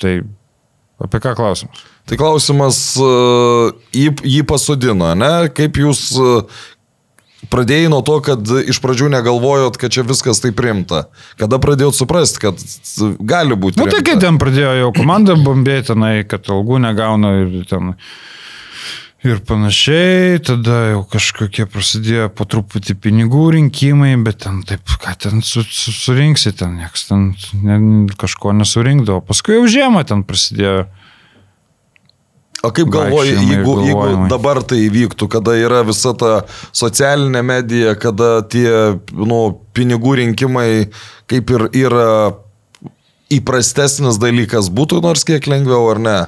Tai 0.00 0.12
apie 1.02 1.20
ką 1.22 1.34
klausimas? 1.38 1.84
Tai 2.08 2.16
klausimas, 2.16 2.78
e, 2.96 3.08
jį, 3.92 4.10
jį 4.24 4.42
pasodino, 4.48 5.12
ne? 5.18 5.48
Kaip 5.54 5.76
jūs 5.78 6.02
e, 6.18 6.42
pradėjai 7.52 7.90
nuo 7.92 8.00
to, 8.06 8.18
kad 8.24 8.50
iš 8.68 8.80
pradžių 8.82 9.10
negalvojot, 9.14 9.78
kad 9.80 9.94
čia 9.94 10.04
viskas 10.06 10.42
taip 10.42 10.58
rimta? 10.62 11.06
Kada 11.40 11.60
pradėjot 11.62 11.98
suprasti, 11.98 12.42
kad 12.42 12.64
gali 13.18 13.58
būti? 13.58 13.78
Na, 13.78 13.86
nu, 13.86 13.94
tai 13.94 14.02
kai 14.06 14.18
ten 14.20 14.40
pradėjo 14.42 14.74
jau 14.82 14.90
komanda 14.96 15.38
bombėti, 15.38 15.92
tenai, 15.92 16.16
kad 16.28 16.50
algų 16.52 16.82
negauna 16.88 17.36
ir 17.44 17.62
ten. 17.70 17.94
Ir 19.26 19.40
panašiai, 19.42 20.38
tada 20.46 20.76
jau 20.92 21.00
kažkokie 21.10 21.64
prasidėjo 21.66 22.28
po 22.30 22.44
truputį 22.46 22.94
pinigų 23.02 23.48
rinkimai, 23.56 24.12
bet 24.22 24.44
ten 24.44 24.60
taip, 24.62 24.84
ką 25.02 25.16
ten 25.18 25.42
su, 25.42 25.64
su, 25.66 25.90
surinksi, 25.90 26.52
ten 26.54 26.76
nieks 26.78 27.08
ten 27.08 27.32
ne, 27.58 27.80
kažko 28.14 28.54
nesurinkdavo. 28.54 29.24
Paskui 29.26 29.56
jau 29.58 29.66
žiemą 29.66 30.04
ten 30.06 30.22
prasidėjo. 30.26 30.86
O 32.68 32.72
kaip 32.74 32.90
galvoji, 32.92 33.32
jeigu, 33.32 33.74
jeigu 33.86 34.26
dabar 34.28 34.60
tai 34.66 34.82
įvyktų, 34.84 35.28
kada 35.32 35.54
yra 35.56 35.80
visa 35.88 36.12
ta 36.18 36.32
socialinė 36.76 37.40
medija, 37.46 37.94
kada 37.96 38.42
tie 38.44 38.98
nu, 39.16 39.40
pinigų 39.72 40.18
rinkimai 40.20 40.68
kaip 41.30 41.52
ir 41.54 41.68
yra 41.86 42.08
įprastesnis 43.32 44.20
dalykas, 44.20 44.70
būtų 44.72 45.00
nors 45.04 45.24
kiek 45.28 45.48
lengviau 45.48 45.88
ar 45.92 46.02
ne? 46.02 46.18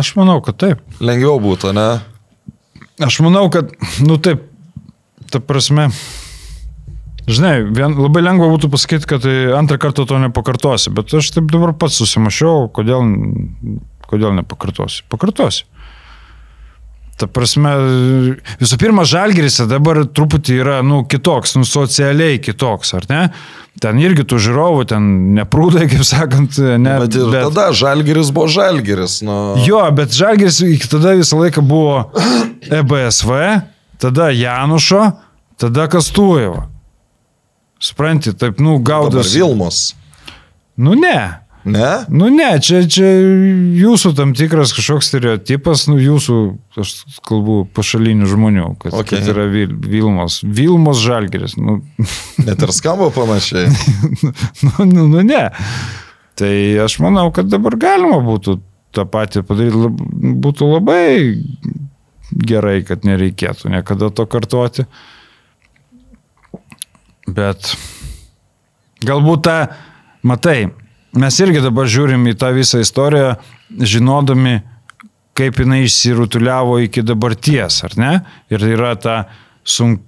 Aš 0.00 0.14
manau, 0.18 0.40
kad 0.44 0.58
taip. 0.58 0.82
Lengviau 1.04 1.38
būtų, 1.42 1.72
ne? 1.76 1.88
Aš 3.04 3.20
manau, 3.24 3.46
kad, 3.52 3.72
nu 4.02 4.16
taip, 4.22 4.46
ta 5.30 5.40
prasme, 5.42 5.88
žinai, 7.28 7.56
vien, 7.74 7.96
labai 7.98 8.24
lengva 8.24 8.48
būtų 8.52 8.70
pasakyti, 8.72 9.08
kad 9.10 9.26
antrą 9.58 9.78
kartą 9.82 10.06
to 10.08 10.18
nepakartosi, 10.22 10.92
bet 10.94 11.12
aš 11.14 11.32
taip 11.36 11.50
dabar 11.52 11.74
pats 11.78 12.00
susimašiau, 12.00 12.68
kodėl, 12.74 13.04
kodėl 14.14 14.34
nepakartosi. 14.38 15.04
Pakartosi. 15.12 15.66
Ta 17.14 17.28
prasme, 17.30 17.70
visų 18.58 18.76
pirma, 18.80 19.04
žalgeris 19.06 19.60
dabar 19.70 20.00
truputį 20.10 20.56
yra, 20.58 20.78
nu, 20.82 21.04
kitoks, 21.06 21.54
nu, 21.54 21.66
socialiai 21.68 22.40
kitoks, 22.42 22.90
ar 22.98 23.06
ne? 23.10 23.20
Ten 23.82 24.00
irgi 24.02 24.24
tų 24.26 24.40
žiūrovų, 24.42 24.82
ten 24.90 25.06
neprūdai, 25.36 25.86
kaip 25.92 26.02
sakant, 26.06 26.58
ne. 26.58 26.96
Bet 27.04 27.14
ir 27.18 27.30
bet... 27.30 27.46
tada 27.52 27.68
žalgeris 27.76 28.32
buvo 28.34 28.50
žalgeris. 28.50 29.20
Nu... 29.26 29.38
Jo, 29.62 29.84
bet 29.94 30.14
Žalgiris 30.14 30.58
iki 30.66 30.90
tada 30.90 31.14
visą 31.18 31.38
laiką 31.38 31.62
buvo 31.62 32.08
EBSV, 32.80 33.38
tada 34.02 34.30
Janušo, 34.34 35.12
tada 35.62 35.86
Kastuojevo. 35.92 36.66
Supranti, 37.84 38.34
taip, 38.34 38.58
nu, 38.64 38.80
gaudas. 38.82 39.30
Vilmos. 39.36 39.92
Nu, 40.74 40.98
ne. 40.98 41.43
Ne? 41.64 42.04
Nu, 42.12 42.28
ne, 42.28 42.50
čia, 42.60 42.82
čia 42.92 43.06
jūsų 43.78 44.10
tam 44.18 44.34
tikras 44.36 44.74
kažkoks 44.76 45.08
stereotipas, 45.08 45.86
nu, 45.88 45.96
jūsų, 45.96 46.36
aš 46.82 46.90
kalbu, 47.24 47.62
pašalinių 47.72 48.28
žmonių, 48.28 48.66
kad, 48.82 48.92
Okay. 49.00 49.22
kad 49.22 49.30
yra 49.32 49.46
Vil, 49.48 49.72
Vilmos. 49.72 50.42
Vilmos 50.44 51.00
Žalgiris. 51.00 51.56
Nu, 51.56 51.78
Net 52.46 52.60
ir 52.60 52.74
skamba 52.76 53.08
panašiai. 53.14 53.72
nu, 54.66 54.74
nu, 54.90 55.06
nu, 55.08 55.24
ne. 55.24 55.46
Tai 56.36 56.52
aš 56.84 56.98
manau, 57.00 57.30
kad 57.32 57.48
dabar 57.48 57.78
galima 57.80 58.20
būtų 58.26 58.58
tą 58.94 59.08
patį 59.08 59.46
padaryti, 59.48 59.88
būtų 60.44 60.68
labai 60.68 61.06
gerai, 62.44 62.82
kad 62.84 63.08
nereikėtų 63.08 63.72
niekada 63.72 64.12
to 64.12 64.28
kartuoti. 64.28 64.84
Bet 67.24 67.72
galbūt 69.06 69.44
tą, 69.48 69.58
matai, 70.26 70.74
mes 71.18 71.40
irgi 71.40 71.62
dabar 71.64 71.88
žiūrim 71.90 72.26
į 72.30 72.36
tą 72.40 72.50
visą 72.56 72.80
istoriją, 72.82 73.34
žinodami, 73.78 74.58
kaip 75.34 75.58
jinai 75.62 75.84
išsirutuliavo 75.86 76.78
iki 76.84 77.04
dabarties, 77.06 77.80
ar 77.86 77.96
ne? 77.98 78.12
Ir 78.54 78.64
yra 78.74 78.94
ta 79.00 79.16
sun, 79.66 79.98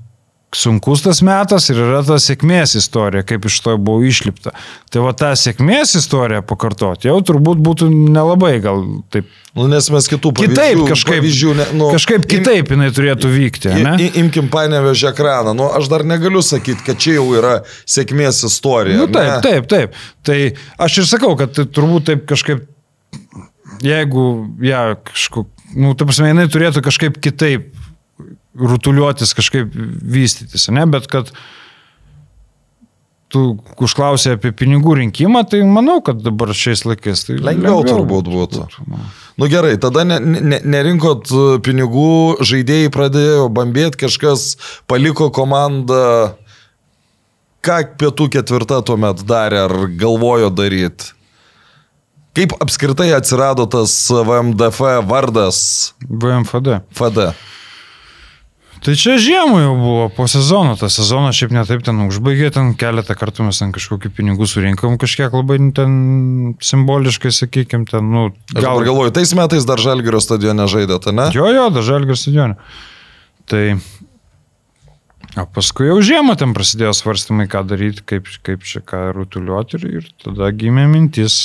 sunkus 0.57 1.03
tas 1.05 1.21
metas 1.27 1.69
ir 1.73 1.81
yra 1.85 2.01
ta 2.07 2.17
sėkmės 2.23 2.77
istorija, 2.81 3.25
kaip 3.29 3.45
iš 3.49 3.59
to 3.65 3.75
buvo 3.77 4.05
išlipta. 4.09 4.53
Tai 4.93 5.03
va 5.05 5.13
tą 5.19 5.33
sėkmės 5.37 5.93
istoriją 6.01 6.43
pakartoti 6.49 7.11
jau 7.11 7.19
turbūt 7.29 7.61
būtų 7.67 7.89
nelabai 7.93 8.55
gal 8.65 8.83
taip. 9.13 9.29
Nu, 9.57 9.65
nes 9.73 9.87
mes 9.89 10.05
kitų 10.13 10.35
pavyzdžių, 10.37 10.53
Kitaip 10.53 10.81
kažkaip, 10.91 11.15
pavyzdžių 11.17 11.53
ne, 11.57 11.67
nu, 11.81 11.89
kažkaip 11.95 12.27
kitaip 12.29 12.73
jinai 12.75 12.91
turėtų 12.93 13.31
vykti, 13.33 13.71
Im, 13.73 13.87
ne? 13.87 13.95
i- 14.05 14.11
imkim 14.21 14.51
panevežę 14.53 15.09
ekraną. 15.15 15.55
Nu, 15.57 15.71
aš 15.79 15.89
dar 15.93 16.05
negaliu 16.05 16.43
sakyti, 16.45 16.85
kad 16.85 17.01
čia 17.01 17.17
jau 17.17 17.25
yra 17.39 17.55
sėkmės 17.89 18.43
istorija. 18.51 18.99
Nu, 19.01 19.09
taip, 19.09 19.31
ne? 19.33 19.41
taip, 19.47 19.69
taip. 19.73 19.97
Tai 20.29 20.39
aš 20.89 20.99
ir 21.01 21.09
sakau, 21.09 21.33
kad 21.41 21.57
tai 21.57 21.65
turbūt 21.73 22.11
taip 22.11 22.27
kažkaip, 22.29 22.67
jeigu 23.85 24.27
ją 24.61 24.69
ja, 24.69 24.85
kažkaip, 25.09 25.49
nu, 25.77 25.95
ta 25.97 26.05
prasme, 26.09 26.31
jinai 26.35 26.47
turėtų 26.53 26.85
kažkaip 26.85 27.17
kitaip 27.25 27.73
rutuliuotis, 28.57 29.35
kažkaip 29.37 29.73
vystytis, 30.17 30.69
ne, 30.73 30.87
bet 30.91 31.09
kad 31.11 31.33
tu 33.33 33.57
užklausai 33.83 34.37
apie 34.37 34.53
pinigų 34.55 34.97
rinkimą, 35.01 35.43
tai 35.51 35.61
manau, 35.67 35.99
kad 36.05 36.21
dabar 36.23 36.53
šiais 36.57 36.85
laikais 36.87 37.27
tai 37.27 37.39
Lengviau 37.43 37.83
turbūt 37.87 38.31
būtų. 38.31 38.67
Nu 39.37 39.49
gerai, 39.53 39.75
tada 39.83 40.07
ne, 40.07 40.21
ne, 40.23 40.61
nerinkot 40.63 41.29
e, 41.29 41.43
pinigų, 41.67 42.39
žaidėjai 42.47 42.93
pradėjo 42.95 43.49
bambėti, 43.53 44.07
kažkas 44.07 44.55
paliko 44.89 45.29
komandą. 45.35 46.37
Ką 47.67 47.81
pietų 47.99 48.31
ketvirta 48.37 48.79
tuomet 48.87 49.25
darė, 49.27 49.65
ar 49.67 49.75
galvojo 49.99 50.53
daryti? 50.55 51.11
Kaip 52.37 52.53
apskritai 52.61 53.11
atsirado 53.17 53.65
tas 53.67 53.93
VMDF 54.13 54.81
vardas 55.09 55.59
VMFD. 56.05 56.83
FD? 56.95 57.31
Tai 58.87 58.95
čia 58.95 59.17
žiemą 59.19 59.57
jau 59.59 59.75
buvo, 59.75 60.03
po 60.15 60.29
sezono, 60.31 60.77
tą 60.79 60.87
sezoną 60.87 61.33
šiaip 61.35 61.51
netaip 61.51 61.81
ten 61.83 62.05
užbaigė, 62.05 62.53
ten 62.55 62.69
keletą 62.79 63.17
kartų 63.19 63.49
mes 63.49 63.59
ten 63.59 63.73
kažkokių 63.75 64.13
pinigų 64.15 64.47
surinkom, 64.47 64.95
kažkiek 65.03 65.33
labai 65.35 65.57
ten 65.75 65.97
simboliškai, 66.63 67.33
sakykim, 67.35 67.83
ten, 67.91 68.07
nu, 68.07 68.29
Gal 68.53 68.63
gal... 68.63 68.85
galvoju, 68.87 69.11
tais 69.17 69.33
metais 69.35 69.67
dar 69.67 69.83
Žalgirio 69.83 70.21
stadione 70.23 70.69
žaidėte, 70.71 71.11
ne? 71.11 71.25
Jo, 71.35 71.49
jo, 71.51 71.65
dažalgir 71.75 72.15
stadione. 72.21 72.55
Tai... 73.51 73.65
O 75.37 75.45
paskui 75.51 75.89
jau 75.89 75.97
žiemą 76.07 76.37
ten 76.39 76.55
prasidėjo 76.55 76.93
svarstymai, 76.95 77.49
ką 77.51 77.65
daryti, 77.67 78.05
kaip, 78.07 78.31
kaip 78.47 78.63
čia 78.65 78.85
ką 78.87 79.01
rutuliuoti 79.17 79.81
ir, 79.81 79.89
ir 79.99 80.07
tada 80.23 80.53
gimė 80.55 80.87
mintis 80.93 81.41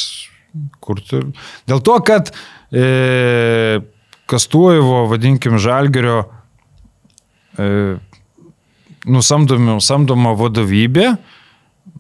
kurti. 0.78 1.24
Dėl 1.66 1.82
to, 1.82 1.98
kad 2.06 2.30
e, 2.70 3.82
Kastuojevo, 4.30 5.08
vadinkim, 5.10 5.58
Žalgerio 5.60 6.22
e, 7.58 7.98
nusamdomi, 9.10 9.80
samdoma 9.84 10.34
vadovybė, 10.38 11.16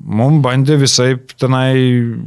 mums 0.01 0.41
bandė 0.45 0.77
visai 0.81 1.15
tenai 1.39 1.73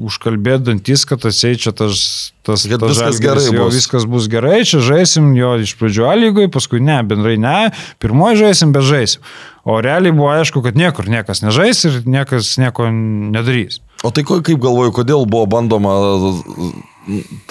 užkalbėti 0.07 0.69
dantis, 0.69 1.05
kad 1.09 1.25
atsiai 1.27 1.59
čia 1.59 1.73
tas, 1.77 2.33
tas, 2.47 2.67
Kad 2.71 2.83
tas 2.83 2.93
viskas 2.99 3.21
gerai 3.23 3.47
jo, 3.49 3.67
bus. 3.67 3.79
viskas 3.79 4.07
bus 4.11 4.29
gerai, 4.31 4.63
čia 4.69 4.83
žaisim 4.85 5.33
jo 5.39 5.55
iš 5.63 5.75
pradžių 5.81 6.07
A 6.11 6.15
lygoje, 6.19 6.51
paskui 6.55 6.83
ne, 6.83 7.01
bendrai 7.07 7.37
ne, 7.41 7.73
pirmoji 8.03 8.43
žaisim, 8.45 8.75
bet 8.75 8.87
žaisim. 8.87 9.25
O 9.65 9.79
realiai 9.81 10.13
buvo 10.13 10.29
aišku, 10.35 10.61
kad 10.67 10.77
niekur 10.77 11.09
niekas 11.09 11.41
nežais 11.41 11.81
ir 11.89 12.03
niekas 12.05 12.57
nieko 12.61 12.91
nedarys. 12.93 13.81
O 14.05 14.11
tai 14.13 14.27
kaip 14.29 14.59
galvoju, 14.61 14.93
kodėl 15.01 15.25
buvo 15.25 15.47
bandoma 15.49 15.95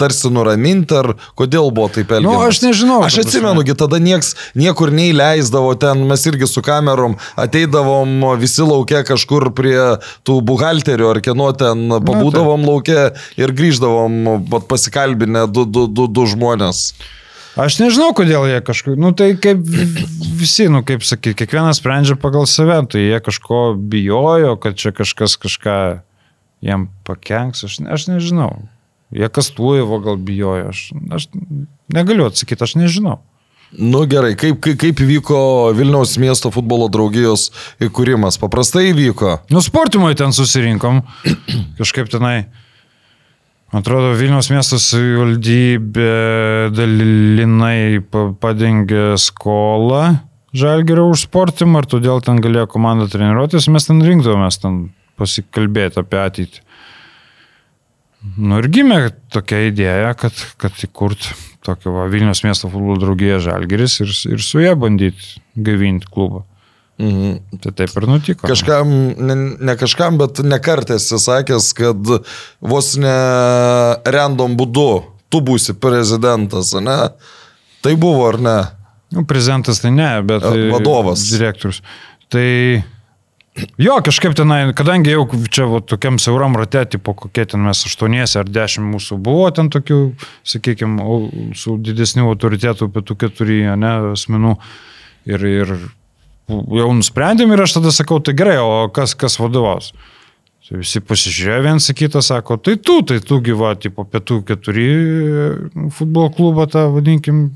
tarsi 0.00 0.30
nuraminti, 0.32 0.94
ar 0.98 1.12
kodėl 1.38 1.70
buvo 1.74 1.88
taip 1.94 2.10
elgiama? 2.10 2.40
Nu, 2.40 2.48
aš 2.48 2.60
nežinau, 2.64 3.00
Aš 3.06 3.14
ta 3.16 3.22
prasme. 3.22 3.30
atsimenu, 3.30 3.64
gi 3.68 3.76
tada 3.78 4.00
nieks 4.02 4.34
niekur 4.58 4.90
neįleisdavo 4.94 5.74
ten, 5.80 6.04
mes 6.10 6.26
irgi 6.26 6.48
su 6.50 6.62
kamerom 6.64 7.16
ateidavom 7.40 8.14
visi 8.40 8.66
laukia 8.66 9.04
kažkur 9.06 9.52
prie 9.54 9.78
tų 10.26 10.40
buhalterių 10.46 11.10
ar 11.14 11.20
kieno 11.24 11.50
ten, 11.58 11.86
pabūdavom 12.04 12.66
laukia 12.66 13.12
ir 13.40 13.54
grįždavom 13.54 14.48
pasikalbinę 14.68 15.46
du, 15.50 15.64
du, 15.64 15.86
du, 15.86 16.08
du 16.10 16.26
žmonės. 16.30 16.90
Aš 17.54 17.76
nežinau, 17.78 18.10
kodėl 18.18 18.48
jie 18.50 18.58
kažkaip, 18.66 18.96
nu 18.98 19.12
tai 19.14 19.36
kaip 19.38 19.60
visi, 20.34 20.66
nu 20.66 20.80
kaip 20.82 21.04
sakyti, 21.06 21.36
kiekvienas 21.44 21.78
sprendžia 21.78 22.16
pagal 22.18 22.48
save, 22.50 22.80
tai 22.90 23.04
jie 23.04 23.20
kažko 23.22 23.76
bijojo, 23.78 24.56
kad 24.58 24.74
čia 24.74 24.90
kažkas 24.90 25.36
kažką 25.38 25.76
jiem 26.64 26.88
pakenks, 27.06 27.62
aš, 27.68 27.78
aš 27.86 28.08
nežinau. 28.10 28.64
Jie 29.14 29.28
kastuojo, 29.30 29.86
gal 30.02 30.16
bijojo, 30.18 30.72
aš, 30.72 30.88
aš 31.14 31.28
negaliu 31.94 32.26
atsakyti, 32.26 32.64
aš 32.66 32.74
nežinau. 32.80 33.20
Nu 33.74 34.04
gerai, 34.10 34.34
kaip, 34.38 34.60
kaip, 34.62 34.76
kaip 34.78 35.00
vyko 35.02 35.38
Vilniaus 35.74 36.12
miesto 36.22 36.50
futbolo 36.54 36.86
draugijos 36.92 37.48
įkūrimas? 37.82 38.36
Paprastai 38.42 38.92
vyko. 38.94 39.38
Nu, 39.50 39.62
sportimui 39.64 40.14
ten 40.18 40.34
susirinkom, 40.34 41.00
kažkaip 41.80 42.10
tenai. 42.12 42.44
Atrodo, 43.74 44.12
Vilniaus 44.14 44.50
miesto 44.54 44.78
savivaldybė 44.78 46.10
dalinai 46.74 47.98
pa- 48.06 48.28
padengė 48.38 49.16
skolą 49.18 50.20
žalgerio 50.54 51.08
už 51.10 51.24
sportimą 51.26 51.82
ir 51.82 51.88
todėl 51.90 52.22
ten 52.22 52.38
galėjo 52.38 52.68
komanda 52.76 53.08
treniruotis, 53.10 53.66
mes 53.74 53.88
ten 53.88 53.98
rinkdavomės 54.06 54.60
ten 54.62 54.76
pasikalbėti 55.18 55.98
apie 56.04 56.20
ateitį. 56.22 56.62
Nu 58.24 58.58
ir 58.62 58.70
gimė 58.72 58.98
tokia 59.32 59.66
idėja, 59.68 60.14
kad, 60.16 60.38
kad 60.60 60.78
įkurt 60.86 61.28
tokią 61.64 61.92
va, 61.92 62.08
Vilnius 62.12 62.42
miesto 62.44 62.70
futbolo 62.72 62.96
draugiją 63.00 63.38
žalgeris 63.44 63.98
ir, 64.04 64.12
ir 64.32 64.42
su 64.44 64.62
ją 64.62 64.74
bandyti 64.80 65.42
gaivinti 65.56 66.08
klubą. 66.08 66.44
Mhm. 67.00 67.58
Tai 67.60 67.72
taip 67.74 67.96
ir 67.98 68.06
nutiko. 68.06 68.46
Kažkam, 68.46 68.92
ne, 69.18 69.36
ne 69.58 69.74
kažkam, 69.78 70.18
bet 70.20 70.40
nekartės 70.46 71.08
esi 71.08 71.20
sakęs, 71.24 71.72
kad 71.76 72.12
vos 72.62 72.94
ne 73.00 73.16
random 74.14 74.54
būdu 74.60 74.88
tu 75.32 75.42
būsi 75.44 75.74
prezidentas, 75.82 76.70
ne? 76.78 76.98
Tai 77.84 77.94
buvo 78.00 78.28
ar 78.28 78.38
ne? 78.40 78.58
Nu, 79.14 79.26
prezidentas 79.28 79.82
tai 79.82 79.90
ne, 79.94 80.10
bet... 80.26 80.46
Vadovas. 80.72 81.26
Direktorius. 81.34 81.82
Tai... 82.32 82.46
Jo, 83.78 84.00
kažkaip 84.02 84.34
tenai, 84.34 84.72
kadangi 84.74 85.12
jau 85.12 85.28
čia 85.46 85.68
va, 85.70 85.78
tokiam 85.78 86.16
siauram 86.18 86.56
rate, 86.58 86.80
tipo 86.96 87.12
kokie 87.14 87.44
ten 87.46 87.62
mes 87.62 87.84
aštuoniesi 87.86 88.40
ar 88.40 88.48
dešimt 88.50 88.88
mūsų 88.96 89.18
buvo 89.22 89.46
ten 89.54 89.70
tokių, 89.70 89.98
sakykime, 90.42 91.04
su 91.58 91.76
didesniu 91.78 92.26
autoritetu, 92.32 92.90
apie 92.90 93.04
tų 93.06 93.16
keturi, 93.20 93.60
ne, 93.78 93.92
asmenų. 94.10 94.56
Ir, 95.30 95.46
ir 95.46 95.70
jau 96.50 96.88
nusprendėm 96.98 97.54
ir 97.54 97.62
aš 97.64 97.78
tada 97.78 97.94
sakau, 97.94 98.18
tai 98.18 98.34
gerai, 98.36 98.58
o 98.58 98.90
kas, 98.92 99.14
kas 99.18 99.38
vadovaus? 99.38 99.92
Tai 100.64 100.80
visi 100.80 101.00
pasižiūrėjo 101.04 101.62
viens 101.64 101.86
į 101.92 101.94
kitą, 102.02 102.24
sako, 102.24 102.58
tai 102.58 102.74
tu, 102.80 102.98
tai 103.06 103.20
tu 103.22 103.38
gyva, 103.44 103.74
tipo 103.78 104.02
pietų 104.08 104.40
keturi 104.48 104.88
futbolo 105.94 106.30
klubą, 106.34 106.66
tą 106.72 106.88
vadinkim, 106.92 107.46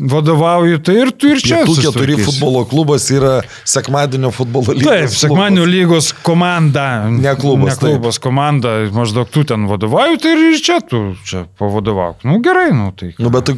vadovauju, 0.00 0.78
tai 0.82 0.94
ir 1.04 1.10
tu 1.14 1.28
ir 1.30 1.40
čia. 1.42 1.60
Pietų 1.62 1.74
keturi 1.86 2.16
futbolo 2.18 2.64
klubas 2.66 3.06
yra 3.14 3.36
sekmadienio 3.68 4.32
futbolo 4.34 4.74
lygos. 4.74 4.88
Taip, 4.88 5.12
sekmadienio 5.20 5.66
lygos 5.68 6.08
komanda. 6.26 7.06
Ne 7.10 7.34
klubas, 7.38 7.76
Ne 7.78 7.92
klubas, 7.94 8.18
komanda, 8.22 8.72
maždaug 8.94 9.30
tu 9.30 9.44
ten 9.46 9.68
vadovauju, 9.70 10.18
tai 10.22 10.32
ir 10.34 10.58
čia 10.58 10.80
tu 10.82 11.04
čia 11.26 11.44
pavadovauk. 11.60 12.24
Nu 12.26 12.40
gerai, 12.42 12.72
nu 12.74 12.90
tai. 12.96 13.12
Nu, 13.22 13.30
bet 13.34 13.52
tu, 13.52 13.54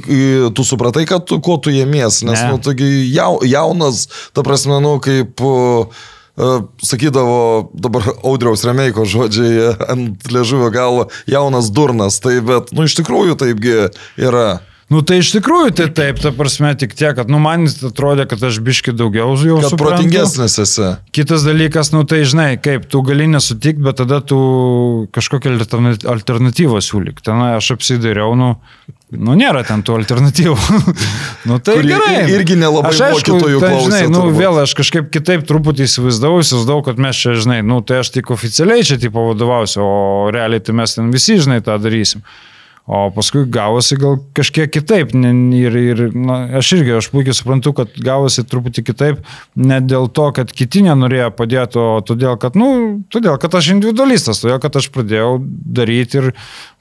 tu 0.52 0.66
supratai, 0.66 1.06
kad 1.08 1.24
tu, 1.24 1.40
ko 1.40 1.56
tu 1.56 1.72
jėmies, 1.72 2.20
nes, 2.26 2.36
Ne. 2.36 2.52
nu, 2.52 2.60
taigi 2.60 3.08
jau, 3.14 3.40
jaunas, 3.46 4.04
ta 4.36 4.44
prasme, 4.44 4.76
nu, 4.84 4.98
kaip 5.00 5.40
uh, 5.40 5.88
sakydavo 6.84 7.70
dabar 7.72 8.12
Audriaus 8.20 8.64
Remeiko 8.68 9.08
žodžiai 9.08 9.72
ant 9.88 10.28
ležuvio 10.28 10.68
galo, 10.74 11.08
jaunas 11.24 11.72
durnas, 11.72 12.20
tai 12.20 12.42
bet, 12.44 12.76
nu, 12.76 12.84
iš 12.84 13.00
tikrųjų 13.00 13.40
taipgi 13.40 13.86
yra. 14.20 14.58
Nu 14.86 15.00
tai 15.02 15.16
iš 15.18 15.32
tikrųjų 15.34 15.72
tai 15.74 15.86
taip, 15.90 16.20
ta 16.22 16.30
prasme 16.30 16.68
tik 16.78 16.92
tiek, 16.94 17.16
kad, 17.18 17.26
nu 17.26 17.40
man 17.42 17.64
atrodė, 17.66 18.22
kad 18.30 18.42
aš 18.46 18.60
biški 18.62 18.92
daugiau 18.94 19.32
jau 19.34 19.56
suprantu. 19.58 19.80
protingesnis 19.80 20.54
esi. 20.62 20.92
Kitas 21.16 21.42
dalykas, 21.42 21.90
nu 21.90 22.04
tai 22.06 22.20
žinai, 22.22 22.52
kaip 22.62 22.86
tu 22.86 23.02
gali 23.02 23.26
nesutikti, 23.26 23.82
bet 23.82 23.98
tada 23.98 24.20
tu 24.22 24.38
kažkokią 25.16 25.56
alterna- 25.56 25.98
alternatyvą 26.14 26.78
siūlyk. 26.86 27.18
Ten 27.26 27.42
aš 27.48 27.72
apsidairiau, 27.74 28.38
nu, 28.38 28.52
nu 29.10 29.34
nėra 29.34 29.66
ten 29.66 29.82
tų 29.82 29.98
alternatyvų. 30.04 30.56
nu 31.50 31.58
tai 31.58 31.80
Kur 31.80 31.90
gerai. 31.90 32.16
irgi 32.38 32.54
nelabai 32.62 32.94
aš, 32.94 33.04
aišku, 33.10 33.42
ten, 33.42 33.58
klausė, 33.58 33.84
žinai, 33.90 34.02
nu 34.06 34.22
turbūt. 34.22 34.38
vėl 34.38 34.62
aš 34.68 34.78
kažkaip 34.84 35.10
kitaip 35.10 35.50
truputį 35.50 35.90
įsivaizdavau, 35.90 36.44
įsivaizdavau, 36.46 36.86
kad 36.86 37.02
mes 37.02 37.26
čia, 37.26 37.34
žinai, 37.34 37.64
nu 37.66 37.82
tai 37.82 38.04
aš 38.06 38.14
tik 38.20 38.30
oficialiai 38.30 38.86
čia 38.86 39.02
tipo 39.02 39.32
vadovausiu, 39.32 39.82
o 39.82 40.30
realiai 40.30 40.62
tai 40.62 40.78
mes 40.78 40.94
ten 40.94 41.10
visi, 41.10 41.42
žinai, 41.42 41.58
tą 41.66 41.74
darysim. 41.82 42.22
O 42.86 43.08
paskui 43.10 43.42
gavosi 43.50 43.96
gal 43.98 44.20
kažkiek 44.38 44.70
kitaip. 44.70 45.10
Ir, 45.10 45.74
ir 45.74 46.02
na, 46.14 46.36
aš 46.60 46.68
irgi, 46.76 46.92
aš 46.94 47.08
puikiai 47.10 47.34
suprantu, 47.34 47.72
kad 47.74 47.90
gavosi 47.98 48.44
truputį 48.46 48.84
kitaip, 48.86 49.24
ne 49.58 49.80
dėl 49.82 50.06
to, 50.14 50.28
kad 50.36 50.52
kiti 50.54 50.84
nenorėjo 50.86 51.32
padėti, 51.34 51.80
o 51.82 51.98
todėl, 52.06 52.36
kad, 52.38 52.54
nu, 52.54 53.02
todėl, 53.10 53.40
kad 53.42 53.58
aš 53.58 53.72
individualistas, 53.74 54.38
todėl, 54.44 54.60
kad 54.62 54.78
aš 54.78 54.86
pradėjau 54.94 55.32
daryti 55.42 56.20
ir 56.20 56.30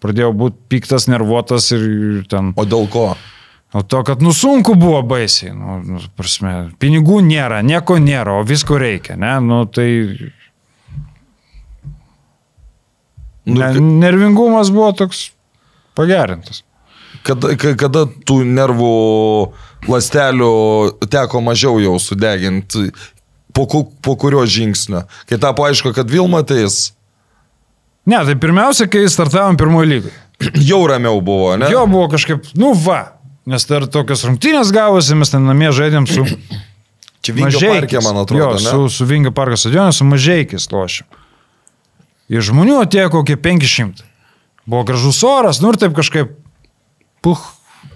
pradėjau 0.05 0.29
būti 0.45 0.61
piktas, 0.75 1.09
nervuotas 1.09 1.71
ir, 1.73 1.89
ir 1.89 2.23
ten. 2.29 2.53
O 2.53 2.69
dėl 2.69 2.85
ko? 2.93 3.15
O 3.75 3.81
to, 3.81 4.05
kad 4.05 4.21
nu 4.21 4.29
sunku 4.31 4.77
buvo 4.77 5.01
baisiai, 5.03 5.57
nu, 5.57 5.81
nu, 5.83 6.05
prasme, 6.15 6.69
pinigų 6.79 7.17
nėra, 7.25 7.63
nieko 7.65 7.97
nėra, 7.99 8.37
o 8.37 8.45
visko 8.45 8.77
reikia, 8.79 9.17
ne, 9.17 9.39
nu 9.41 9.63
tai 9.65 9.89
Nu, 13.45 13.59
ne, 13.59 13.73
ka- 13.73 13.79
nervingumas 13.79 14.71
buvo 14.73 14.91
toks 14.97 15.31
pagerintas. 15.95 16.63
Kada, 17.25 17.55
ka- 17.57 17.75
kada 17.79 18.05
tų 18.27 18.41
nervų 18.45 18.91
lastelių 19.89 20.49
teko 21.11 21.41
mažiau 21.41 21.79
jau 21.83 21.95
sudeginti? 22.01 22.89
Po, 23.55 23.63
ku- 23.71 23.87
po 24.03 24.17
kurio 24.19 24.43
žingsnio? 24.43 25.05
Kai 25.29 25.37
tapo 25.39 25.63
aišku, 25.63 25.93
kad 25.95 26.09
Vilma 26.11 26.43
ateis, 26.45 26.91
Ne, 28.05 28.19
tai 28.21 28.35
pirmiausia, 28.37 28.85
kai 28.85 29.07
startavom 29.09 29.55
pirmojo 29.57 29.87
lygai. 29.89 30.11
jau 30.69 30.83
ramiau 30.85 31.21
buvo, 31.25 31.55
ne? 31.57 31.71
Jo 31.73 31.87
buvo 31.89 32.05
kažkaip, 32.11 32.51
nu 32.53 32.73
va, 32.77 33.15
nes 33.49 33.65
dar 33.65 33.87
tokios 33.89 34.21
rungtynės 34.27 34.69
gavosi, 34.75 35.15
mes 35.17 35.31
ten 35.33 35.41
namie 35.47 35.71
žaidėm 35.73 36.05
su 36.05 36.21
Čia 37.25 37.33
Vingio 37.33 37.57
parke, 37.65 37.97
man 38.05 38.19
atrodo. 38.21 38.43
Jo, 38.43 38.49
ne? 38.61 38.61
su, 38.61 38.83
su 38.93 39.07
Vingio 39.09 39.31
parko 39.33 39.57
stadionu, 39.57 39.89
su 39.97 40.05
mažiekiais 40.05 40.67
lošim. 40.69 41.07
Ir 42.29 42.45
žmonių 42.45 42.75
atėjo 42.83 43.09
kokie 43.15 43.39
500. 43.41 44.03
Buvo 44.65 44.83
gražus 44.87 45.21
oras, 45.27 45.61
nu 45.61 45.69
ir 45.73 45.77
taip 45.81 45.93
kažkaip, 45.97 46.33
puh, 47.25 47.41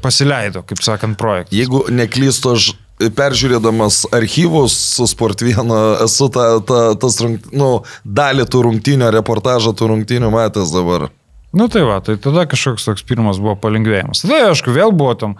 pasileido, 0.03 0.61
kaip 0.67 0.83
sakant, 0.85 1.17
projektas. 1.17 1.55
Jeigu 1.57 1.85
neklystu, 1.93 2.53
aš 2.57 2.71
peržiūrėdamas 3.15 4.03
archyvus 4.15 4.75
su 4.97 5.07
Sport 5.07 5.41
1 5.45 5.71
esu 6.03 6.27
tą, 6.33 6.47
tą, 6.67 6.81
tas 6.99 7.17
nu, 7.23 7.69
dalį 8.03 8.45
tų 8.51 8.65
rungtynių, 8.67 9.09
reportažą 9.15 9.73
tų 9.77 9.93
rungtynių 9.93 10.31
matęs 10.33 10.73
dabar. 10.75 11.07
Nu 11.55 11.65
tai 11.71 11.81
va, 11.87 11.97
tai 12.05 12.19
tada 12.21 12.45
kažkoks 12.49 12.85
toks 12.85 13.05
pirmas 13.07 13.39
buvo 13.41 13.55
palengvėjimas. 13.57 14.21
Tada, 14.25 14.51
aišku, 14.51 14.75
vėl 14.75 14.91
buvo 14.93 15.15
tam 15.17 15.37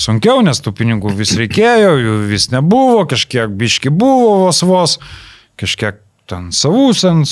sunkiau, 0.00 0.40
nes 0.44 0.58
tų 0.64 0.72
pinigų 0.76 1.12
vis 1.14 1.36
reikėjo, 1.38 1.92
jų 2.00 2.16
vis 2.32 2.48
nebuvo, 2.50 3.04
kažkiek 3.08 3.52
biški 3.60 3.92
buvo 3.94 4.46
vos 4.46 4.64
vos, 4.66 4.98
kažkiek 5.60 6.00
ten 6.26 6.50
savų, 6.50 6.88
ten, 6.98 7.22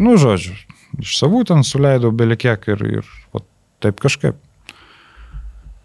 nu 0.00 0.16
žodžiu, 0.22 0.54
iš 0.98 1.14
savų 1.20 1.44
ten 1.48 1.62
suleidau 1.66 2.10
belikiek 2.10 2.66
ir, 2.74 2.82
ir 3.00 3.06
va, 3.34 3.42
taip 3.84 4.00
kažkaip. 4.02 4.36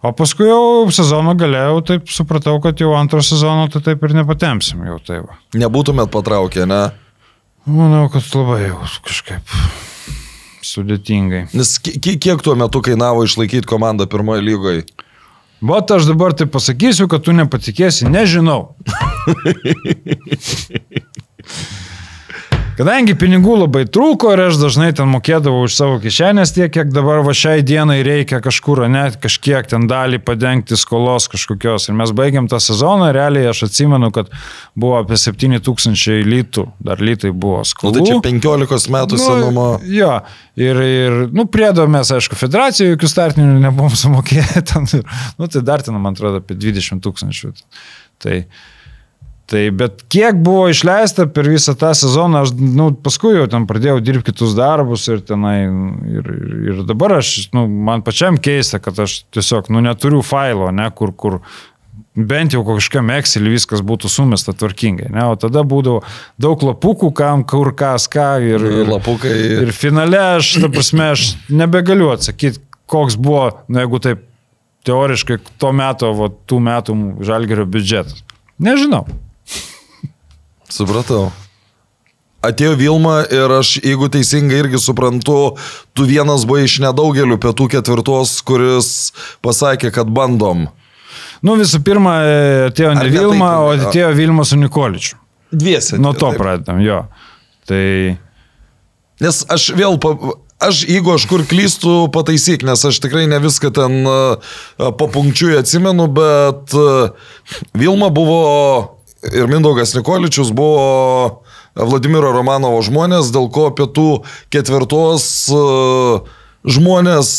O 0.05 0.11
paskui 0.13 0.45
jau 0.49 0.85
sezono 0.93 1.33
galėjau, 1.37 1.79
taip 1.85 2.09
supratau, 2.13 2.59
kad 2.61 2.77
jau 2.81 2.91
antro 2.97 3.21
sezono 3.25 3.65
tai 3.73 3.81
taip 3.85 4.03
ir 4.05 4.13
nepatempsim 4.19 4.83
jau 4.85 4.99
tai 5.01 5.21
va. 5.25 5.37
Nebūtumėt 5.57 6.11
patraukę, 6.13 6.65
ne? 6.69 6.83
Manau, 7.65 8.05
kad 8.13 8.25
labai 8.37 8.67
jau 8.67 8.81
kažkaip 9.07 9.55
sudėtingai. 10.65 11.47
Nes 11.57 11.77
ki- 11.81 11.97
ki- 12.01 12.19
kiek 12.21 12.41
tuo 12.45 12.53
metu 12.57 12.81
kainavo 12.85 13.23
išlaikyti 13.25 13.65
komandą 13.69 14.05
pirmoje 14.09 14.41
lygoje? 14.45 14.83
Vat 15.65 15.89
aš 15.95 16.05
dabar 16.09 16.33
tai 16.37 16.45
pasakysiu, 16.51 17.07
kad 17.09 17.23
tu 17.25 17.33
nepatikėsi, 17.33 18.05
nežinau. 18.11 18.75
Kadangi 22.75 23.13
pinigų 23.15 23.53
labai 23.61 23.85
trūko 23.87 24.33
ir 24.35 24.41
aš 24.49 24.57
dažnai 24.59 24.89
ten 24.95 25.07
mokėdavau 25.07 25.61
iš 25.63 25.77
savo 25.77 25.95
kišenės 26.03 26.51
tiek, 26.57 26.67
kiek 26.75 26.89
dabar 26.91 27.21
va 27.23 27.31
šiai 27.31 27.63
dienai 27.63 28.01
reikia 28.03 28.41
kažkur, 28.43 28.81
net 28.91 29.15
kažkiek 29.23 29.69
ten 29.71 29.85
dalį 29.87 30.19
padengti 30.27 30.75
skolos 30.75 31.29
kažkokios. 31.31 31.87
Ir 31.87 31.95
mes 31.95 32.11
baigiam 32.17 32.49
tą 32.51 32.59
sezoną, 32.59 33.13
realiai 33.15 33.47
aš 33.53 33.63
atsimenu, 33.69 34.11
kad 34.15 34.27
buvo 34.75 34.99
apie 34.99 35.15
7000 35.21 36.19
litų, 36.27 36.67
dar 36.83 36.99
litai 36.99 37.31
buvo 37.31 37.63
Nu, 37.63 37.69
skolų. 37.71 37.95
tai 37.95 38.05
čia 38.11 38.19
15 38.27 38.91
metų 38.97 39.21
senumo. 39.23 39.69
Jo, 39.87 40.11
ir, 40.59 40.83
ir 40.83 41.17
nu, 41.31 41.47
priedo 41.47 41.87
mes, 41.87 42.11
aišku, 42.11 42.35
federacijoje 42.35 42.97
jokių 42.97 43.13
startinių 43.15 43.55
nebuvom 43.69 43.95
sumokėję, 44.03 44.65
ten, 44.73 44.91
nu, 45.39 45.47
tai 45.47 45.63
dar 45.63 45.79
ten, 45.85 45.95
man 45.95 46.11
atrodo, 46.11 46.43
apie 46.43 46.59
20 46.59 46.99
tūkstančių. 47.07 47.55
Tai, 48.19 48.41
tai, 49.49 49.67
bet 49.69 50.01
kiek 50.09 50.37
buvo 50.41 50.65
išleista 50.71 51.27
per 51.29 51.47
visą 51.49 51.75
tą 51.77 51.91
sezoną, 51.97 52.45
aš, 52.45 52.55
nu, 52.57 52.89
paskui 53.05 53.35
jau 53.35 53.45
ten 53.51 53.67
pradėjau 53.69 53.99
dirbti 54.01 54.31
kitus 54.31 54.55
darbus 54.57 55.05
ir 55.11 55.21
tenai, 55.25 55.57
ir, 56.09 56.31
ir, 56.71 56.81
dabar 56.89 57.19
aš, 57.19 57.35
nu, 57.53 57.67
man 57.67 58.03
pačiam 58.05 58.39
keista, 58.41 58.81
kad 58.81 58.99
aš 59.05 59.21
tiesiog, 59.35 59.69
nu, 59.73 59.83
neturiu 59.85 60.23
failo, 60.25 60.71
ne, 60.73 60.89
kur, 60.97 61.13
kur 61.13 61.39
bent 62.15 62.55
jau 62.55 62.63
kažkam 62.65 63.11
Excel 63.13 63.49
viskas 63.51 63.83
būtų 63.85 64.09
sumesta 64.09 64.55
tvarkingai, 64.55 65.11
ne, 65.13 65.27
o 65.29 65.37
tada 65.39 65.65
būdavo 65.67 66.01
daug 66.41 66.63
lapukų, 66.65 67.11
kam, 67.15 67.43
kur 67.45 67.73
kas, 67.77 68.07
ką 68.11 68.29
ir, 68.41 68.65
ir, 68.71 68.89
Lapukai. 68.89 69.35
Ir 69.65 69.73
finale 69.75 70.21
aš, 70.39 70.55
ta 70.63 70.71
prasme, 70.73 71.11
aš 71.13 71.33
nebegaliu 71.51 72.09
atsakyti, 72.15 72.63
koks 72.89 73.19
buvo, 73.19 73.49
na 73.67 73.83
jeigu 73.83 74.01
taip 74.01 74.25
teoriškai, 74.85 75.39
to 75.61 75.71
meto, 75.75 76.11
va, 76.17 76.31
tų 76.49 76.61
metų 76.65 76.97
žalgerio 77.25 77.65
biudžetas. 77.69 78.23
Nežinau. 78.61 79.03
Supratau. 80.71 81.29
Atėjo 82.45 82.75
Vilma 82.77 83.23
ir 83.33 83.49
aš, 83.57 83.79
jeigu 83.81 84.09
teisingai 84.13 84.59
irgi 84.61 84.79
suprantu, 84.81 85.55
tu 85.97 86.05
vienas 86.05 86.45
buvai 86.45 86.67
iš 86.67 86.77
nedaugelių 86.83 87.39
pietų 87.41 87.69
ketvirtos, 87.73 88.37
kuris 88.45 88.89
pasakė, 89.45 89.89
kad 89.95 90.11
bandom. 90.13 90.67
Nu, 91.45 91.55
visų 91.57 91.81
pirma, 91.85 92.19
e, 92.21 92.35
atėjo 92.69 92.93
ne 92.93 93.07
ne 93.07 93.13
Vilma, 93.13 93.49
taip, 93.49 93.65
o 93.65 93.89
atėjo 93.89 94.11
Vilma 94.17 94.45
su 94.45 94.59
Nikoličiu. 94.61 95.17
Dviesi. 95.55 95.97
Nuo 96.01 96.13
to 96.13 96.29
Taip. 96.29 96.41
pradedam, 96.41 96.81
jo. 96.83 97.01
Tai 97.65 97.85
Nes 99.23 99.45
aš 99.47 99.69
vėl, 99.77 99.95
pa, 100.01 100.11
aš 100.65 100.81
jeigu 100.89 101.13
aš 101.13 101.25
kur 101.29 101.45
klystu, 101.47 101.93
pataisyk, 102.11 102.65
nes 102.67 102.81
aš 102.89 102.99
tikrai 103.03 103.23
ne 103.31 103.39
viską 103.39 103.71
ten 103.75 104.03
papunkčiui 104.75 105.55
atsimenu, 105.61 106.09
bet 106.11 106.75
a, 106.75 107.13
Vilma 107.77 108.09
buvo 108.11 108.41
ir 109.33 109.47
Mindaugas 109.49 109.95
Nikoličius 109.95 110.51
buvo 110.55 111.43
Vladimiro 111.75 112.31
Romanovo 112.35 112.81
žmonės, 112.85 113.31
dėl 113.35 113.49
ko 113.53 113.69
pietų 113.75 114.09
ketvirtos 114.53 115.27
a, 115.51 115.61
žmonės 116.65 117.29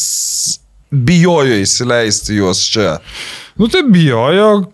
bijojo 0.92 1.60
įsileisti 1.62 2.38
juos 2.40 2.62
čia. 2.70 2.98
Nu 3.58 3.70
tai 3.72 3.84
bijojo. 3.88 4.72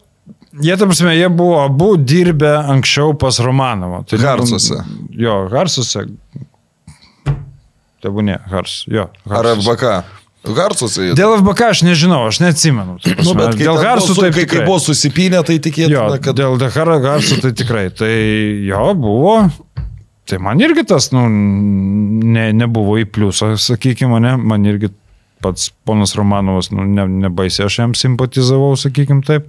Jie, 0.60 0.74
ta 0.76 0.84
prasme, 0.84 1.14
jie 1.16 1.30
buvo 1.32 1.62
abu 1.62 1.94
dirbę 1.96 2.50
anksčiau 2.74 3.14
pas 3.16 3.38
Romanovą. 3.40 4.02
Tai, 4.04 4.18
Harsuose. 4.20 4.82
Jo, 5.16 5.46
Harsuose. 5.48 6.04
Tebūnė, 8.04 8.36
Hars. 8.50 8.82
Jo, 8.90 9.06
Ar 9.30 9.48
Harsuose. 9.48 9.62
FBK? 9.62 10.21
Garsuose. 10.42 11.04
jie- 11.10 11.14
Dėl 11.14 11.36
FBK 11.38 11.68
aš 11.70 11.82
nežinau, 11.86 12.24
aš 12.26 12.40
neatsimenu. 12.42 12.96
Nu, 13.22 13.34
bet 13.38 13.54
dėl 13.60 13.76
su- 14.02 14.16
taip 14.18 14.34
kai, 14.34 14.46
kai 14.50 14.64
buvo 14.66 14.78
susipinę, 14.82 15.42
tai 15.46 15.58
tikėtina, 15.62 16.18
kad... 16.22 16.34
dėl 16.40 16.56
Dakaro 16.58 16.96
Harsų 17.04 17.38
tai 17.44 17.52
tikrai. 17.54 17.84
Tai 17.94 18.10
jo, 18.66 18.82
buvo. 18.98 19.36
Tai 20.26 20.38
man 20.42 20.58
irgi 20.62 20.84
tas, 20.86 21.10
nu, 21.14 21.26
ne, 21.28 22.48
nebuvo 22.54 22.96
į 23.02 23.06
pliusą, 23.10 23.52
sakykime, 23.58 24.18
ne, 24.22 24.36
man 24.38 24.64
irgi 24.66 24.90
pats 25.42 25.70
ponas 25.86 26.14
Romanovas, 26.18 26.70
nu, 26.70 26.84
ne, 26.86 27.06
nebaisiai 27.26 27.66
aš 27.66 27.78
jam 27.80 27.94
simpatizavau, 27.98 28.74
sakykime 28.78 29.22
taip. 29.26 29.46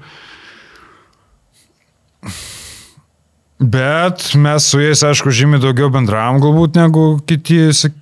Bet 3.64 4.34
mes 4.36 4.66
su 4.68 4.82
jais, 4.82 5.04
aišku, 5.06 5.32
žymiai 5.32 5.62
daugiau 5.64 5.90
bendravom 5.94 6.42
galbūt 6.44 6.76
negu 6.80 7.04
kiti, 7.30 7.70
sak- 7.74 7.96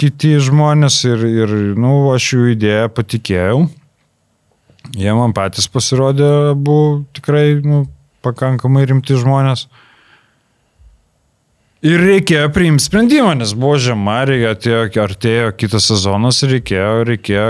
kiti 0.00 0.34
žmonės 0.42 1.00
ir, 1.08 1.24
ir 1.28 1.54
nu, 1.80 1.94
aš 2.14 2.32
jų 2.34 2.50
idėją 2.54 2.90
patikėjau. 2.94 3.64
Jie 4.94 5.14
man 5.16 5.32
patys 5.36 5.66
pasirodė, 5.70 6.54
buvo 6.54 7.04
tikrai 7.16 7.56
nu, 7.64 7.84
pakankamai 8.24 8.84
rimti 8.88 9.16
žmonės. 9.18 9.66
Ir 11.84 12.00
reikėjo 12.00 12.48
priimti 12.52 12.86
sprendimą, 12.86 13.34
nes 13.36 13.52
buvo 13.56 13.76
žiema, 13.80 14.22
reikėjo, 14.28 14.86
artėjo 15.02 15.50
kitas 15.60 15.90
sezonas 15.90 16.40
ir 16.44 16.54
reikėjo, 16.56 16.92
reikėjo 17.10 17.48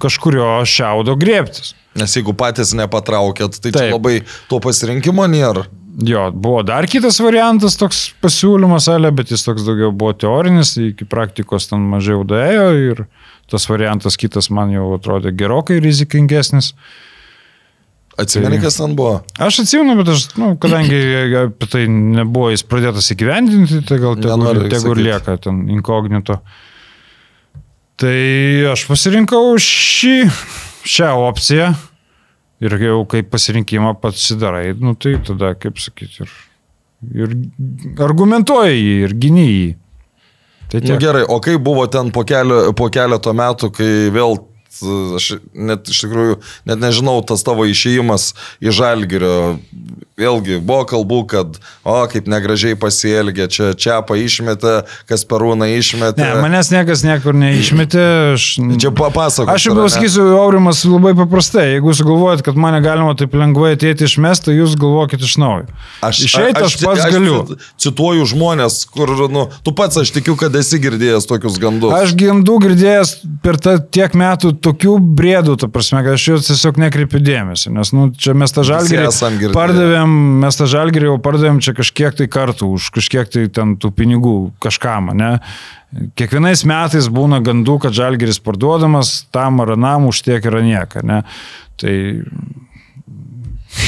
kažkurio 0.00 0.46
šiaudo 0.68 1.16
griebtis. 1.20 1.74
Nes 1.96 2.12
jeigu 2.16 2.32
patys 2.36 2.74
nepatraukėt, 2.76 3.58
tai 3.64 3.72
Taip. 3.72 3.92
labai 3.96 4.20
to 4.50 4.60
pasirinkimo 4.64 5.24
nėra. 5.32 5.66
Jo, 6.04 6.30
buvo 6.32 6.60
dar 6.66 6.84
kitas 6.92 7.16
variantas, 7.24 7.78
toks 7.80 8.10
pasiūlymas, 8.20 8.84
ale, 8.92 9.08
bet 9.16 9.30
jis 9.32 9.46
toks 9.46 9.64
daugiau 9.64 9.94
buvo 9.96 10.12
teorinis, 10.12 10.74
iki 10.76 11.06
praktikos 11.08 11.70
ten 11.70 11.86
mažiau 11.88 12.20
daėjo 12.28 12.66
ir 12.82 13.00
tas 13.48 13.64
variantas 13.70 14.18
kitas 14.20 14.50
man 14.52 14.74
jau 14.74 14.90
atrodė 14.98 15.32
gerokai 15.32 15.78
rizikingesnis. 15.80 16.74
Atsimeni, 18.20 18.58
kas 18.60 18.76
ten 18.80 18.92
buvo? 18.96 19.22
Aš 19.40 19.62
atsimenu, 19.64 19.96
bet 20.02 20.12
aš, 20.12 20.26
nu, 20.40 20.54
kadangi 20.60 21.00
apie 21.46 21.68
tai 21.72 21.86
nebuvo 21.88 22.52
jis 22.52 22.64
pradėtas 22.68 23.08
įgyvendinti, 23.12 23.80
tai 23.88 24.00
gal 24.00 24.16
tegu, 24.20 24.32
Nenoriu 24.32 24.68
tegu 24.68 24.92
ir 24.92 25.00
sakyt. 25.00 25.04
lieka 25.08 25.36
ten 25.48 25.64
inkognito. 25.72 26.40
Tai 28.00 28.16
aš 28.72 28.84
pasirinkau 28.88 29.56
šį, 29.60 30.16
šią 30.84 31.12
opciją 31.24 31.72
ir 32.64 32.76
jau 32.80 33.02
kaip 33.10 33.28
pasirinkimą 33.32 33.94
pats 34.00 34.28
sidarai, 34.30 34.70
nu, 34.80 34.94
tai 34.96 35.16
tada, 35.26 35.52
kaip 35.60 35.80
sakyti, 35.82 36.24
ir, 36.24 36.32
ir 37.26 37.34
argumentuoji 38.06 38.78
jį, 38.80 38.94
ir 39.08 39.16
gini 39.26 39.46
jį. 39.48 39.66
Tai 40.66 40.80
Nu, 40.80 40.86
tiek. 40.88 40.98
gerai, 41.04 41.22
o 41.30 41.38
kai 41.38 41.58
buvo 41.62 41.84
ten 41.86 42.08
po, 42.10 42.24
kelio, 42.26 42.72
po 42.74 42.88
keleto 42.90 43.30
metų, 43.36 43.68
kai 43.76 43.90
vėl, 44.10 44.32
aš 45.16 45.28
net 45.54 45.86
iš 45.92 46.00
tikrųjų, 46.02 46.40
net 46.66 46.80
nežinau, 46.82 47.20
tas 47.28 47.44
tavo 47.46 47.68
išėjimas 47.70 48.32
į 48.64 48.74
Žalgirio, 48.74 49.36
vėlgi 50.16 50.62
buvo 50.64 50.84
kalbų, 50.88 51.18
kad, 51.28 51.58
o, 51.84 51.96
kaip 52.08 52.28
negražiai 52.30 52.76
pasielgė, 52.80 53.50
čia 53.52 53.72
Čiapą 53.76 54.16
išmetė, 54.16 54.86
Kasperūną 55.10 55.68
išmetė. 55.76 56.22
Ne, 56.24 56.40
manęs 56.40 56.70
niekas 56.72 57.02
niekur 57.04 57.36
neišmetė. 57.36 58.04
Aš, 58.32 58.46
Čia 58.80 58.92
papasakok. 58.96 59.52
Aš 59.52 59.66
jums 59.68 59.80
pasakysiu, 59.82 60.24
Aurimas, 60.38 60.80
labai 60.88 61.12
paprastai. 61.18 61.66
Jeigu 61.74 61.92
jūs 61.92 62.00
galvojat, 62.06 62.44
kad 62.46 62.56
mane 62.56 62.80
galima 62.84 63.12
taip 63.18 63.36
lengvai 63.36 63.74
ateiti 63.76 64.08
išmesti, 64.08 64.48
tai 64.48 64.56
jūs 64.56 64.78
galvokit 64.80 65.20
iš 65.20 65.36
naujo. 65.42 65.68
Aš, 66.00 66.22
Išeiti 66.30 66.64
aš, 66.64 66.78
aš 66.78 66.86
pats 66.86 67.04
aš 67.04 67.12
galiu. 67.18 67.36
Cituoju 67.84 68.24
žmonės, 68.32 68.80
kur, 68.88 69.12
nu, 69.32 69.44
tu 69.66 69.76
pats 69.76 70.00
aš 70.00 70.14
tikiu, 70.16 70.38
kad 70.40 70.56
esi 70.56 70.80
girdėjęs 70.80 71.28
tokius 71.28 71.60
gandus. 71.60 71.92
Aš 71.92 72.16
gimdų 72.16 72.56
girdėjęs 72.64 73.14
per 73.44 73.60
tą 73.60 73.76
tiek 73.84 74.16
metų 74.16 74.54
tokių 74.64 74.96
brėdų, 75.20 75.58
ta 75.60 75.68
prasme, 75.72 76.00
kad 76.06 76.16
aš 76.16 76.28
juos 76.30 76.48
tiesiog 76.48 76.80
nekreipiu 76.86 77.20
dėmesio. 77.20 77.74
Nes, 77.76 77.92
nu, 77.92 78.08
čia 78.16 78.32
mes 78.38 78.56
tą 78.56 78.64
esam 78.64 79.36
girdėję. 79.36 79.52
Pardavėm, 80.06 80.40
mes 80.40 80.56
tą 80.56 80.66
žalgirį 80.70 81.08
jau 81.10 81.16
pardavėm 81.22 81.58
čia 81.62 81.72
kažkiek 81.74 82.14
tai 82.16 82.26
kartų, 82.30 82.68
už 82.78 82.90
kažkiek 82.94 83.28
tai 83.30 83.46
ten 83.48 83.76
tų 83.76 83.90
pinigų 83.92 84.52
kažkam, 84.62 85.10
ne? 85.16 85.40
Kiekvienais 86.18 86.64
metais 86.66 87.08
būna 87.08 87.40
gandų, 87.42 87.78
kad 87.82 87.92
žalgiris 87.96 88.38
parduodamas 88.42 89.26
tam 89.32 89.60
ar 89.64 89.74
anam 89.76 90.06
už 90.10 90.22
tiek 90.26 90.44
yra 90.44 90.62
nieka, 90.62 91.02
ne? 91.02 91.22
Tai 91.76 92.22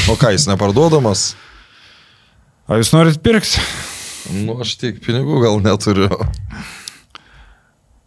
O 0.09 0.17
ką, 0.21 0.33
jis 0.35 0.47
neparduodamas? 0.49 1.35
ar 2.69 2.79
jūs 2.83 2.93
norit 2.93 3.23
pirkti? 3.25 3.61
Nu, 4.45 4.59
aš 4.61 4.75
tiek 4.77 4.99
pinigų 5.01 5.39
gal 5.41 5.57
neturiu. 5.65 6.11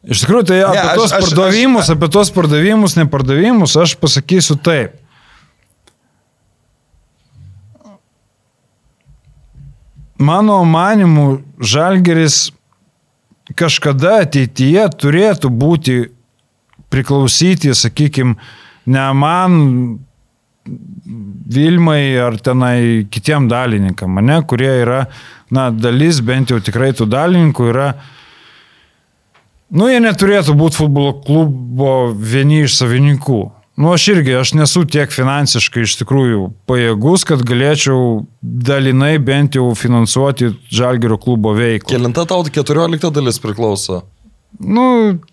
Iš 0.05 0.21
tikrųjų, 0.23 0.45
tai 0.49 0.59
apie 0.65 0.81
aš- 0.81 0.97
tos 0.97 1.11
aš- 1.13 1.23
pardavimus, 1.25 1.83
aš- 1.89 1.95
apie 1.95 2.09
tos 2.13 2.29
pardavimus, 2.33 2.95
nepardavimus, 2.97 3.75
aš 3.77 3.95
pasakysiu 4.01 4.57
taip. 4.61 5.00
Mano 10.21 10.63
manimu, 10.63 11.41
Žalgeris 11.57 12.51
kažkada 13.57 14.19
ateityje 14.21 14.83
turėtų 15.01 15.49
būti 15.49 15.95
priklausyti, 16.93 17.73
sakykime, 17.73 18.35
ne 18.85 19.05
man, 19.17 19.59
Vilmai 21.51 22.13
ar 22.21 22.37
tenai 22.37 23.07
kitiem 23.09 23.47
dalininkam, 23.49 24.19
ne, 24.21 24.37
kurie 24.45 24.69
yra, 24.83 24.99
na, 25.49 25.71
dalis 25.73 26.21
bent 26.21 26.53
jau 26.53 26.59
tikrai 26.61 26.91
tų 26.93 27.07
dalininkų 27.09 27.65
yra, 27.71 27.87
nu, 29.73 29.89
jie 29.89 29.97
neturėtų 30.05 30.53
būti 30.59 30.83
futbolo 30.83 31.15
klubo 31.25 31.95
vieni 32.13 32.61
iš 32.67 32.77
savininkų. 32.77 33.41
Nu, 33.81 33.89
aš 33.95 34.03
irgi, 34.11 34.35
aš 34.37 34.51
nesu 34.53 34.83
tiek 34.85 35.09
finansiškai 35.09 35.87
iš 35.87 35.95
tikrųjų 36.03 36.41
pajėgus, 36.69 37.23
kad 37.25 37.41
galėčiau 37.47 38.27
dalinai 38.41 39.15
bent 39.17 39.57
jau 39.57 39.71
finansuoti 39.77 40.51
Žalgerio 40.69 41.17
klubo 41.21 41.55
veiklą. 41.57 41.89
Kelinta 41.89 42.27
tau 42.29 42.43
14 42.45 43.09
dalis 43.15 43.41
priklauso. 43.41 44.03
Nu, 44.61 44.83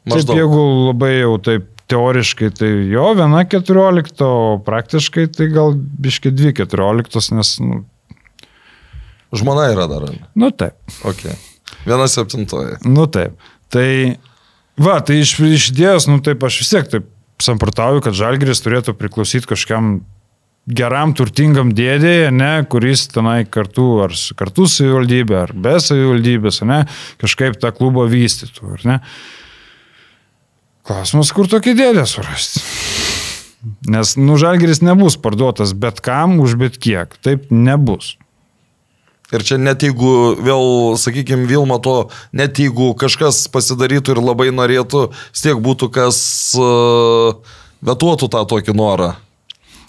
taip, 0.09 0.33
jeigu 0.33 0.63
labai 0.87 1.19
jau 1.19 1.35
taip 1.45 1.67
teoriškai, 1.93 2.49
tai 2.57 2.71
jo, 2.89 3.05
viena 3.19 3.43
14, 3.49 4.25
o 4.25 4.57
praktiškai 4.65 5.27
tai 5.35 5.51
gal 5.53 5.77
biški 5.77 6.33
2 6.33 6.55
14, 6.63 7.37
nes, 7.37 7.53
nu, 7.65 7.83
Žmona 9.37 9.69
yra 9.75 9.85
dar. 9.91 10.09
nu 10.33 10.51
taip, 10.57 10.79
Ok. 11.05 11.27
Viena 11.85 12.09
septintoji. 12.09 12.81
nu 12.89 13.05
taip. 13.13 13.37
Tai, 13.69 14.17
va, 14.81 14.99
tai 15.05 15.21
iš, 15.21 15.37
iš 15.37 15.71
idėjos, 15.75 16.09
nu 16.09 16.23
taip, 16.25 16.41
aš 16.49 16.63
vis 16.63 16.73
tiek 16.73 16.89
taip 16.89 17.13
samprotauju, 17.43 18.03
kad 18.05 18.17
Žalgiris 18.19 18.63
turėtų 18.65 18.95
priklausyti 18.99 19.49
kažkam 19.51 19.99
geram, 20.69 21.15
turtingam 21.17 21.73
dėdėje, 21.73 22.29
ne, 22.35 22.53
kuris 22.69 23.07
tenai 23.13 23.43
kartu, 23.49 23.87
ar 24.05 24.15
kartu 24.39 24.69
su 24.69 24.85
įvaldybė, 24.89 25.39
ar 25.47 25.55
be 25.57 25.79
savivaldybės, 25.81 26.61
ne, 26.69 26.83
kažkaip 27.23 27.57
tą 27.63 27.73
klubą 27.77 28.05
vystytų. 28.11 28.77
Klausimas, 30.89 31.33
kur 31.37 31.49
tokį 31.49 31.77
dėdę 31.79 32.05
surasti. 32.09 32.65
Nes, 33.91 34.15
nu, 34.21 34.37
Žalgiris 34.39 34.81
nebus 34.85 35.19
parduotas 35.21 35.75
bet 35.75 36.01
kam 36.05 36.39
už 36.41 36.55
bet 36.61 36.79
kiek. 36.79 37.17
Taip 37.25 37.51
nebus. 37.51 38.18
Ir 39.29 39.45
čia 39.45 39.59
net 39.61 39.85
jeigu 39.85 40.11
vėl, 40.41 40.97
sakykime, 40.97 41.45
Vilma 41.51 41.77
to, 41.85 42.09
net 42.33 42.57
jeigu 42.57 42.95
kažkas 42.97 43.43
pasidarytų 43.53 44.15
ir 44.15 44.21
labai 44.25 44.49
norėtų, 44.57 45.09
vis 45.13 45.45
tiek 45.45 45.59
būtų 45.61 45.91
kas 45.93 46.21
uh, 46.57 47.37
vetuotų 47.85 48.31
tą 48.33 48.45
tokį 48.49 48.77
norą. 48.79 49.11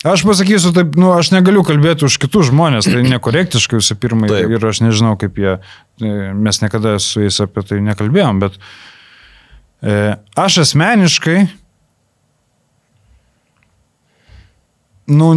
Aš 0.08 0.24
pasakysiu 0.24 0.72
taip, 0.72 0.94
nu, 0.96 1.10
aš 1.12 1.34
negaliu 1.34 1.60
kalbėti 1.68 2.06
už 2.08 2.16
kitus 2.24 2.48
žmonės, 2.52 2.88
tai 2.88 3.04
nekorektiškai 3.16 3.82
visų 3.82 3.98
pirma 4.00 4.30
Taip. 4.32 4.52
ir 4.56 4.68
aš 4.70 4.80
nežinau, 4.86 5.18
kaip 5.20 5.40
jie, 5.40 5.58
e, 6.00 6.12
mes 6.32 6.62
niekada 6.64 6.96
su 7.04 7.26
jais 7.26 7.40
apie 7.44 7.66
tai 7.68 7.82
nekalbėjom, 7.84 8.40
bet 8.40 8.56
e, 9.84 10.16
aš 10.40 10.62
asmeniškai, 10.64 11.42
nu, 15.20 15.32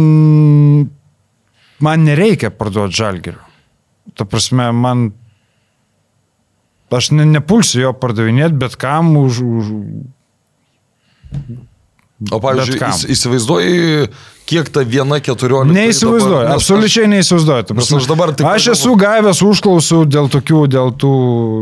man 1.83 2.07
nereikia 2.07 2.53
parduoti 2.55 3.01
žalgerio. 3.03 3.42
Ta 4.17 4.25
prasme, 4.29 4.67
man, 4.75 5.11
aš 6.93 7.11
ne, 7.15 7.25
nepulsiu 7.25 7.87
jo 7.87 7.93
pardavinėti, 7.97 8.57
bet 8.61 8.75
kam 8.77 9.15
už, 9.17 9.39
už, 9.41 9.71
O 12.31 12.37
pavyzdžiui, 12.39 12.77
įsivaizduoji, 13.11 14.05
kiek 14.47 14.69
ta 14.71 14.83
viena 14.87 15.17
keturiolikta. 15.23 15.75
Neįsivaizduoju, 15.75 16.45
absoliučiai 16.53 17.09
neįsivaizduoju. 17.11 17.65
Ta 17.67 17.75
Nes 17.75 17.79
prasme, 17.81 17.99
aš 17.99 18.07
dabar 18.07 18.31
tik 18.37 18.47
Aš 18.47 18.67
esu 18.77 18.93
gavęs 18.99 19.41
užklausų 19.43 20.03
dėl 20.07 20.29
tokių, 20.31 20.61
dėl 20.71 20.93
tų 21.01 21.11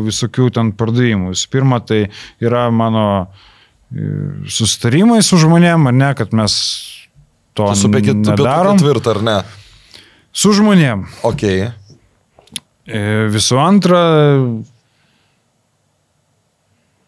visokių 0.09 0.51
ten 0.53 0.69
pardavimų. 0.77 1.33
Pirma, 1.53 1.79
tai 1.81 2.03
yra 2.43 2.67
mano 2.69 3.05
e, 3.25 4.11
susitarimai 4.45 5.23
su 5.25 5.39
žmonėm, 5.41 5.89
ar 5.89 5.97
ne, 5.97 6.11
kad 6.19 6.35
mes 6.37 6.59
to 7.57 7.71
Su 7.73 7.89
apie 7.89 8.13
nedarom. 8.13 8.77
ketvirtą, 8.77 9.15
ar 9.17 9.23
ne? 9.25 9.37
Su 10.31 10.53
žmonėm. 10.55 11.07
Ok. 11.27 11.47
E, 12.91 13.01
Visų 13.31 13.57
antra, 13.61 14.01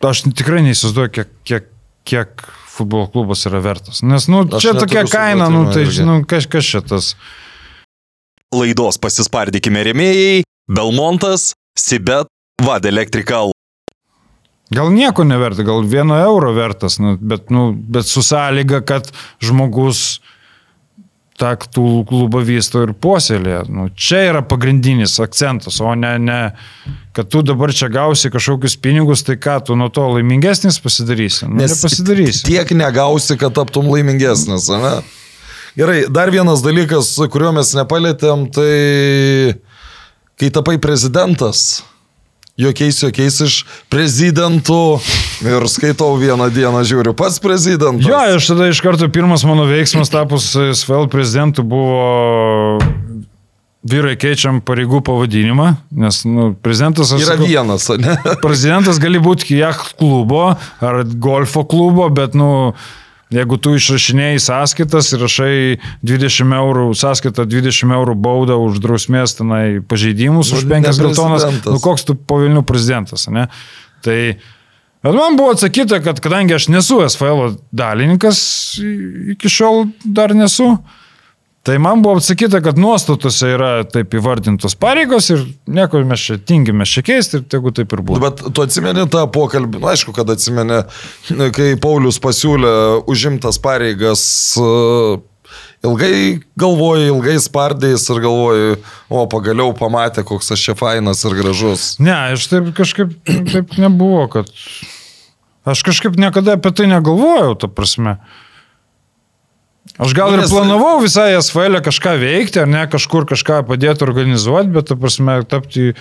aš 0.03 0.23
tikrai 0.31 0.63
neįsivaizduoju, 0.65 1.13
kiek, 1.17 1.31
kiek, 1.47 1.71
kiek 2.07 2.45
futbolo 2.73 3.07
klubas 3.13 3.45
yra 3.49 3.61
vertas. 3.63 4.01
Nes, 4.05 4.27
nu, 4.31 4.43
Aš 4.47 4.65
čia 4.65 4.75
tokia 4.77 5.05
kaina, 5.09 5.49
nu, 5.53 5.65
tai, 5.73 5.85
žinau, 5.91 6.21
kas, 6.27 6.47
kas 6.49 6.67
šitas. 6.67 7.13
Laidos 8.53 8.99
pasispardykime 9.01 9.81
rėmėjai- 9.89 10.43
Belmontas, 10.77 11.53
Sibet, 11.79 12.29
Vad 12.61 12.85
Electrical. 12.85 13.51
Gal 14.73 14.89
nieko 14.93 15.25
neverta, 15.25 15.65
gal 15.65 15.83
vieno 15.85 16.17
euro 16.17 16.53
vertas, 16.53 16.97
nu, 17.01 17.17
bet, 17.17 17.51
nu, 17.53 17.73
bet 17.73 18.07
su 18.09 18.23
sąlyga, 18.25 18.81
kad 18.85 19.09
žmogus 19.43 20.21
tą 21.39 21.55
klubą 21.57 22.43
vysto 22.45 22.83
ir 22.85 22.93
puoselė. 22.93 23.63
Nu, 23.71 23.87
čia 23.95 24.21
yra 24.29 24.41
pagrindinis 24.45 25.15
akcentas, 25.23 25.79
o 25.81 25.93
ne, 25.97 26.13
ne, 26.21 26.39
kad 27.15 27.29
tu 27.33 27.41
dabar 27.45 27.73
čia 27.73 27.89
gausi 27.93 28.31
kažkokius 28.33 28.77
pinigus, 28.81 29.25
tai 29.25 29.39
ką 29.41 29.59
tu 29.67 29.77
nuo 29.79 29.89
to 29.93 30.05
laimingesnis 30.15 30.79
pasidarysi. 30.83 31.47
Nu, 31.49 31.57
nepasidarysi. 31.61 32.45
tiek 32.49 32.73
negausi, 32.77 33.37
kad 33.41 33.55
taptum 33.57 33.89
laimingesnis, 33.93 34.69
ne? 34.69 34.95
Gerai, 35.73 36.03
dar 36.13 36.29
vienas 36.29 36.61
dalykas, 36.61 37.15
kurio 37.33 37.49
mes 37.55 37.73
nepalėtėm, 37.73 38.45
tai 38.53 39.55
kai 40.37 40.51
tapai 40.53 40.77
prezidentas, 40.81 41.81
jokiais 42.61 42.99
jokiais 43.01 43.39
iš 43.41 43.55
prezidentų 43.89 44.83
ir 45.43 45.67
skaitau 45.71 46.15
vieną 46.19 46.49
dieną, 46.53 46.83
žiūriu, 46.87 47.13
pats 47.17 47.39
prezidentas. 47.43 48.07
Jo, 48.07 48.21
aš 48.37 48.51
tada 48.53 48.69
iš 48.71 48.81
karto 48.83 49.09
pirmas 49.11 49.45
mano 49.47 49.67
veiksmas 49.69 50.11
tapus 50.13 50.51
SVL 50.55 51.09
prezidentu 51.11 51.65
buvo 51.67 52.79
vyrai 53.83 54.15
keičiam 54.19 54.61
pareigų 54.63 55.01
pavadinimą, 55.03 55.67
nes 55.99 56.23
nu, 56.27 56.51
prezidentas 56.63 57.11
Yra 57.17 57.35
sakau, 57.35 57.47
vienas, 57.49 57.89
ne? 57.99 58.15
Prezidentas 58.45 58.99
gali 59.03 59.19
būti 59.23 59.57
jacht 59.59 59.97
klubo 59.99 60.53
ar 60.55 61.03
golfo 61.03 61.65
klubo, 61.67 62.07
bet, 62.13 62.37
nu, 62.39 62.71
jeigu 63.33 63.59
tu 63.59 63.75
išrašinėjai 63.75 64.39
sąskaitas 64.45 65.11
ir 65.13 65.23
rašai 65.25 65.53
20 66.05 66.57
eurų, 66.61 66.87
sąskaitą 66.97 67.47
20 67.49 67.95
eurų 67.99 68.15
baudą 68.23 68.57
už 68.63 68.79
drausmės 68.83 69.35
tenai 69.39 69.81
pažeidimus, 69.83 70.53
Nu, 70.53 70.61
už 70.61 70.67
ne 70.69 70.81
5 70.87 71.03
geltonas, 71.03 71.47
nu 71.67 71.79
koks 71.83 72.07
tu 72.07 72.15
po 72.15 72.39
Vilnių 72.43 72.63
prezidentas, 72.67 73.27
ne? 73.27 73.49
Tai, 74.03 74.19
bet 75.03 75.15
man 75.19 75.37
buvo 75.39 75.53
atsakyta, 75.53 75.99
kad 76.03 76.19
kadangi 76.23 76.55
aš 76.55 76.69
nesu 76.73 77.01
SFL 77.05 77.57
dalininkas, 77.75 78.43
iki 79.35 79.51
šiol 79.51 79.87
dar 80.03 80.35
nesu, 80.37 80.77
Tai 81.63 81.77
man 81.79 82.01
buvo 82.03 82.17
atsakyta, 82.19 82.59
kad 82.59 82.75
nuostatose 82.75 83.47
yra 83.55 83.67
taip 83.87 84.11
įvardintos 84.19 84.73
pareigos 84.75 85.29
ir 85.31 85.45
nieko 85.71 86.01
mes 86.03 86.25
čia 86.27 86.35
tingime 86.35 86.83
čia 86.83 87.05
keisti 87.07 87.39
ir 87.39 87.45
tegu 87.47 87.71
taip 87.71 87.93
ir 87.95 88.01
Nu, 88.01 88.07
būtų. 88.09 88.19
Bet 88.25 88.41
tu 88.51 88.65
atsimeni 88.65 89.05
tą 89.07 89.21
pokalbį, 89.31 89.79
na 89.79 89.93
aišku, 89.93 90.11
kad 90.17 90.27
atsimeni, 90.33 90.81
kai 91.55 91.69
Paulius 91.79 92.19
pasiūlė 92.19 92.73
užimtas 93.07 93.61
pareigas, 93.63 94.25
ilgai 95.83 96.39
galvoji, 96.59 97.09
ilgai 97.11 97.35
spardėjais 97.43 98.05
ir 98.13 98.21
galvoji, 98.23 98.75
o 99.11 99.25
pagaliau 99.31 99.73
pamatė, 99.77 100.23
koks 100.27 100.53
aš 100.55 100.63
čia 100.69 100.75
fainas 100.79 101.23
ir 101.27 101.35
gražus. 101.41 101.93
Ne, 102.03 102.15
aš 102.37 102.47
taip 102.51 102.69
kažkaip 102.77 103.15
taip 103.51 103.75
nebuvo, 103.81 104.25
kad... 104.31 104.51
Aš 105.63 105.79
kažkaip 105.87 106.17
niekada 106.19 106.57
apie 106.57 106.73
tai 106.75 106.89
negalvojau, 106.91 107.53
ta 107.55 107.69
prasme. 107.71 108.17
Aš 109.95 110.11
gal 110.17 110.31
Nu, 110.33 110.37
ir 110.39 110.41
nes- 110.43 110.51
planavau 110.51 110.97
visai 111.03 111.29
SFL 111.39 111.77
kažką 111.85 112.17
veikti, 112.19 112.59
ar 112.63 112.67
ne, 112.67 112.81
kažkur 112.91 113.23
kažką 113.29 113.61
padėti 113.69 114.03
organizuoti, 114.03 114.71
bet, 114.75 114.89
ta 114.89 114.97
prasme, 114.99 115.37
tapti 115.47 115.91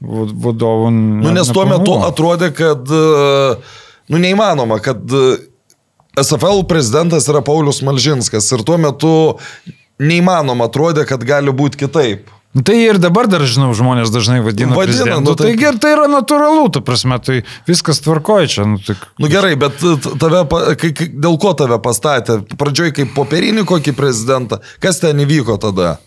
va- 0.00 0.28
vadovu. 0.46 0.88
Nu, 0.94 1.32
nes 1.36 1.50
tuo 1.52 1.66
metu 1.68 1.98
atrodė, 2.06 2.48
kad, 2.56 2.88
e, 2.88 3.58
nu, 4.08 4.20
neįmanoma, 4.24 4.78
kad 4.84 5.02
e, 5.04 5.24
SFL 6.22 6.64
prezidentas 6.70 7.28
yra 7.30 7.42
Paulius 7.44 7.82
Malžinskas 7.86 8.48
ir 8.54 8.64
tuo 8.66 8.78
metu 8.80 9.12
neįmanoma 9.98 10.68
atrodė, 10.68 11.06
kad 11.08 11.22
gali 11.26 11.54
būti 11.54 11.84
kitaip. 11.84 12.34
Nu, 12.56 12.62
Tai 12.64 12.74
ir 12.80 12.96
dabar 12.96 13.28
dar, 13.28 13.42
žinau, 13.44 13.74
žmonės 13.76 14.08
dažnai 14.10 14.40
vadina. 14.40 14.72
Vadina, 14.74 15.18
nu, 15.20 15.34
tai- 15.36 15.52
ir 15.52 15.76
tai 15.78 15.92
yra 15.92 16.06
natūralu, 16.08 16.70
ta 16.72 16.80
prasme, 16.80 17.18
tai 17.20 17.42
viskas 17.68 18.00
tvarkoja 18.00 18.48
čia. 18.48 18.64
Nu, 18.64 18.80
tai... 18.80 18.96
Nu 19.20 19.28
gerai, 19.28 19.52
bet 19.60 19.76
tave, 20.18 20.40
kai, 20.80 20.90
kai, 20.96 21.10
dėl 21.12 21.36
ko 21.38 21.52
tave 21.52 21.76
pastatė? 21.84 22.40
Pradžioj 22.58 22.94
kaip 22.96 23.12
popierinį 23.14 23.66
kokį 23.68 23.92
prezidentą. 23.98 24.62
Kas 24.80 25.02
ten 25.04 25.20
įvyko 25.20 25.58
tada? 25.60 25.98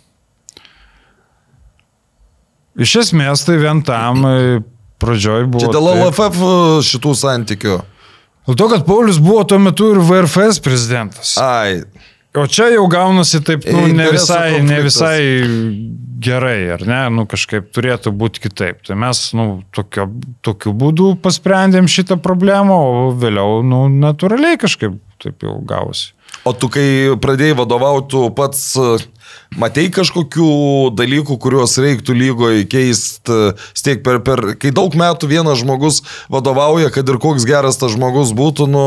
Iš 2.81 2.95
esmės 3.03 3.45
tai 3.45 3.59
vien 3.61 3.83
tam 3.85 4.25
e, 4.25 4.35
pradžioj 5.03 5.45
buvo. 5.45 5.61
Čia 5.61 5.73
dėl. 5.75 5.89
LFF 6.07 6.41
šitų 6.89 7.15
santykių. 7.21 7.79
Dėl 8.47 8.57
to, 8.57 8.69
kad 8.71 8.87
Paulius 8.87 9.19
buvo 9.21 9.43
tuo 9.47 9.59
metu 9.61 9.91
ir 9.93 10.01
VRFS 10.01 10.61
prezidentas. 10.65 11.35
Ai, 11.41 11.83
O 12.31 12.45
čia 12.47 12.69
jau 12.71 12.85
gaunasi 12.87 13.41
taip, 13.43 13.65
nu, 13.67 13.89
ne 13.91 14.05
visai, 14.13 14.61
ne 14.63 14.77
visai 14.85 15.19
gerai, 16.23 16.69
ar 16.71 16.85
ne, 16.87 16.99
nu 17.11 17.25
kažkaip 17.27 17.67
turėtų 17.75 18.13
būti 18.15 18.45
kitaip. 18.45 18.79
Tai 18.87 18.95
mes, 19.03 19.19
nu, 19.35 19.47
tokio, 19.75 20.05
tokiu 20.45 20.71
būdu 20.71 21.09
pasprendėm 21.19 21.89
šitą 21.91 22.15
problemą, 22.23 22.77
o 22.77 23.09
vėliau, 23.19 23.59
nu, 23.67 23.83
natūraliai 23.91 24.59
kažkaip 24.61 24.95
taip 25.21 25.43
jau 25.43 25.57
gausi. 25.67 26.13
o 26.47 26.53
tu 26.55 26.71
kai 26.71 26.85
pradėjai 27.19 27.57
vadovauti, 27.59 28.23
pats 28.37 28.63
e, 28.79 28.87
matei 29.59 29.89
kažkokių 29.91 30.51
dalykų, 30.95 31.37
kuriuos 31.41 31.75
reiktų 31.81 32.15
lygoje 32.15 32.67
keisti, 32.71 33.39
stiek 33.77 34.03
per, 34.05 34.21
per, 34.25 34.53
kai 34.61 34.71
daug 34.75 34.95
metų 34.97 35.29
vienas 35.31 35.61
žmogus 35.63 36.01
vadovauja, 36.31 36.91
kad 36.93 37.09
ir 37.09 37.19
koks 37.21 37.47
geras 37.47 37.79
tas 37.81 37.95
žmogus 37.95 38.31
būtų, 38.37 38.69
nu, 38.71 38.85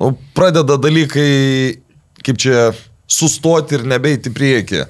nu 0.00 0.12
pradeda 0.36 0.76
dalykai, 0.80 1.80
kaip 2.24 2.40
čia, 2.40 2.72
sustoti 3.08 3.78
ir 3.78 3.88
nebeiti 3.88 4.32
į 4.32 4.36
priekį. 4.36 4.84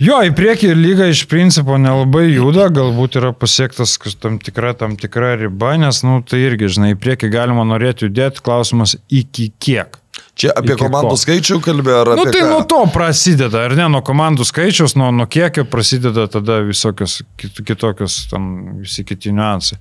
Jo, 0.00 0.22
į 0.24 0.30
priekį 0.32 0.70
lyga 0.78 1.10
iš 1.12 1.26
principo 1.28 1.76
nelabai 1.76 2.30
juda, 2.30 2.70
galbūt 2.72 3.18
yra 3.20 3.34
pasiektas 3.36 3.98
tam 4.22 4.38
tikra, 4.40 4.72
tam 4.72 4.94
tikra 4.96 5.34
riba, 5.36 5.74
nes, 5.76 6.00
nu, 6.06 6.22
tai 6.24 6.40
irgi, 6.46 6.70
žinai, 6.72 6.94
į 6.94 7.00
priekį 7.02 7.28
galima 7.34 7.66
norėti 7.68 8.08
judėti, 8.08 8.40
klausimas 8.46 8.96
iki 9.12 9.50
kiek. 9.60 9.98
Čia 10.40 10.54
apie 10.56 10.72
komandų 10.80 11.12
ko? 11.12 11.20
skaičių 11.20 11.58
kalbė 11.64 11.92
ar 11.98 12.12
Na, 12.14 12.16
nu, 12.16 12.24
apie... 12.24 12.32
tai 12.38 12.46
ką? 12.46 12.48
nuo 12.48 12.62
to 12.68 12.80
prasideda, 12.94 13.66
ar 13.68 13.76
ne, 13.76 13.90
nuo 13.92 14.00
komandų 14.06 14.46
skaičiaus, 14.48 14.96
nuo, 14.96 15.10
nuo 15.12 15.28
kiekio 15.28 15.66
prasideda 15.68 16.24
tada 16.32 16.62
visokios 16.64 17.20
kit, 17.40 17.60
kitokios, 17.68 18.22
tam 18.32 18.46
visi 18.80 19.04
kiti 19.04 19.34
niuansai. 19.36 19.76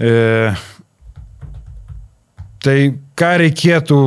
E, 0.00 0.14
tai 2.64 2.78
ką 3.20 3.34
reikėtų 3.44 4.00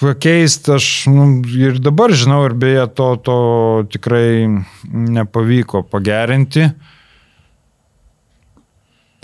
pakeisti, 0.00 0.72
aš 0.76 0.86
nu, 1.12 1.26
ir 1.56 1.78
dabar 1.82 2.12
žinau, 2.16 2.42
ir 2.48 2.54
beje, 2.56 2.86
to, 2.96 3.08
to 3.24 3.36
tikrai 3.92 4.48
nepavyko 4.88 5.84
pagerinti. 5.88 6.70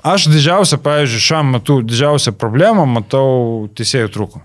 Aš 0.07 0.29
didžiausią, 0.31 0.79
pavyzdžiui, 0.85 1.23
šiam 1.25 1.55
metu 1.57 1.81
didžiausią 1.83 2.37
problemą 2.39 2.85
matau 2.87 3.67
teisėjų 3.75 4.13
trūkumą. 4.15 4.45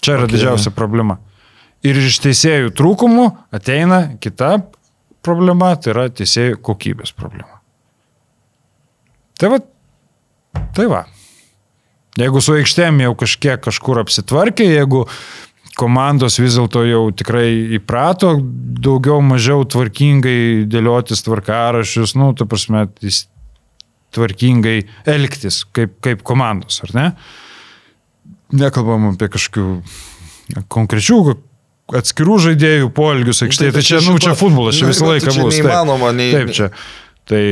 Čia 0.00 0.14
yra 0.16 0.24
okay. 0.24 0.34
didžiausia 0.36 0.72
problema. 0.72 1.18
Ir 1.84 1.98
iš 2.00 2.20
teisėjų 2.24 2.72
trūkumų 2.76 3.26
ateina 3.56 4.02
kita 4.20 4.54
problema, 5.24 5.74
tai 5.76 5.92
yra 5.94 6.06
teisėjų 6.12 6.60
kokybės 6.64 7.12
problema. 7.16 7.60
Tai 9.40 9.52
va, 9.52 9.60
tai 10.76 10.88
va. 10.88 11.04
Jeigu 12.18 12.40
su 12.42 12.56
aikštėm 12.58 12.98
jau 13.04 13.12
kažkiek 13.14 13.60
kažkur 13.62 14.00
apsitvarkė, 14.02 14.66
jeigu 14.66 15.04
komandos 15.78 16.40
vis 16.42 16.56
dėlto 16.58 16.82
jau 16.88 17.02
tikrai 17.14 17.46
įprato 17.78 18.34
daugiau 18.82 19.20
mažiau 19.24 19.62
tvarkingai 19.64 20.66
dėliotis 20.68 21.22
tvarkarašius, 21.24 22.16
nu, 22.18 22.32
ta 22.36 22.44
prasme, 22.50 22.88
jis 23.00 23.22
tvarkingai 24.16 24.80
elgtis 25.08 25.62
kaip, 25.70 25.94
kaip 26.02 26.24
komandos, 26.26 26.80
ar 26.84 26.94
ne? 26.98 27.06
Nekalbam 28.58 29.12
apie 29.12 29.28
kažkokių 29.30 30.64
konkrečių 30.74 31.20
atskirų 32.00 32.38
žaidėjų 32.48 32.88
poelgius 32.94 33.44
aikštėje. 33.46 33.72
Tai 33.76 33.82
čia, 33.86 34.00
nu, 34.02 34.16
čia 34.22 34.34
futbolas, 34.38 34.76
čia 34.78 34.88
visą 34.90 35.06
Nu, 35.06 35.12
laiką 35.14 35.34
bus. 35.38 35.54
neįmanoma, 35.58 36.10
nei- 36.14 36.32
Taip, 36.34 36.50
čia. 36.54 36.68
Tai 37.30 37.42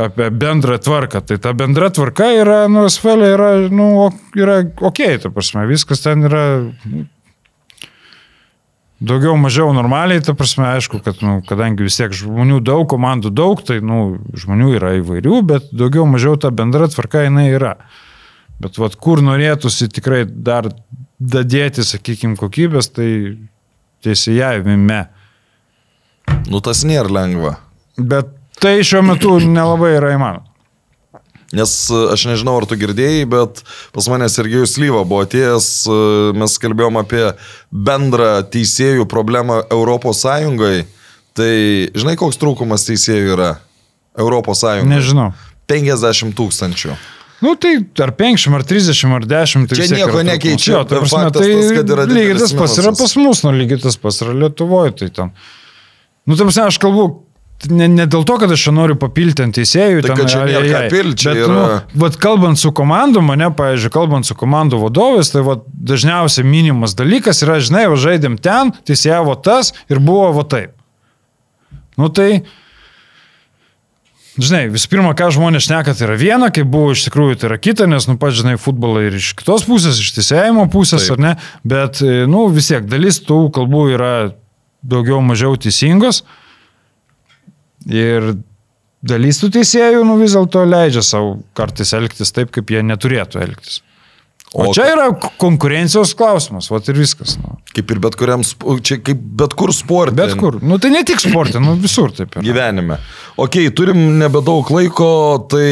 apie 0.00 0.30
bendrą 0.32 0.78
tvarką. 0.80 1.20
Tai 1.28 1.36
ta 1.44 1.52
bendra 1.52 1.90
tvarka 1.92 2.30
yra, 2.32 2.62
nu, 2.72 2.86
SFL 2.88 3.26
yra, 3.34 3.50
nu, 3.68 4.08
yra 4.38 4.62
ok, 4.64 5.02
ta 5.22 5.32
prasme, 5.34 5.66
viskas 5.68 6.00
ten 6.04 6.24
yra 6.24 6.44
nu, 6.64 7.02
daugiau 9.00 9.36
mažiau 9.36 9.74
normaliai, 9.76 10.22
ta 10.24 10.32
prasme, 10.36 10.64
aišku, 10.78 11.02
kad, 11.04 11.20
nu, 11.20 11.42
kadangi 11.44 11.84
vis 11.84 11.98
tiek 12.00 12.14
žmonių 12.16 12.62
daug, 12.64 12.86
komandų 12.88 13.32
daug, 13.36 13.60
tai, 13.60 13.82
nu, 13.84 14.22
žmonių 14.40 14.70
yra 14.78 14.94
įvairių, 15.02 15.42
bet 15.52 15.68
daugiau 15.76 16.06
mažiau 16.08 16.38
ta 16.40 16.48
bendra 16.54 16.88
tvarka 16.92 17.26
jinai 17.26 17.50
yra. 17.52 17.76
Bet 18.62 18.80
vad 18.80 18.96
kur 18.96 19.20
norėtųsi 19.20 19.90
tikrai 19.92 20.22
dar 20.24 20.70
dadėti, 21.20 21.84
sakykime, 21.84 22.38
kokybės, 22.40 22.88
tai 22.96 23.10
teisėjavime. 24.04 25.02
Nu 26.48 26.64
tas 26.64 26.80
nėra 26.88 27.12
lengva. 27.12 27.56
Bet 28.00 28.32
tai 28.62 28.78
šiuo 28.86 29.02
metu 29.06 29.38
nelabai 29.42 29.96
yra 29.98 30.12
įmanoma. 30.16 30.52
Nes 31.54 31.72
e, 31.90 31.98
aš 32.10 32.26
nežinau, 32.26 32.56
ar 32.58 32.66
tu 32.66 32.74
girdėjai, 32.78 33.26
bet 33.30 33.62
pas 33.94 34.08
mane 34.10 34.26
Sergejus 34.32 34.74
Lyva 34.82 35.04
buvo 35.06 35.22
atėjęs, 35.26 35.68
e, 35.86 35.98
mes 36.36 36.56
kalbėjom 36.62 36.98
apie 37.00 37.24
bendrą 37.70 38.40
teisėjų 38.50 39.06
problemą 39.10 39.60
Europos 39.70 40.24
Sąjungai. 40.24 40.86
Tai 41.36 41.52
žinai, 41.94 42.16
koks 42.18 42.40
trūkumas 42.42 42.88
teisėjų 42.88 43.36
yra 43.36 43.50
Europos 44.18 44.64
Sąjungai? 44.64 44.96
Nežinau. 44.96 45.30
50 45.70 46.34
tūkstančių. 46.38 46.96
Nu 47.44 47.52
tai 47.60 47.76
ar 48.00 48.14
50, 48.16 48.54
ar 48.56 48.64
30, 48.64 49.12
ar 49.12 49.26
10. 49.28 49.68
Tai 49.68 49.76
Čia 49.76 49.98
nieko 50.00 50.22
nekeičia. 50.24 50.72
Jo, 50.72 50.82
ta 50.88 50.96
bet 50.96 51.04
prasme, 51.04 51.26
tai 51.34 51.44
tas, 51.44 52.08
lygiai 52.08 52.38
tas 52.40 52.54
pats 52.56 52.78
yra 52.80 52.94
pas 52.96 53.16
mus, 53.20 53.42
nu 53.44 53.52
lygiai 53.52 53.82
tas 53.82 53.98
pats 54.00 54.22
yra 54.24 54.32
Lietuvoje. 54.40 54.94
Tai 55.02 55.08
ten. 55.18 55.32
Nu, 56.26 56.38
tam 56.40 56.48
aš 56.48 56.80
kalbu, 56.82 57.04
ne, 57.70 57.88
ne 57.88 58.04
dėl 58.10 58.24
to, 58.28 58.36
kad 58.42 58.52
aš 58.52 58.66
noriu 58.74 58.96
papilti 59.00 59.44
ant 59.46 59.56
teisėjų. 59.56 60.02
Tai 60.04 60.16
ten, 60.18 60.28
čia 60.30 60.42
nėra 60.44 60.66
ką 60.66 60.80
ai. 60.82 60.90
pilt, 60.92 61.16
čia 61.22 61.32
Bet, 61.32 61.42
yra- 61.46 61.54
Nu, 61.56 62.00
vat, 62.02 62.18
kalbant 62.20 62.60
su 62.60 62.72
komandu, 62.76 63.22
mane, 63.24 63.48
pavyzdžiui, 63.56 63.92
kalbant 63.94 64.28
su 64.28 64.36
komandų 64.38 64.82
vadovais, 64.84 65.30
tai 65.32 65.42
vat, 65.46 65.64
dažniausiai 65.66 66.44
minimas 66.46 66.94
dalykas 66.98 67.42
yra, 67.46 67.58
žinai, 67.64 67.86
žaidėm 67.96 68.36
ten, 68.40 68.74
teisėjavo 68.86 69.38
tas 69.42 69.72
ir 69.88 69.98
buvo 70.04 70.32
va 70.36 70.44
taip. 70.44 70.76
Nu 71.96 72.10
tai, 72.12 72.42
žinai, 74.36 74.66
visų 74.68 74.90
pirma, 74.92 75.14
ką 75.16 75.30
žmonės 75.32 75.64
šneka, 75.64 75.94
tai 75.96 76.06
yra 76.10 76.16
viena, 76.20 76.50
kai 76.52 76.62
buvo 76.68 76.92
iš 76.92 77.06
tikrųjų 77.08 77.38
tai 77.40 77.48
yra 77.50 77.58
kita, 77.58 77.86
nes, 77.88 78.06
nu, 78.10 78.18
pats, 78.20 78.36
žinai, 78.42 78.58
futbolą 78.60 79.06
ir 79.08 79.16
iš 79.16 79.32
kitos 79.38 79.64
pusės, 79.64 79.96
iš 80.02 80.12
teisėjimo 80.18 80.68
pusės, 80.72 81.08
Taip. 81.08 81.16
ar 81.16 81.24
ne, 81.24 81.32
bet, 81.64 82.02
e, 82.04 82.26
nu, 82.28 82.46
vis 82.52 82.68
tiek 82.68 82.84
dalis 82.84 83.22
tų 83.24 83.46
kalbų 83.56 83.86
yra 83.96 84.12
daugiau 84.84 85.22
mažiau 85.24 85.56
teisingos 85.56 86.20
ir 87.90 88.34
dalis 89.06 89.40
tų 89.42 89.52
teisėjų, 89.58 90.04
nu, 90.06 90.16
vis 90.20 90.34
dėlto 90.36 90.64
leidžia 90.66 91.02
savo 91.06 91.36
kartais 91.56 91.92
elgtis 91.96 92.32
taip, 92.34 92.50
kaip 92.54 92.70
jie 92.72 92.82
neturėtų 92.86 93.42
elgtis. 93.44 93.82
O, 94.54 94.70
O 94.70 94.72
čia 94.72 94.86
yra 94.94 95.08
konkurencijos 95.42 96.14
klausimas, 96.16 96.70
va 96.70 96.78
ir 96.80 96.96
viskas. 96.96 97.34
Nu. 97.42 97.58
Kaip 97.76 97.90
ir 97.92 97.98
bet 98.00 98.14
kuriam, 98.16 98.44
čia 98.80 98.96
kaip 99.04 99.18
bet 99.42 99.56
kur 99.58 99.72
sporte. 99.74 100.14
Bet 100.16 100.36
kur. 100.38 100.56
Nu, 100.64 100.78
tai 100.80 100.92
ne 100.94 101.02
tik 101.06 101.20
sportė, 101.20 101.60
nu, 101.60 101.74
visur 101.82 102.14
taip 102.14 102.38
yra. 102.38 102.44
gyvenime. 102.46 102.96
Ok, 103.42 103.58
turim 103.76 103.98
nebedaug 104.22 104.70
laiko, 104.72 105.10
tai 105.52 105.66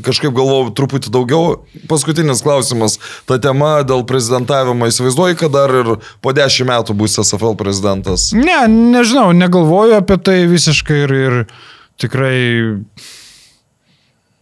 kažkaip 0.00 0.32
galvoju 0.34 0.72
truputį 0.76 1.12
daugiau. 1.12 1.56
Paskutinis 1.90 2.42
klausimas. 2.44 2.98
Ta 3.28 3.38
tema 3.42 3.74
dėl 3.86 4.04
prezidentavimo. 4.08 4.88
Įsivaizduoju, 4.88 5.38
kad 5.40 5.52
dar 5.54 5.74
ir 5.82 5.94
po 6.24 6.32
dešimt 6.36 6.70
metų 6.70 6.96
bus 6.96 7.18
SFL 7.20 7.56
prezidentas. 7.60 8.30
Ne, 8.36 8.62
nežinau, 8.70 9.30
negalvoju 9.36 9.98
apie 10.00 10.18
tai 10.24 10.38
visiškai 10.50 11.02
ir, 11.04 11.16
ir 11.26 11.40
tikrai. 12.00 12.36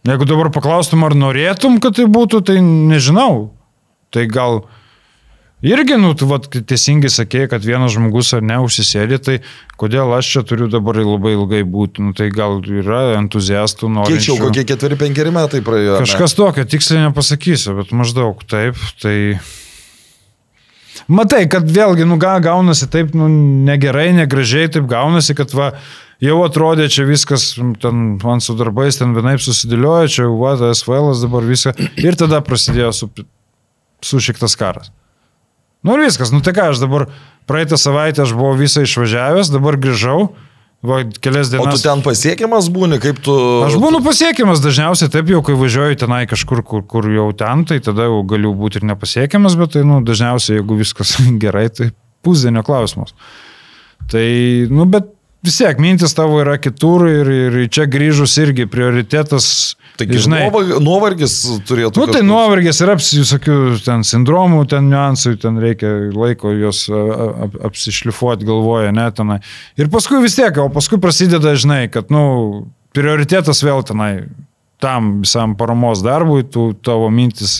Jeigu 0.07 0.25
dabar 0.25 0.49
paklaustum, 0.53 1.03
ar 1.05 1.13
norėtum, 1.13 1.77
kad 1.83 1.99
tai 1.99 2.07
būtų, 2.09 2.41
tai 2.47 2.61
nežinau. 2.63 3.51
Tai 4.11 4.25
gal 4.31 4.63
irgi, 5.61 5.97
nu, 6.01 6.11
tu 6.17 6.27
vat, 6.29 6.47
teisingai 6.49 7.11
sakėjai, 7.13 7.49
kad 7.53 7.65
vienas 7.65 7.93
žmogus 7.93 8.33
ar 8.37 8.43
ne 8.45 8.57
užsisėdė, 8.65 9.19
tai 9.21 9.35
kodėl 9.81 10.13
aš 10.17 10.29
čia 10.35 10.43
turiu 10.47 10.67
dabar 10.71 10.97
labai 11.01 11.35
ilgai 11.35 11.61
būti, 11.67 12.01
nu, 12.05 12.15
tai 12.17 12.29
gal 12.33 12.59
yra 12.65 13.15
entuziastų 13.19 13.89
Kiek 13.89 14.21
čia 14.21 14.31
jau, 14.31 14.37
norinčių. 14.37 14.37
kokie 14.47 14.65
ketveri, 14.73 14.99
penkeri 14.99 15.33
metai 15.35 15.63
praėjo? 15.65 15.99
Kažkas 16.01 16.37
tokio, 16.37 16.65
tiksliai 16.65 17.07
nepasakysiu, 17.07 17.75
bet 17.81 17.93
maždaug 17.95 18.45
taip, 18.49 18.79
tai... 19.01 19.17
Matai, 21.11 21.45
kad 21.49 21.65
vėlgi, 21.65 22.05
nu, 22.07 22.17
ga- 22.21 22.39
gaunasi 22.43 22.87
taip, 22.91 23.13
nu, 23.17 23.27
negerai, 23.67 24.11
negražiai, 24.17 24.69
taip 24.71 24.85
gaunasi, 24.91 25.35
kad 25.37 25.53
va, 25.55 25.71
jau 26.21 26.37
atrodė 26.45 26.87
čia 26.91 27.05
viskas, 27.07 27.51
ten 27.81 28.01
man 28.21 28.43
su 28.43 28.55
darbais, 28.59 28.99
ten 28.99 29.15
vienaip 29.15 29.41
susidėliojo, 29.43 30.11
čia 30.11 30.25
jau, 30.27 30.35
va, 30.41 30.55
SVL 30.75 31.13
dabar 31.23 31.47
viską. 31.47 31.73
Ir 32.03 32.19
tada 32.19 32.41
prasidėjo 32.45 32.91
su, 32.95 33.09
sušiktas 34.05 34.57
karas. 34.59 34.91
Nu 35.81 35.97
ir 35.97 36.05
viskas, 36.05 36.29
nu 36.33 36.43
tai 36.45 36.53
ką, 36.53 36.69
aš 36.71 36.81
dabar 36.81 37.07
praeitą 37.49 37.77
savaitę 37.79 38.23
aš 38.25 38.35
buvau 38.37 38.53
visą 38.59 38.83
išvažiavęs, 38.85 39.49
dabar 39.53 39.79
grįžau, 39.81 40.27
va, 40.85 41.01
kelias 41.23 41.49
O 41.49 41.55
dienas. 41.55 41.81
tu 41.81 41.87
ten 41.87 42.03
pasiekiamas 42.05 42.69
būni, 42.73 42.99
kaip 43.01 43.21
tu... 43.25 43.33
Aš 43.65 43.79
būnu 43.81 44.03
pasiekiamas 44.05 44.61
dažniausiai 44.61 45.09
taip 45.13 45.31
jau, 45.33 45.41
kai 45.45 45.57
važiuoju 45.57 45.97
tenai 46.03 46.23
kažkur, 46.29 46.61
kur, 46.67 46.85
kur 46.85 47.09
jau 47.09 47.31
ten, 47.37 47.65
tai 47.69 47.79
tada 47.81 48.05
jau 48.09 48.21
galiu 48.29 48.53
būti 48.57 48.81
ir 48.81 48.89
nepasiekiamas, 48.93 49.57
bet 49.57 49.73
tai, 49.77 49.85
nu, 49.87 50.03
dažniausiai, 50.05 50.59
jeigu 50.59 50.77
viskas 50.83 51.15
gerai, 51.43 51.65
tai 51.73 51.89
pusdienio 52.21 52.61
klausimas. 52.67 53.15
Tai, 54.11 54.27
nu, 54.69 54.85
bet 54.89 55.09
vis 55.43 55.57
tiek 55.57 55.79
mintis 55.81 56.13
tavo 56.17 56.39
yra 56.43 56.57
kitur 56.61 57.07
ir, 57.09 57.29
ir 57.29 57.55
čia 57.73 57.87
grįžus 57.89 58.35
irgi 58.43 58.67
prioritetas. 58.69 59.75
Taigi, 59.99 60.17
žinai, 60.23 60.43
nuova- 60.47 60.79
nuovargis 60.81 61.33
turėtų. 61.67 61.99
Nu, 61.99 62.07
tai 62.09 62.21
nuovargis 62.25 62.79
yra 62.81 62.95
visokių 62.97 63.57
ten 63.85 64.05
sindromų, 64.07 64.63
ten 64.71 64.87
niuansų, 64.89 65.33
ten 65.41 65.59
reikia 65.61 65.91
laiko 66.15 66.53
juos 66.55 66.85
ap- 66.89 67.57
apsišlifuoti 67.69 68.47
galvoje, 68.47 68.93
ne 68.95 69.09
tenai. 69.11 69.39
Ir 69.77 69.91
paskui 69.93 70.21
vis 70.23 70.35
tiek, 70.39 70.57
o 70.63 70.69
paskui 70.73 70.97
prasideda, 71.01 71.53
žinai, 71.59 71.83
kad, 71.91 72.09
nu, 72.09 72.67
prioritetas 72.95 73.61
vėl 73.63 73.83
tenai, 73.85 74.27
tam 74.81 75.21
visam 75.21 75.53
paramos 75.59 76.01
darbui, 76.01 76.43
tu 76.49 76.71
tavo 76.81 77.11
mintis 77.13 77.59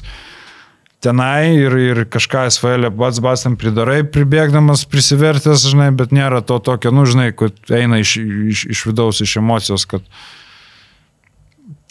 tenai 1.01 1.57
ir, 1.57 1.75
ir 1.81 2.03
kažką 2.09 2.45
SVL 2.53 2.91
pats 2.97 3.19
bas 3.23 3.45
ten 3.45 3.57
pridarai, 3.59 4.01
pribėgdamas, 4.05 4.85
prisivertęs, 4.89 5.65
žinai, 5.73 5.89
bet 5.97 6.13
nėra 6.13 6.43
to 6.45 6.59
tokio, 6.63 6.93
nu, 6.93 7.07
žinai, 7.09 7.31
kad 7.37 7.57
eina 7.73 8.01
iš, 8.01 8.17
iš, 8.53 8.65
iš 8.75 8.83
vidaus, 8.89 9.21
iš 9.25 9.37
emocijos, 9.41 9.87
kad, 9.89 10.05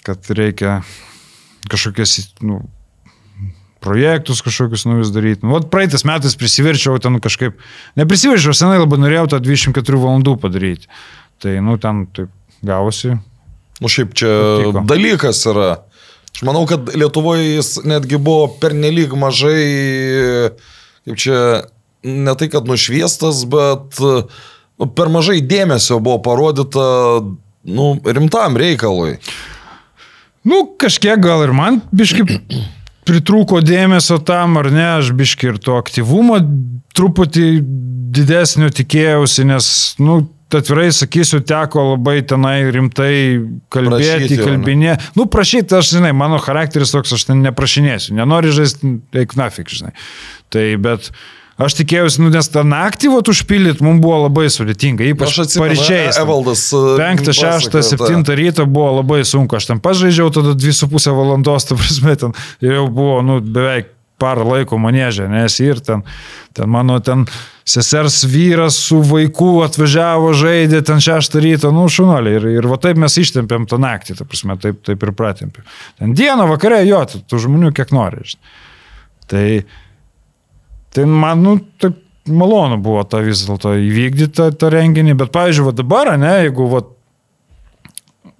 kad 0.06 0.30
reikia 0.30 0.80
kažkokias, 1.70 2.18
nu, 2.46 2.62
projektus 3.80 4.44
kažkokius 4.44 4.84
naujus 4.86 5.10
daryti. 5.14 5.42
Nu, 5.46 5.56
vat 5.56 5.70
praeitais 5.72 6.04
metais 6.04 6.36
prisiverčiau 6.38 7.00
ten 7.02 7.18
kažkaip, 7.22 7.58
neprisiverčiau, 7.98 8.54
senai 8.56 8.78
labai 8.78 9.00
norėjau 9.00 9.30
tą 9.34 9.40
24 9.42 10.02
valandų 10.04 10.36
padaryti. 10.42 10.90
Tai, 11.40 11.56
nu, 11.64 11.78
ten 11.80 12.04
taip 12.14 12.30
gavosi. 12.66 13.16
Nu, 13.80 13.88
šiaip 13.88 14.12
čia 14.12 14.28
Patiko. 14.28 14.82
dalykas 14.88 15.40
yra. 15.48 15.70
Aš 16.34 16.44
manau, 16.46 16.64
kad 16.68 16.88
Lietuvoje 16.94 17.56
jis 17.56 17.74
netgi 17.84 18.18
buvo 18.20 18.48
pernelyg 18.62 19.12
mažai, 19.18 20.52
kaip 21.04 21.20
čia, 21.20 21.40
ne 22.06 22.34
tai 22.38 22.48
kad 22.52 22.68
nušviestas, 22.70 23.44
bet 23.50 24.00
nu, 24.00 24.88
per 24.96 25.12
mažai 25.12 25.40
dėmesio 25.44 26.00
buvo 26.00 26.20
parodyta 26.24 26.84
nu, 27.68 27.92
rimtam 28.04 28.56
reikalui. 28.56 29.18
Nu, 30.48 30.64
kažkiek 30.80 31.20
gal 31.20 31.44
ir 31.44 31.52
man 31.52 31.82
biški 31.92 32.24
pritrūko 33.08 33.60
dėmesio 33.64 34.20
tam, 34.24 34.56
ar 34.60 34.70
ne, 34.72 34.86
aš 35.00 35.12
biški 35.16 35.52
ir 35.52 35.60
to 35.60 35.76
aktyvumo 35.80 36.40
truputį 36.96 37.48
didesnio 38.10 38.70
tikėjausi, 38.74 39.44
nes, 39.48 39.66
nu, 40.02 40.22
atvirai 40.58 40.90
sakysiu, 40.94 41.40
teko 41.46 41.84
labai 41.92 42.20
tenai 42.26 42.70
rimtai 42.74 43.12
kalbėti, 43.72 44.06
Prašyti, 44.10 44.38
kalbinė. 44.42 44.94
Nu, 45.18 45.26
prašyti, 45.30 45.76
aš 45.78 45.94
žinai, 45.96 46.14
mano 46.16 46.40
charakteris 46.42 46.94
toks, 46.94 47.14
aš 47.16 47.28
ten 47.28 47.44
neprašinėsiu, 47.46 48.14
nenori 48.18 48.54
žaisti, 48.54 48.96
eik 49.22 49.36
nafik, 49.38 49.70
žinai. 49.70 49.92
Tai, 50.50 50.64
bet 50.82 51.10
aš 51.60 51.76
tikėjausi, 51.82 52.22
nu, 52.24 52.32
nes 52.34 52.50
tą 52.50 52.64
naktį 52.66 53.12
vat 53.12 53.30
užpildyti 53.30 53.84
mums 53.86 54.02
buvo 54.02 54.24
labai 54.24 54.48
sudėtinga, 54.52 55.06
ypač 55.12 55.38
paryčiais. 55.60 56.16
ten. 56.16 56.24
Evaldas. 56.24 56.66
5, 56.72 57.32
6, 57.36 57.80
7 57.92 58.34
ryto 58.40 58.66
buvo 58.66 58.96
labai 59.02 59.22
sunku, 59.28 59.60
aš 59.60 59.70
ten 59.70 59.84
pažaidžiau 59.84 60.32
tada 60.34 60.56
2,5 60.58 61.14
valandos, 61.14 61.68
ta 61.68 61.78
prasme, 61.78 62.16
ten 62.18 62.36
ir 62.64 62.80
jau 62.80 62.88
buvo, 62.90 63.20
nu, 63.26 63.40
beveik 63.44 63.92
parą 64.20 64.46
laiko 64.48 64.78
manėžė, 64.80 65.28
nes 65.32 65.56
ir 65.64 65.80
ten, 65.84 66.04
ten 66.56 66.70
mano 66.70 66.98
ten 67.04 67.24
sesers 67.70 68.22
vyras 68.28 68.78
su 68.88 69.00
vaiku 69.06 69.60
atvažiavo, 69.64 70.32
žaidė 70.36 70.82
ten 70.86 71.02
6 71.02 71.38
ryto, 71.42 71.72
nu, 71.74 71.86
šunoliai. 71.92 72.38
Ir, 72.38 72.48
ir 72.60 72.68
va 72.70 72.78
taip 72.82 73.00
mes 73.00 73.16
ištempėm 73.22 73.68
tą 73.70 73.78
naktį, 73.80 74.18
ta 74.20 74.26
prasme, 74.28 74.56
taip, 74.60 74.82
taip 74.86 75.06
ir 75.06 75.14
pratempėm. 75.16 75.66
Ten 76.00 76.14
dieną, 76.18 76.48
vakare, 76.50 76.82
jo, 76.88 77.02
tų, 77.08 77.42
žmonių 77.46 77.72
kiek 77.76 77.94
nori. 77.96 78.24
žinai. 78.32 78.54
Tai, 79.30 79.44
tai 80.90 81.04
man, 81.06 81.42
nu, 81.44 81.58
taip 81.78 82.00
malonu 82.30 82.80
buvo 82.82 83.04
tą 83.06 83.22
vis 83.24 83.44
dėlto 83.46 83.76
įvykdyti 83.78 84.50
tą 84.58 84.70
renginį, 84.72 85.14
bet, 85.20 85.30
pavyzdžiui, 85.34 85.68
va 85.68 85.76
dabar, 85.76 86.12
ne, 86.18 86.32
jeigu 86.46 86.66
va, 86.70 86.82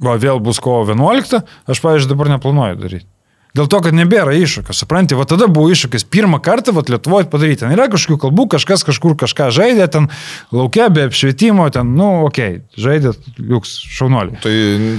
va, 0.03 0.17
vėl 0.21 0.43
bus 0.43 0.61
kovo 0.63 0.83
11, 0.89 1.41
aš, 1.71 1.83
pavyzdžiui, 1.85 2.11
dabar 2.11 2.33
neplanuoju 2.35 2.81
daryti. 2.83 3.09
Dėl 3.57 3.67
to, 3.71 3.81
kad 3.83 3.97
nebėra 3.97 4.35
iššūkio, 4.39 4.75
supranti, 4.77 5.17
va 5.19 5.27
tada 5.29 5.49
buvo 5.51 5.71
iššūkis 5.75 6.07
pirmą 6.11 6.39
kartą, 6.45 6.75
va 6.77 6.85
Lietuvoje 6.87 7.27
padaryti. 7.31 7.63
Ten 7.65 7.75
yra 7.75 7.89
kažkokių 7.91 8.19
kalbų, 8.25 8.47
kažkas 8.55 8.85
kažkur 8.87 9.17
kažką 9.19 9.51
žaidė, 9.55 9.87
ten 9.91 10.09
laukia 10.55 10.89
be 10.93 11.05
apšvietimo, 11.09 11.67
ten, 11.75 11.93
nu, 11.99 12.09
okei, 12.27 12.61
okay, 12.61 12.83
žaidė, 12.83 13.13
liuks, 13.39 13.75
šaunuoliai. 13.99 14.39
Tai 14.43 14.55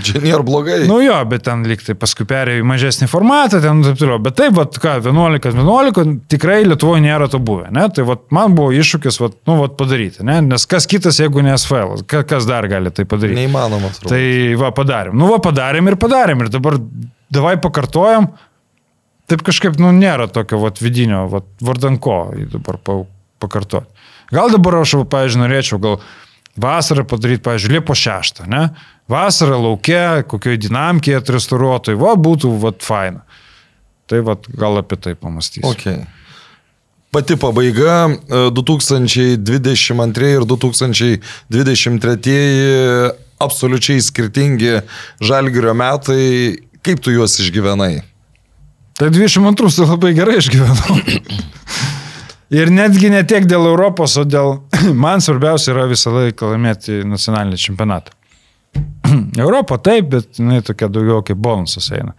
čia 0.05 0.21
nėra 0.23 0.43
blogai. 0.47 0.81
Nu 0.89 0.99
jo, 1.03 1.15
bet 1.31 1.45
ten 1.47 1.63
liktai 1.67 1.95
paskui 1.99 2.27
perėjo 2.29 2.63
į 2.63 2.67
mažesnį 2.71 3.09
formatą, 3.11 3.61
ten 3.63 3.83
taip 3.85 3.99
toliau. 3.99 4.19
Bet 4.23 4.37
taip, 4.39 4.55
vat, 4.59 4.75
ką, 4.81 4.97
11-11 5.03 6.19
tikrai 6.31 6.61
Lietuvoje 6.67 7.05
nėra 7.05 7.29
to 7.31 7.39
buvę, 7.43 7.71
ne? 7.75 7.87
Tai 7.91 8.07
vat, 8.07 8.27
man 8.35 8.55
buvo 8.57 8.75
iššūkis, 8.75 9.19
vat, 9.23 9.39
nu, 9.49 9.57
vat, 9.63 9.77
padaryti, 9.79 10.25
ne? 10.27 10.41
Nes 10.51 10.67
kas 10.69 10.87
kitas, 10.91 11.19
jeigu 11.23 11.43
ne 11.45 11.55
SFL, 11.57 12.03
Ka- 12.07 12.23
kas 12.27 12.47
dar 12.49 12.67
gali 12.71 12.91
tai 12.95 13.07
padaryti? 13.09 13.39
Neįmanoma. 13.41 13.91
turbūt. 13.95 14.11
Tai 14.11 14.23
va, 14.61 14.71
padarėm. 14.75 15.17
Nu, 15.17 15.31
va, 15.31 15.41
padarėm 15.43 15.91
ir 15.91 15.99
padarėm. 16.01 16.45
Ir 16.45 16.53
dabar 16.53 16.77
davai 17.33 17.55
pakartojam. 17.61 18.31
Taip 19.31 19.45
kažkaip, 19.47 19.77
nu, 19.79 19.93
nėra 19.95 20.27
tokio 20.31 20.59
vat, 20.59 20.81
vidinio, 20.83 21.23
vat, 21.31 21.45
vardanko 21.63 22.17
dabar 22.51 22.79
pa, 22.83 22.97
pakartoti. 23.43 23.87
Gal 24.31 24.51
dabar 24.51 24.81
aš, 24.81 24.97
pavyzdžiui, 25.11 25.43
norėčiau 25.43 25.79
gal 25.83 25.95
vasarą 26.59 27.05
padaryti, 27.07 27.43
pavyzdžiui, 27.45 27.73
Liepo 27.77 27.95
6, 27.95 28.43
ne? 28.51 28.63
Vasarą 29.11 29.57
laukia, 29.63 30.23
kokioje 30.27 30.57
dinamikėje 30.67 31.23
restauruotojai, 31.35 31.99
va, 31.99 32.11
būtų, 32.19 32.47
va, 32.59 32.71
faina. 32.83 33.21
Tai, 34.11 34.19
va, 34.27 34.33
gal 34.59 34.73
apie 34.81 34.97
tai 34.99 35.13
pamastysiu. 35.15 35.71
Okay. 35.71 35.97
Pati 37.11 37.35
pabaiga 37.39 37.95
e, 38.07 38.51
2022 38.55 40.27
ir 40.31 40.43
2023 40.47 42.35
absoliučiai 43.41 44.01
skirtingi 44.03 44.81
žalgirio 45.19 45.73
metai. 45.75 46.57
Kaip 46.85 47.01
tu 47.03 47.13
juos 47.13 47.37
išgyvenai? 47.41 48.01
Tai 48.97 49.09
22 49.13 49.73
tai 49.75 49.87
labai 49.89 50.13
gerai 50.17 50.37
išgyvenau. 50.41 50.97
Ir 52.51 52.67
netgi 52.73 53.09
ne 53.13 53.21
tiek 53.23 53.45
dėl 53.47 53.69
Europos, 53.69 54.17
o 54.19 54.25
dėl... 54.27 54.57
Man 55.03 55.23
svarbiausia 55.23 55.71
yra 55.75 55.85
visą 55.87 56.11
laiką 56.15 56.51
laimėti 56.51 57.01
nacionalinį 57.07 57.59
čempionatą. 57.63 58.15
Europą 59.45 59.77
taip, 59.79 60.09
bet 60.11 60.41
jinai 60.41 60.59
tokia 60.65 60.89
daugiau 60.91 61.23
kaip 61.25 61.39
bonusas 61.39 61.87
eina. 61.95 62.15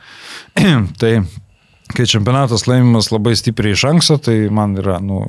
tai 1.01 1.19
kai 1.93 2.07
čempionatas 2.09 2.65
laimimas 2.71 3.11
labai 3.13 3.35
stipriai 3.37 3.77
iš 3.77 3.85
anksto, 3.91 4.17
tai 4.25 4.39
man 4.49 4.79
yra, 4.81 4.97
nu, 5.05 5.27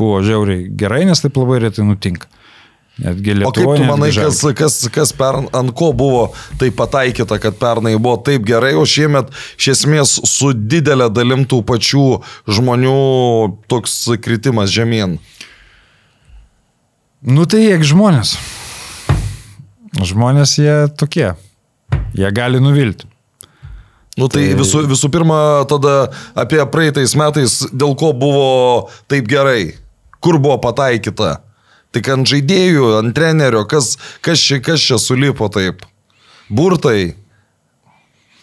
buvo 0.00 0.18
žiauriai 0.26 0.66
gerai, 0.80 1.04
nes 1.06 1.22
taip 1.22 1.38
labai 1.38 1.60
retai 1.66 1.86
nutinka. 1.86 2.26
Netgi 2.98 3.32
O 3.32 3.34
kaip 3.34 3.56
Lietuvoje. 3.56 3.80
tu 3.80 3.84
manai, 3.86 4.10
kas, 4.12 4.40
kas, 4.56 4.88
kas 4.92 5.12
per, 5.16 5.38
ant 5.56 5.72
ko 5.76 5.92
buvo 5.96 6.26
tai 6.60 6.68
pataikyta, 6.74 7.38
kad 7.40 7.56
pernai 7.56 7.94
buvo 7.96 8.18
taip 8.26 8.44
gerai, 8.44 8.74
o 8.76 8.84
šiemet 8.84 9.30
iš 9.56 9.68
esmės 9.76 10.16
su 10.28 10.52
didelė 10.52 11.08
dalim 11.12 11.46
tų 11.48 11.62
pačių 11.64 12.06
žmonių 12.50 12.96
toks 13.70 14.02
kritimas 14.20 14.72
žemyn? 14.74 15.16
Nu 17.20 17.46
tai 17.48 17.62
jie 17.66 17.78
žmonės. 17.84 18.36
Žmonės 20.00 20.58
jie 20.60 20.76
tokie. 20.96 21.32
Jie 22.16 22.30
gali 22.34 22.60
nuvilti. 22.60 23.08
Nu 24.18 24.28
tai, 24.28 24.50
tai... 24.50 24.56
Visų, 24.58 24.84
visų 24.90 25.08
pirma, 25.12 25.64
tada 25.70 26.10
apie 26.38 26.60
praeitais 26.68 27.14
metais, 27.16 27.62
dėl 27.72 27.94
ko 27.96 28.12
buvo 28.16 28.90
taip 29.08 29.28
gerai, 29.30 29.76
kur 30.20 30.40
buvo 30.42 30.58
pataikyta. 30.60 31.38
Tik 31.94 32.10
ant 32.14 32.28
žaidėjų, 32.30 32.92
ant 33.00 33.14
trenerio, 33.16 33.64
kas, 33.70 33.96
kas, 34.22 34.42
čia, 34.42 34.60
kas 34.62 34.82
čia 34.84 34.98
sulipo 35.02 35.48
taip. 35.50 35.82
Burtai. 36.50 37.16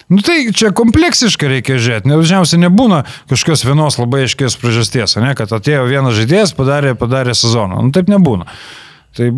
Nu 0.07 0.23
tai 0.23 0.53
čia 0.55 0.71
kompleksiškai 0.75 1.49
reikia 1.51 1.75
žiūrėti. 1.79 2.11
Dažniausiai 2.11 2.61
nebūna 2.63 3.01
kažkokios 3.27 3.65
vienos 3.67 3.99
labai 3.99 4.23
aiškios 4.23 4.55
priežasties, 4.59 5.17
ne, 5.19 5.33
kad 5.35 5.51
atėjo 5.51 5.83
vienas 5.89 6.15
žaidėjas, 6.15 6.55
padarė, 6.55 6.93
padarė 6.99 7.35
sezoną. 7.35 7.81
Nu 7.83 7.91
taip 7.95 8.11
nebūna. 8.11 8.47
Tai 9.17 9.31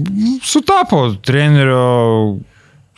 sutapo 0.45 1.07
trenerio, 1.25 2.37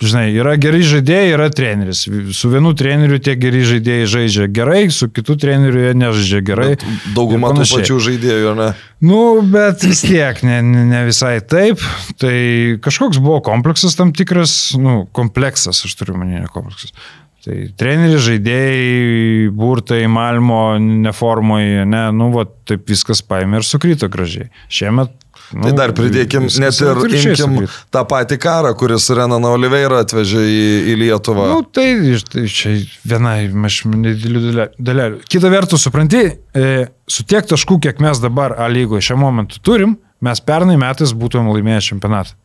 žinai, 0.01 0.25
yra 0.33 0.55
geri 0.61 0.81
žaidėjai, 0.85 1.31
yra 1.35 1.47
treneris. 1.53 2.03
Su 2.35 2.51
vienu 2.51 2.73
treneriu 2.77 3.19
tie 3.23 3.35
geri 3.39 3.63
žaidėjai 3.67 4.09
žaidžia 4.15 4.47
gerai, 4.53 4.83
su 4.93 5.09
kitu 5.13 5.37
treneriu 5.41 5.85
jie 5.85 5.93
nežaidžia 5.97 6.41
gerai. 6.45 6.69
Bet 6.75 6.85
Dauguma 7.15 7.53
tų 7.57 7.67
pačių 7.69 7.99
žaidėjų, 8.07 8.55
ne? 8.59 8.69
Nu, 9.05 9.21
bet 9.53 9.85
vis 9.87 10.03
tiek, 10.05 10.43
ne, 10.45 10.59
ne 10.65 11.05
visai 11.07 11.37
taip. 11.41 11.81
Tai 12.21 12.35
kažkoks 12.83 13.21
buvo 13.21 13.39
kompleksas 13.45 13.97
tam 13.97 14.13
tikras, 14.15 14.73
nu, 14.77 15.03
kompleksas, 15.17 15.85
aš 15.87 15.97
turiu 15.99 16.17
manį, 16.19 16.43
ne 16.45 16.51
kompleksas. 16.53 16.93
Tai 17.41 17.55
treneriai, 17.73 18.19
žaidėjai, 18.21 19.47
burtai, 19.57 20.03
malmo, 20.11 20.75
neformoje, 20.77 21.87
ne, 21.89 22.03
nu, 22.13 22.27
va, 22.35 22.43
taip 22.69 22.83
viskas 22.91 23.23
paėmė 23.25 23.61
ir 23.61 23.65
sukrito 23.65 24.09
gražiai. 24.13 24.51
Šiemet. 24.69 25.15
Nu, 25.51 25.65
Tai 25.65 25.71
dar 25.75 25.91
pridėkim 25.97 26.45
net 26.61 26.77
ir 26.79 26.99
imkim 27.09 27.33
sukrito. 27.35 27.73
tą 27.91 28.03
patį 28.07 28.37
karą, 28.39 28.69
kuris 28.79 29.09
Renaną 29.17 29.49
Oliveirą 29.57 29.97
atvežė 30.05 30.43
į, 30.47 30.61
į 30.93 30.95
Lietuvą. 31.01 31.47
Nu, 31.49 31.63
tai, 31.65 31.87
tai 32.31 32.45
čia 32.47 32.75
viena 33.09 33.33
iš 33.41 33.81
nedidelių 33.89 34.43
dale- 34.45 34.67
dalelių. 34.79 35.19
Kita 35.27 35.51
vertus, 35.51 35.83
supranti, 35.83 36.21
e, 36.55 36.69
su 37.09 37.25
tiek 37.27 37.49
taškų, 37.49 37.81
kiek 37.83 37.99
mes 38.05 38.21
dabar 38.23 38.55
A 38.63 38.69
lygoje 38.71 39.01
šiuo 39.09 39.17
momentu 39.25 39.59
turim, 39.65 39.97
mes 40.23 40.39
pernai 40.45 40.77
metais 40.79 41.11
būtumėm 41.11 41.51
laimėję 41.57 41.81
čempionatą. 41.89 42.37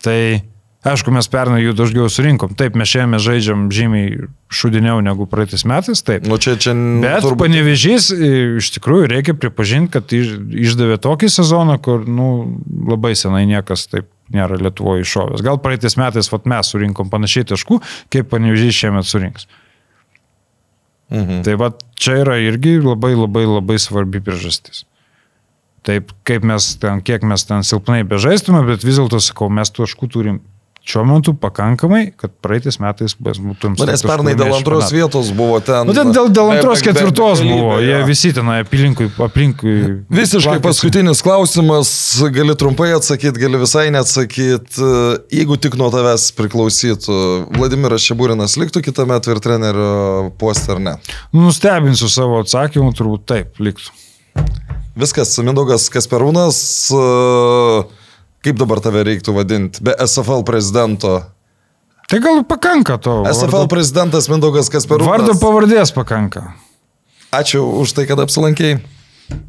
Tai 0.00 0.20
aišku, 0.86 1.12
mes 1.12 1.28
pernai 1.30 1.60
jų 1.62 1.74
daugiau 1.76 2.08
surinkom. 2.12 2.54
Taip, 2.58 2.76
mes 2.78 2.88
šiame 2.88 3.20
žaidžiam 3.20 3.66
žymiai 3.74 4.28
šudiniau 4.52 5.02
negu 5.04 5.26
praeitais 5.30 5.66
metais, 5.68 6.02
taip. 6.06 6.24
Nu 6.28 6.38
čia, 6.40 6.56
čia 6.60 6.72
Bet 6.74 7.24
turbūt... 7.24 7.42
panevežys, 7.44 8.10
iš 8.60 8.70
tikrųjų, 8.76 9.10
reikia 9.12 9.36
pripažinti, 9.36 9.92
kad 9.98 10.14
iš, 10.16 10.36
išdavė 10.66 11.00
tokį 11.04 11.30
sezoną, 11.32 11.76
kur 11.84 12.06
nu, 12.08 12.30
labai 12.88 13.12
senai 13.18 13.44
niekas 13.50 13.88
taip 13.92 14.08
nėra 14.34 14.60
Lietuvoje 14.60 15.04
iššovęs. 15.04 15.42
Gal 15.44 15.58
praeitais 15.62 15.98
metais 16.00 16.30
vat, 16.32 16.46
mes 16.48 16.70
surinkom 16.72 17.10
panašiai 17.12 17.48
taškų, 17.50 17.80
kaip 18.14 18.30
panevežys 18.30 18.78
šiemet 18.78 19.08
surinks. 19.08 19.48
Mhm. 21.10 21.42
Tai 21.42 21.56
va 21.58 21.72
čia 21.98 22.20
yra 22.22 22.38
irgi 22.38 22.78
labai 22.78 23.16
labai 23.18 23.42
labai 23.48 23.80
svarbi 23.82 24.22
priežastis. 24.22 24.84
Taip, 25.82 26.12
kaip 26.28 26.44
mes 26.46 26.66
ten, 26.78 27.00
kiek 27.02 27.24
mes 27.26 27.42
ten 27.48 27.64
silpnai 27.66 28.04
bežaistume, 28.06 28.60
bet 28.68 28.84
vis 28.84 29.00
dėlto 29.00 29.18
sakau, 29.24 29.48
mes 29.50 29.72
taškų 29.72 30.08
turim 30.12 30.40
šiuo 30.90 31.04
metu 31.06 31.34
pakankamai, 31.38 32.02
kad 32.18 32.32
praeitais 32.42 32.80
metais 32.82 33.14
būtum... 33.20 33.76
Nu, 33.78 33.86
nes 33.88 34.02
pernai 34.04 34.34
dėl 34.38 34.54
antros 34.56 34.88
metų. 34.88 34.96
vietos 34.96 35.30
buvo 35.36 35.60
ten. 35.64 35.86
Nu, 35.88 35.94
ten 35.96 36.10
dėl, 36.14 36.30
dėl 36.34 36.50
antros, 36.56 36.82
be, 36.82 36.90
ketvirtos 36.90 37.42
be, 37.42 37.46
be, 37.46 37.58
buvo, 37.58 37.76
jie 37.84 38.00
visi 38.08 38.32
ten 38.36 38.50
aplinkui. 38.54 39.08
aplinkui 39.26 39.76
Visiškai 40.10 40.56
vakasi. 40.56 40.64
paskutinis 40.66 41.22
klausimas, 41.26 41.92
gali 42.34 42.56
trumpai 42.58 42.90
atsakyti, 42.98 43.44
gali 43.44 43.62
visai 43.62 43.86
neatsakyti. 43.94 44.90
Jeigu 45.34 45.60
tik 45.62 45.78
nuo 45.80 45.92
tavęs 45.94 46.30
priklausytų, 46.38 47.20
Vladimiras 47.56 48.04
Šibūrinas 48.06 48.58
liktų 48.60 48.82
kitame 48.88 49.20
ir 49.20 49.42
trenerio 49.44 50.30
poste 50.40 50.74
ar 50.74 50.82
ne? 50.82 50.98
Nustebinsiu 51.36 52.10
savo 52.10 52.42
atsakymu, 52.42 52.90
turbūt 52.98 53.26
taip, 53.30 53.62
liktų. 53.62 53.94
Viskas, 55.00 55.32
Mindaugas 55.44 55.86
Kasperūnas. 55.92 56.58
Uh, 56.92 57.99
kaip 58.44 58.60
dabar 58.60 58.80
tave 58.84 59.04
reiktų 59.06 59.34
vadinti, 59.36 59.84
be 59.84 59.94
SFL 60.00 60.44
prezidento? 60.48 61.18
Tai 62.10 62.18
gal 62.22 62.42
pakanka 62.48 62.98
to. 62.98 63.20
SFL 63.30 63.62
vardo... 63.62 63.70
prezidentas 63.70 64.26
Mindaugas 64.32 64.70
Kasperūnas. 64.72 65.06
Vardo 65.06 65.36
pavardės 65.38 65.94
pakanka. 65.94 66.48
Ačiū 67.30 67.62
už 67.84 67.94
tai, 67.94 68.08
kad 68.10 68.18
apsilankėjai. 68.18 68.80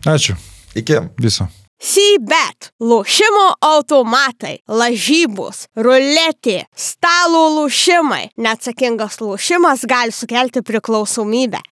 Ačiū. 0.06 0.38
Iki. 0.78 1.02
Viso. 1.18 1.50
Sybet, 1.82 2.68
lošimo 2.78 3.48
automatai, 3.66 4.60
lažybos, 4.70 5.64
ruletė, 5.74 6.60
stalo 6.78 7.48
lošimai. 7.56 8.28
Neatsakingas 8.38 9.18
lošimas 9.18 9.88
gali 9.90 10.14
sukelti 10.14 10.62
priklausomybę. 10.62 11.64